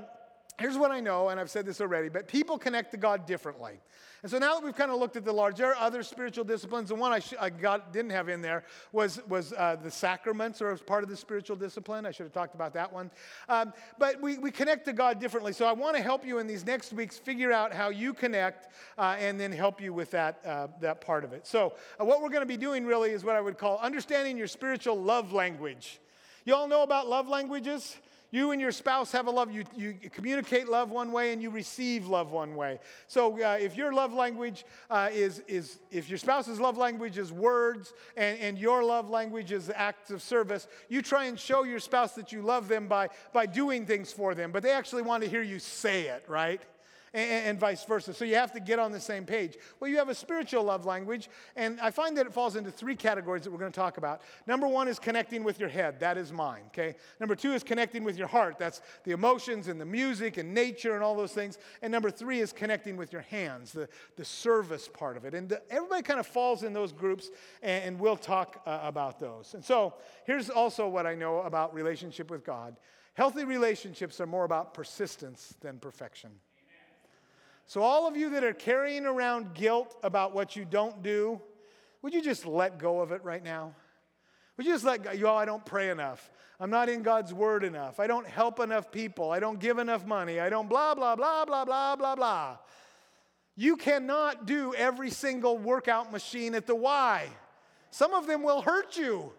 here's 0.59 0.77
what 0.77 0.91
I 0.91 0.99
know, 0.99 1.29
and 1.29 1.39
I've 1.39 1.49
said 1.49 1.65
this 1.65 1.81
already, 1.81 2.09
but 2.09 2.27
people 2.27 2.57
connect 2.57 2.91
to 2.91 2.97
God 2.97 3.25
differently. 3.25 3.79
And 4.23 4.31
so 4.31 4.39
now 4.39 4.55
that 4.55 4.63
we've 4.63 4.75
kind 4.75 4.89
of 4.89 4.99
looked 4.99 5.17
at 5.17 5.23
the 5.23 5.31
large, 5.31 5.57
there 5.57 5.69
are 5.69 5.75
other 5.75 6.01
spiritual 6.01 6.45
disciplines. 6.45 6.89
The 6.89 6.95
one 6.95 7.11
I, 7.11 7.19
sh- 7.19 7.35
I 7.39 7.51
got, 7.51 7.93
didn't 7.93 8.09
have 8.09 8.27
in 8.27 8.41
there 8.41 8.63
was, 8.91 9.21
was 9.27 9.53
uh, 9.53 9.75
the 9.75 9.91
sacraments, 9.91 10.63
or 10.63 10.71
as 10.71 10.81
part 10.81 11.03
of 11.03 11.11
the 11.11 11.15
spiritual 11.15 11.55
discipline. 11.55 12.07
I 12.07 12.11
should 12.11 12.23
have 12.23 12.33
talked 12.33 12.55
about 12.55 12.73
that 12.73 12.91
one. 12.91 13.11
Um, 13.47 13.71
but 13.99 14.19
we, 14.19 14.39
we 14.39 14.49
connect 14.49 14.85
to 14.85 14.93
God 14.93 15.19
differently. 15.19 15.53
So 15.53 15.67
I 15.67 15.73
want 15.73 15.95
to 15.95 16.01
help 16.01 16.25
you 16.25 16.39
in 16.39 16.47
these 16.47 16.65
next 16.65 16.91
weeks 16.91 17.19
figure 17.19 17.51
out 17.51 17.71
how 17.71 17.89
you 17.89 18.15
connect 18.15 18.73
uh, 18.97 19.15
and 19.19 19.39
then 19.39 19.51
help 19.51 19.79
you 19.79 19.93
with 19.93 20.09
that, 20.11 20.39
uh, 20.43 20.69
that 20.81 21.01
part 21.01 21.23
of 21.23 21.31
it. 21.31 21.45
So 21.45 21.75
uh, 22.01 22.05
what 22.05 22.23
we're 22.23 22.29
going 22.29 22.41
to 22.41 22.47
be 22.47 22.57
doing 22.57 22.83
really 22.83 23.11
is 23.11 23.23
what 23.23 23.35
I 23.35 23.41
would 23.41 23.59
call 23.59 23.77
understanding 23.77 24.37
your 24.37 24.47
spiritual 24.47 24.99
love 24.99 25.33
language. 25.33 25.99
You 26.45 26.55
all 26.55 26.67
know 26.67 26.81
about 26.81 27.07
love 27.07 27.27
languages? 27.27 27.95
You 28.31 28.51
and 28.51 28.59
your 28.59 28.71
spouse 28.71 29.11
have 29.11 29.27
a 29.27 29.31
love. 29.31 29.51
You, 29.51 29.63
you 29.75 29.95
communicate 30.11 30.67
love 30.67 30.91
one 30.91 31.11
way 31.11 31.31
and 31.31 31.41
you 31.41 31.49
receive 31.49 32.07
love 32.07 32.31
one 32.31 32.55
way. 32.55 32.79
So 33.07 33.41
uh, 33.41 33.57
if 33.59 33.77
your 33.77 33.93
love 33.93 34.13
language 34.13 34.65
uh, 34.89 35.09
is, 35.11 35.41
is, 35.47 35.79
if 35.91 36.09
your 36.09 36.17
spouse's 36.17 36.59
love 36.59 36.77
language 36.77 37.17
is 37.17 37.31
words 37.31 37.93
and, 38.17 38.39
and 38.39 38.57
your 38.57 38.83
love 38.83 39.09
language 39.09 39.51
is 39.51 39.71
acts 39.73 40.11
of 40.11 40.21
service, 40.21 40.67
you 40.89 41.01
try 41.01 41.25
and 41.25 41.39
show 41.39 41.63
your 41.63 41.79
spouse 41.79 42.13
that 42.13 42.31
you 42.31 42.41
love 42.41 42.67
them 42.67 42.87
by, 42.87 43.09
by 43.33 43.45
doing 43.45 43.85
things 43.85 44.11
for 44.11 44.35
them. 44.35 44.51
But 44.51 44.63
they 44.63 44.71
actually 44.71 45.03
want 45.03 45.23
to 45.23 45.29
hear 45.29 45.41
you 45.41 45.59
say 45.59 46.07
it, 46.07 46.25
right? 46.27 46.61
And, 47.15 47.47
and, 47.47 47.59
vice 47.59 47.83
versa. 47.85 48.13
So 48.13 48.25
you 48.25 48.35
have 48.35 48.51
to 48.51 48.59
get 48.59 48.77
on 48.77 48.91
the 48.91 48.99
same 48.99 49.25
page. 49.25 49.57
Well, 49.79 49.89
you 49.89 49.97
have 49.97 50.09
a 50.09 50.15
spiritual 50.15 50.63
love 50.65 50.85
language, 50.85 51.29
and 51.55 51.79
I 51.79 51.89
find 51.89 52.17
that 52.17 52.25
it 52.25 52.33
falls 52.33 52.57
into 52.57 52.71
three 52.71 52.95
categories 52.95 53.43
that 53.43 53.51
we're 53.51 53.59
going 53.59 53.71
to 53.71 53.79
talk 53.79 53.97
about. 53.97 54.21
Number 54.45 54.67
one 54.67 54.87
is 54.87 54.99
connecting 54.99 55.43
with 55.43 55.59
your 55.59 55.69
head. 55.69 55.99
That 56.01 56.17
is 56.17 56.33
mine, 56.33 56.63
okay? 56.67 56.95
Number 57.19 57.35
two 57.35 57.53
is 57.53 57.63
connecting 57.63 58.03
with 58.03 58.17
your 58.17 58.27
heart. 58.27 58.59
That's 58.59 58.81
the 59.05 59.11
emotions 59.11 59.69
and 59.69 59.79
the 59.79 59.85
music 59.85 60.37
and 60.37 60.53
nature 60.53 60.93
and 60.93 61.03
all 61.03 61.15
those 61.15 61.31
things. 61.31 61.57
And 61.81 61.91
number 61.91 62.11
three 62.11 62.41
is 62.41 62.51
connecting 62.51 62.97
with 62.97 63.13
your 63.13 63.21
hands, 63.21 63.71
the, 63.71 63.87
the 64.17 64.25
service 64.25 64.89
part 64.89 65.15
of 65.15 65.23
it. 65.23 65.33
And 65.33 65.47
the, 65.47 65.61
everybody 65.69 66.01
kind 66.01 66.19
of 66.19 66.27
falls 66.27 66.63
in 66.63 66.73
those 66.73 66.91
groups, 66.91 67.31
and, 67.61 67.85
and 67.85 67.99
we'll 67.99 68.17
talk 68.17 68.61
uh, 68.65 68.79
about 68.83 69.19
those. 69.19 69.53
And 69.53 69.63
so 69.63 69.93
here's 70.25 70.49
also 70.49 70.87
what 70.87 71.07
I 71.07 71.15
know 71.15 71.39
about 71.41 71.73
relationship 71.73 72.29
with 72.29 72.43
God. 72.43 72.75
Healthy 73.13 73.45
relationships 73.45 74.19
are 74.19 74.27
more 74.27 74.43
about 74.43 74.73
persistence 74.73 75.55
than 75.61 75.79
perfection. 75.79 76.31
So, 77.67 77.81
all 77.81 78.07
of 78.07 78.15
you 78.15 78.29
that 78.31 78.43
are 78.43 78.53
carrying 78.53 79.05
around 79.05 79.53
guilt 79.53 79.95
about 80.03 80.33
what 80.33 80.55
you 80.55 80.65
don't 80.65 81.01
do, 81.01 81.41
would 82.01 82.13
you 82.13 82.21
just 82.21 82.45
let 82.45 82.77
go 82.77 83.01
of 83.01 83.11
it 83.11 83.23
right 83.23 83.43
now? 83.43 83.73
Would 84.57 84.67
you 84.67 84.73
just 84.73 84.85
let 84.85 85.03
go? 85.03 85.11
You, 85.11 85.27
oh, 85.27 85.35
I 85.35 85.45
don't 85.45 85.65
pray 85.65 85.89
enough. 85.89 86.29
I'm 86.59 86.69
not 86.69 86.87
in 86.87 87.01
God's 87.01 87.33
word 87.33 87.63
enough. 87.63 87.99
I 87.99 88.07
don't 88.07 88.27
help 88.27 88.59
enough 88.59 88.91
people. 88.91 89.31
I 89.31 89.39
don't 89.39 89.59
give 89.59 89.79
enough 89.79 90.05
money. 90.05 90.39
I 90.39 90.49
don't 90.49 90.69
blah, 90.69 90.95
blah, 90.95 91.15
blah, 91.15 91.43
blah, 91.45 91.65
blah, 91.65 91.95
blah, 91.95 92.15
blah. 92.15 92.57
You 93.57 93.75
cannot 93.77 94.45
do 94.45 94.73
every 94.75 95.09
single 95.09 95.57
workout 95.57 96.11
machine 96.11 96.55
at 96.55 96.67
the 96.67 96.75
Y. 96.75 97.27
Some 97.89 98.13
of 98.13 98.27
them 98.27 98.43
will 98.43 98.61
hurt 98.61 98.97
you. 98.97 99.33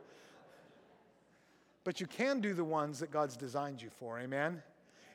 But 1.85 2.01
you 2.01 2.07
can 2.07 2.41
do 2.41 2.53
the 2.53 2.65
ones 2.65 2.99
that 2.99 3.11
God's 3.11 3.37
designed 3.37 3.81
you 3.81 3.91
for. 3.91 4.19
Amen? 4.19 4.63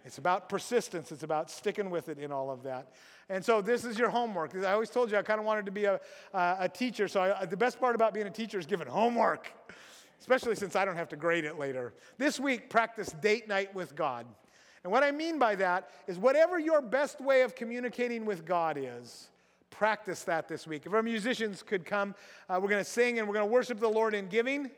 It's 0.03 0.17
about 0.17 0.49
persistence. 0.49 1.11
It's 1.11 1.23
about 1.23 1.49
sticking 1.51 1.89
with 1.89 2.09
it 2.09 2.17
in 2.17 2.31
all 2.31 2.49
of 2.49 2.63
that. 2.63 2.91
And 3.29 3.43
so 3.43 3.61
this 3.61 3.85
is 3.85 3.97
your 3.97 4.09
homework. 4.09 4.55
I 4.55 4.73
always 4.73 4.89
told 4.89 5.11
you 5.11 5.17
I 5.17 5.21
kind 5.21 5.39
of 5.39 5.45
wanted 5.45 5.65
to 5.65 5.71
be 5.71 5.85
a, 5.85 5.99
uh, 6.33 6.57
a 6.59 6.69
teacher. 6.69 7.07
So 7.07 7.21
I, 7.21 7.45
the 7.45 7.57
best 7.57 7.79
part 7.79 7.95
about 7.95 8.13
being 8.13 8.27
a 8.27 8.31
teacher 8.31 8.59
is 8.59 8.65
giving 8.65 8.87
homework, 8.87 9.51
especially 10.19 10.55
since 10.55 10.75
I 10.75 10.85
don't 10.85 10.97
have 10.97 11.09
to 11.09 11.15
grade 11.15 11.45
it 11.45 11.57
later. 11.57 11.93
This 12.17 12.39
week, 12.39 12.69
practice 12.69 13.09
date 13.21 13.47
night 13.47 13.73
with 13.73 13.95
God. 13.95 14.25
And 14.83 14.91
what 14.91 15.03
I 15.03 15.11
mean 15.11 15.37
by 15.37 15.55
that 15.55 15.91
is 16.07 16.17
whatever 16.17 16.59
your 16.59 16.81
best 16.81 17.21
way 17.21 17.43
of 17.43 17.55
communicating 17.55 18.25
with 18.25 18.45
God 18.45 18.77
is, 18.79 19.29
practice 19.69 20.23
that 20.23 20.47
this 20.47 20.65
week. 20.65 20.85
If 20.85 20.93
our 20.93 21.03
musicians 21.03 21.63
could 21.63 21.85
come, 21.85 22.15
uh, 22.49 22.59
we're 22.61 22.69
going 22.69 22.83
to 22.83 22.89
sing 22.89 23.19
and 23.19 23.27
we're 23.27 23.35
going 23.35 23.47
to 23.47 23.51
worship 23.51 23.79
the 23.79 23.87
Lord 23.87 24.15
in 24.15 24.27
giving. 24.27 24.71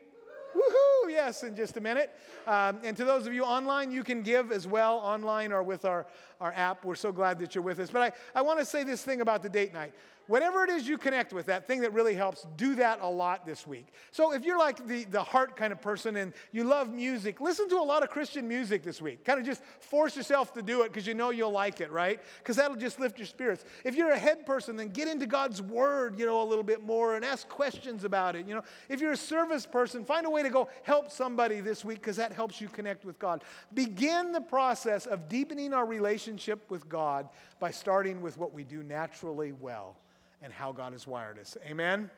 Yes, 1.14 1.44
in 1.44 1.54
just 1.54 1.76
a 1.76 1.80
minute. 1.80 2.10
Um, 2.44 2.80
and 2.82 2.96
to 2.96 3.04
those 3.04 3.28
of 3.28 3.32
you 3.32 3.44
online, 3.44 3.92
you 3.92 4.02
can 4.02 4.22
give 4.22 4.50
as 4.50 4.66
well 4.66 4.96
online 4.96 5.52
or 5.52 5.62
with 5.62 5.84
our, 5.84 6.06
our 6.40 6.52
app. 6.54 6.84
We're 6.84 6.96
so 6.96 7.12
glad 7.12 7.38
that 7.38 7.54
you're 7.54 7.62
with 7.62 7.78
us. 7.78 7.88
But 7.88 8.02
I, 8.34 8.40
I 8.40 8.42
want 8.42 8.58
to 8.58 8.64
say 8.64 8.82
this 8.82 9.04
thing 9.04 9.20
about 9.20 9.40
the 9.40 9.48
date 9.48 9.72
night 9.72 9.92
whatever 10.26 10.64
it 10.64 10.70
is 10.70 10.88
you 10.88 10.98
connect 10.98 11.32
with, 11.32 11.46
that 11.46 11.66
thing 11.66 11.80
that 11.80 11.92
really 11.92 12.14
helps, 12.14 12.46
do 12.56 12.74
that 12.76 13.00
a 13.02 13.08
lot 13.08 13.44
this 13.44 13.66
week. 13.66 13.88
So 14.10 14.32
if 14.32 14.44
you're 14.44 14.58
like 14.58 14.86
the, 14.86 15.04
the 15.04 15.22
heart 15.22 15.56
kind 15.56 15.72
of 15.72 15.80
person 15.80 16.16
and 16.16 16.32
you 16.52 16.64
love 16.64 16.92
music, 16.92 17.40
listen 17.40 17.68
to 17.68 17.76
a 17.76 17.82
lot 17.82 18.02
of 18.02 18.10
Christian 18.10 18.48
music 18.48 18.82
this 18.82 19.02
week. 19.02 19.24
Kind 19.24 19.38
of 19.38 19.46
just 19.46 19.62
force 19.80 20.16
yourself 20.16 20.52
to 20.54 20.62
do 20.62 20.82
it 20.82 20.88
because 20.88 21.06
you 21.06 21.14
know 21.14 21.30
you'll 21.30 21.50
like 21.50 21.80
it, 21.80 21.90
right? 21.90 22.20
Because 22.38 22.56
that'll 22.56 22.76
just 22.76 22.98
lift 23.00 23.18
your 23.18 23.26
spirits. 23.26 23.64
If 23.84 23.94
you're 23.94 24.10
a 24.10 24.18
head 24.18 24.46
person, 24.46 24.76
then 24.76 24.88
get 24.88 25.08
into 25.08 25.26
God's 25.26 25.60
word, 25.60 26.18
you 26.18 26.26
know, 26.26 26.42
a 26.42 26.44
little 26.44 26.64
bit 26.64 26.82
more 26.84 27.16
and 27.16 27.24
ask 27.24 27.48
questions 27.48 28.04
about 28.04 28.36
it. 28.36 28.46
You 28.46 28.54
know, 28.54 28.62
if 28.88 29.00
you're 29.00 29.12
a 29.12 29.16
service 29.16 29.66
person, 29.66 30.04
find 30.04 30.26
a 30.26 30.30
way 30.30 30.42
to 30.42 30.50
go 30.50 30.68
help 30.82 31.10
somebody 31.10 31.60
this 31.60 31.84
week 31.84 32.00
because 32.00 32.16
that 32.16 32.32
helps 32.32 32.60
you 32.60 32.68
connect 32.68 33.04
with 33.04 33.18
God. 33.18 33.44
Begin 33.74 34.32
the 34.32 34.40
process 34.40 35.06
of 35.06 35.28
deepening 35.28 35.72
our 35.72 35.86
relationship 35.86 36.70
with 36.70 36.88
God 36.88 37.28
by 37.60 37.70
starting 37.70 38.20
with 38.20 38.38
what 38.38 38.52
we 38.52 38.64
do 38.64 38.82
naturally 38.82 39.52
well 39.52 39.96
and 40.44 40.52
how 40.52 40.70
God 40.70 40.92
has 40.92 41.06
wired 41.06 41.38
us. 41.38 41.56
Amen? 41.66 42.10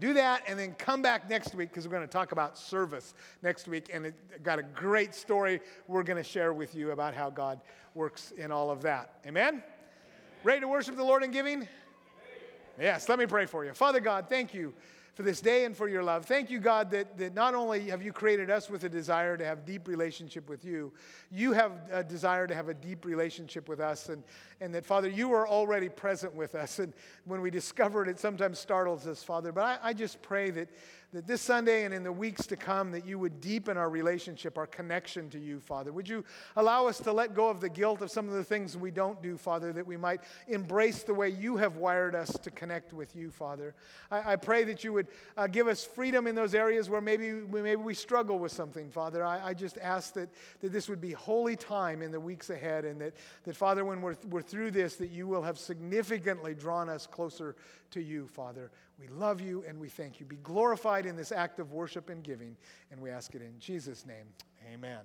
Do 0.00 0.14
that 0.14 0.42
and 0.48 0.58
then 0.58 0.72
come 0.72 1.02
back 1.02 1.28
next 1.28 1.54
week 1.54 1.70
because 1.70 1.86
we're 1.86 1.94
going 1.94 2.06
to 2.06 2.12
talk 2.12 2.32
about 2.32 2.58
service 2.58 3.14
next 3.42 3.68
week. 3.68 3.90
And 3.92 4.06
it 4.06 4.42
got 4.42 4.58
a 4.58 4.62
great 4.62 5.14
story 5.14 5.60
we're 5.86 6.02
going 6.02 6.16
to 6.16 6.28
share 6.28 6.52
with 6.52 6.74
you 6.74 6.90
about 6.90 7.14
how 7.14 7.30
God 7.30 7.60
works 7.94 8.32
in 8.36 8.50
all 8.50 8.70
of 8.70 8.82
that. 8.82 9.20
Amen? 9.26 9.62
Ready 10.44 10.60
to 10.60 10.68
worship 10.68 10.96
the 10.96 11.04
Lord 11.04 11.22
in 11.22 11.30
giving? 11.30 11.68
Yes, 12.78 13.08
let 13.08 13.18
me 13.18 13.26
pray 13.26 13.46
for 13.46 13.64
you. 13.64 13.72
Father 13.72 14.00
God, 14.00 14.26
thank 14.28 14.52
you 14.52 14.74
for 15.16 15.22
this 15.22 15.40
day 15.40 15.64
and 15.64 15.74
for 15.74 15.88
your 15.88 16.02
love. 16.02 16.26
Thank 16.26 16.50
you, 16.50 16.60
God, 16.60 16.90
that, 16.90 17.16
that 17.16 17.34
not 17.34 17.54
only 17.54 17.88
have 17.88 18.02
you 18.02 18.12
created 18.12 18.50
us 18.50 18.68
with 18.68 18.84
a 18.84 18.88
desire 18.88 19.38
to 19.38 19.46
have 19.46 19.64
deep 19.64 19.88
relationship 19.88 20.46
with 20.46 20.62
you, 20.62 20.92
you 21.32 21.52
have 21.52 21.72
a 21.90 22.04
desire 22.04 22.46
to 22.46 22.54
have 22.54 22.68
a 22.68 22.74
deep 22.74 23.06
relationship 23.06 23.66
with 23.66 23.80
us. 23.80 24.10
And, 24.10 24.22
and 24.60 24.74
that, 24.74 24.84
Father, 24.84 25.08
you 25.08 25.32
are 25.32 25.48
already 25.48 25.88
present 25.88 26.34
with 26.34 26.54
us. 26.54 26.80
And 26.80 26.92
when 27.24 27.40
we 27.40 27.50
discover 27.50 28.02
it, 28.02 28.10
it 28.10 28.20
sometimes 28.20 28.58
startles 28.58 29.06
us, 29.06 29.22
Father. 29.22 29.52
But 29.52 29.64
I, 29.64 29.78
I 29.88 29.92
just 29.94 30.20
pray 30.20 30.50
that, 30.50 30.68
that 31.12 31.26
this 31.26 31.40
Sunday 31.40 31.84
and 31.84 31.94
in 31.94 32.02
the 32.02 32.12
weeks 32.12 32.46
to 32.46 32.56
come, 32.56 32.90
that 32.90 33.06
you 33.06 33.18
would 33.18 33.40
deepen 33.40 33.76
our 33.76 33.88
relationship, 33.88 34.58
our 34.58 34.66
connection 34.66 35.30
to 35.30 35.38
you, 35.38 35.60
Father. 35.60 35.92
Would 35.92 36.08
you 36.08 36.24
allow 36.56 36.86
us 36.86 36.98
to 36.98 37.12
let 37.12 37.34
go 37.34 37.48
of 37.48 37.60
the 37.60 37.68
guilt 37.68 38.02
of 38.02 38.10
some 38.10 38.28
of 38.28 38.34
the 38.34 38.44
things 38.44 38.76
we 38.76 38.90
don't 38.90 39.22
do, 39.22 39.36
Father, 39.36 39.72
that 39.72 39.86
we 39.86 39.96
might 39.96 40.20
embrace 40.48 41.04
the 41.04 41.14
way 41.14 41.28
you 41.28 41.56
have 41.56 41.76
wired 41.76 42.14
us 42.14 42.30
to 42.38 42.50
connect 42.50 42.92
with 42.92 43.14
you, 43.14 43.30
Father. 43.30 43.74
I, 44.10 44.32
I 44.32 44.36
pray 44.36 44.64
that 44.64 44.84
you 44.84 44.92
would 44.92 45.06
uh, 45.36 45.46
give 45.46 45.68
us 45.68 45.84
freedom 45.84 46.26
in 46.26 46.34
those 46.34 46.54
areas 46.54 46.90
where 46.90 47.00
maybe 47.00 47.32
we, 47.32 47.62
maybe 47.62 47.76
we 47.76 47.94
struggle 47.94 48.38
with 48.38 48.52
something, 48.52 48.90
Father. 48.90 49.24
I, 49.24 49.48
I 49.48 49.54
just 49.54 49.78
ask 49.78 50.14
that, 50.14 50.28
that 50.60 50.72
this 50.72 50.88
would 50.88 51.00
be 51.00 51.12
holy 51.12 51.56
time 51.56 52.02
in 52.02 52.10
the 52.10 52.20
weeks 52.20 52.50
ahead, 52.50 52.84
and 52.84 53.00
that, 53.00 53.14
that 53.44 53.56
Father, 53.56 53.84
when 53.84 54.02
we're, 54.02 54.16
we're 54.28 54.42
through 54.42 54.72
this, 54.72 54.96
that 54.96 55.10
you 55.10 55.26
will 55.26 55.42
have 55.42 55.58
significantly 55.58 56.54
drawn 56.54 56.88
us 56.88 57.06
closer 57.06 57.56
to 57.90 58.00
you, 58.00 58.26
Father. 58.26 58.70
We 58.98 59.08
love 59.08 59.40
you 59.40 59.64
and 59.68 59.78
we 59.78 59.88
thank 59.88 60.20
you. 60.20 60.26
Be 60.26 60.36
glorified 60.36 61.06
in 61.06 61.16
this 61.16 61.32
act 61.32 61.58
of 61.58 61.72
worship 61.72 62.08
and 62.08 62.22
giving, 62.22 62.56
and 62.90 63.00
we 63.00 63.10
ask 63.10 63.34
it 63.34 63.42
in 63.42 63.58
Jesus' 63.58 64.06
name. 64.06 64.26
Amen. 64.72 65.00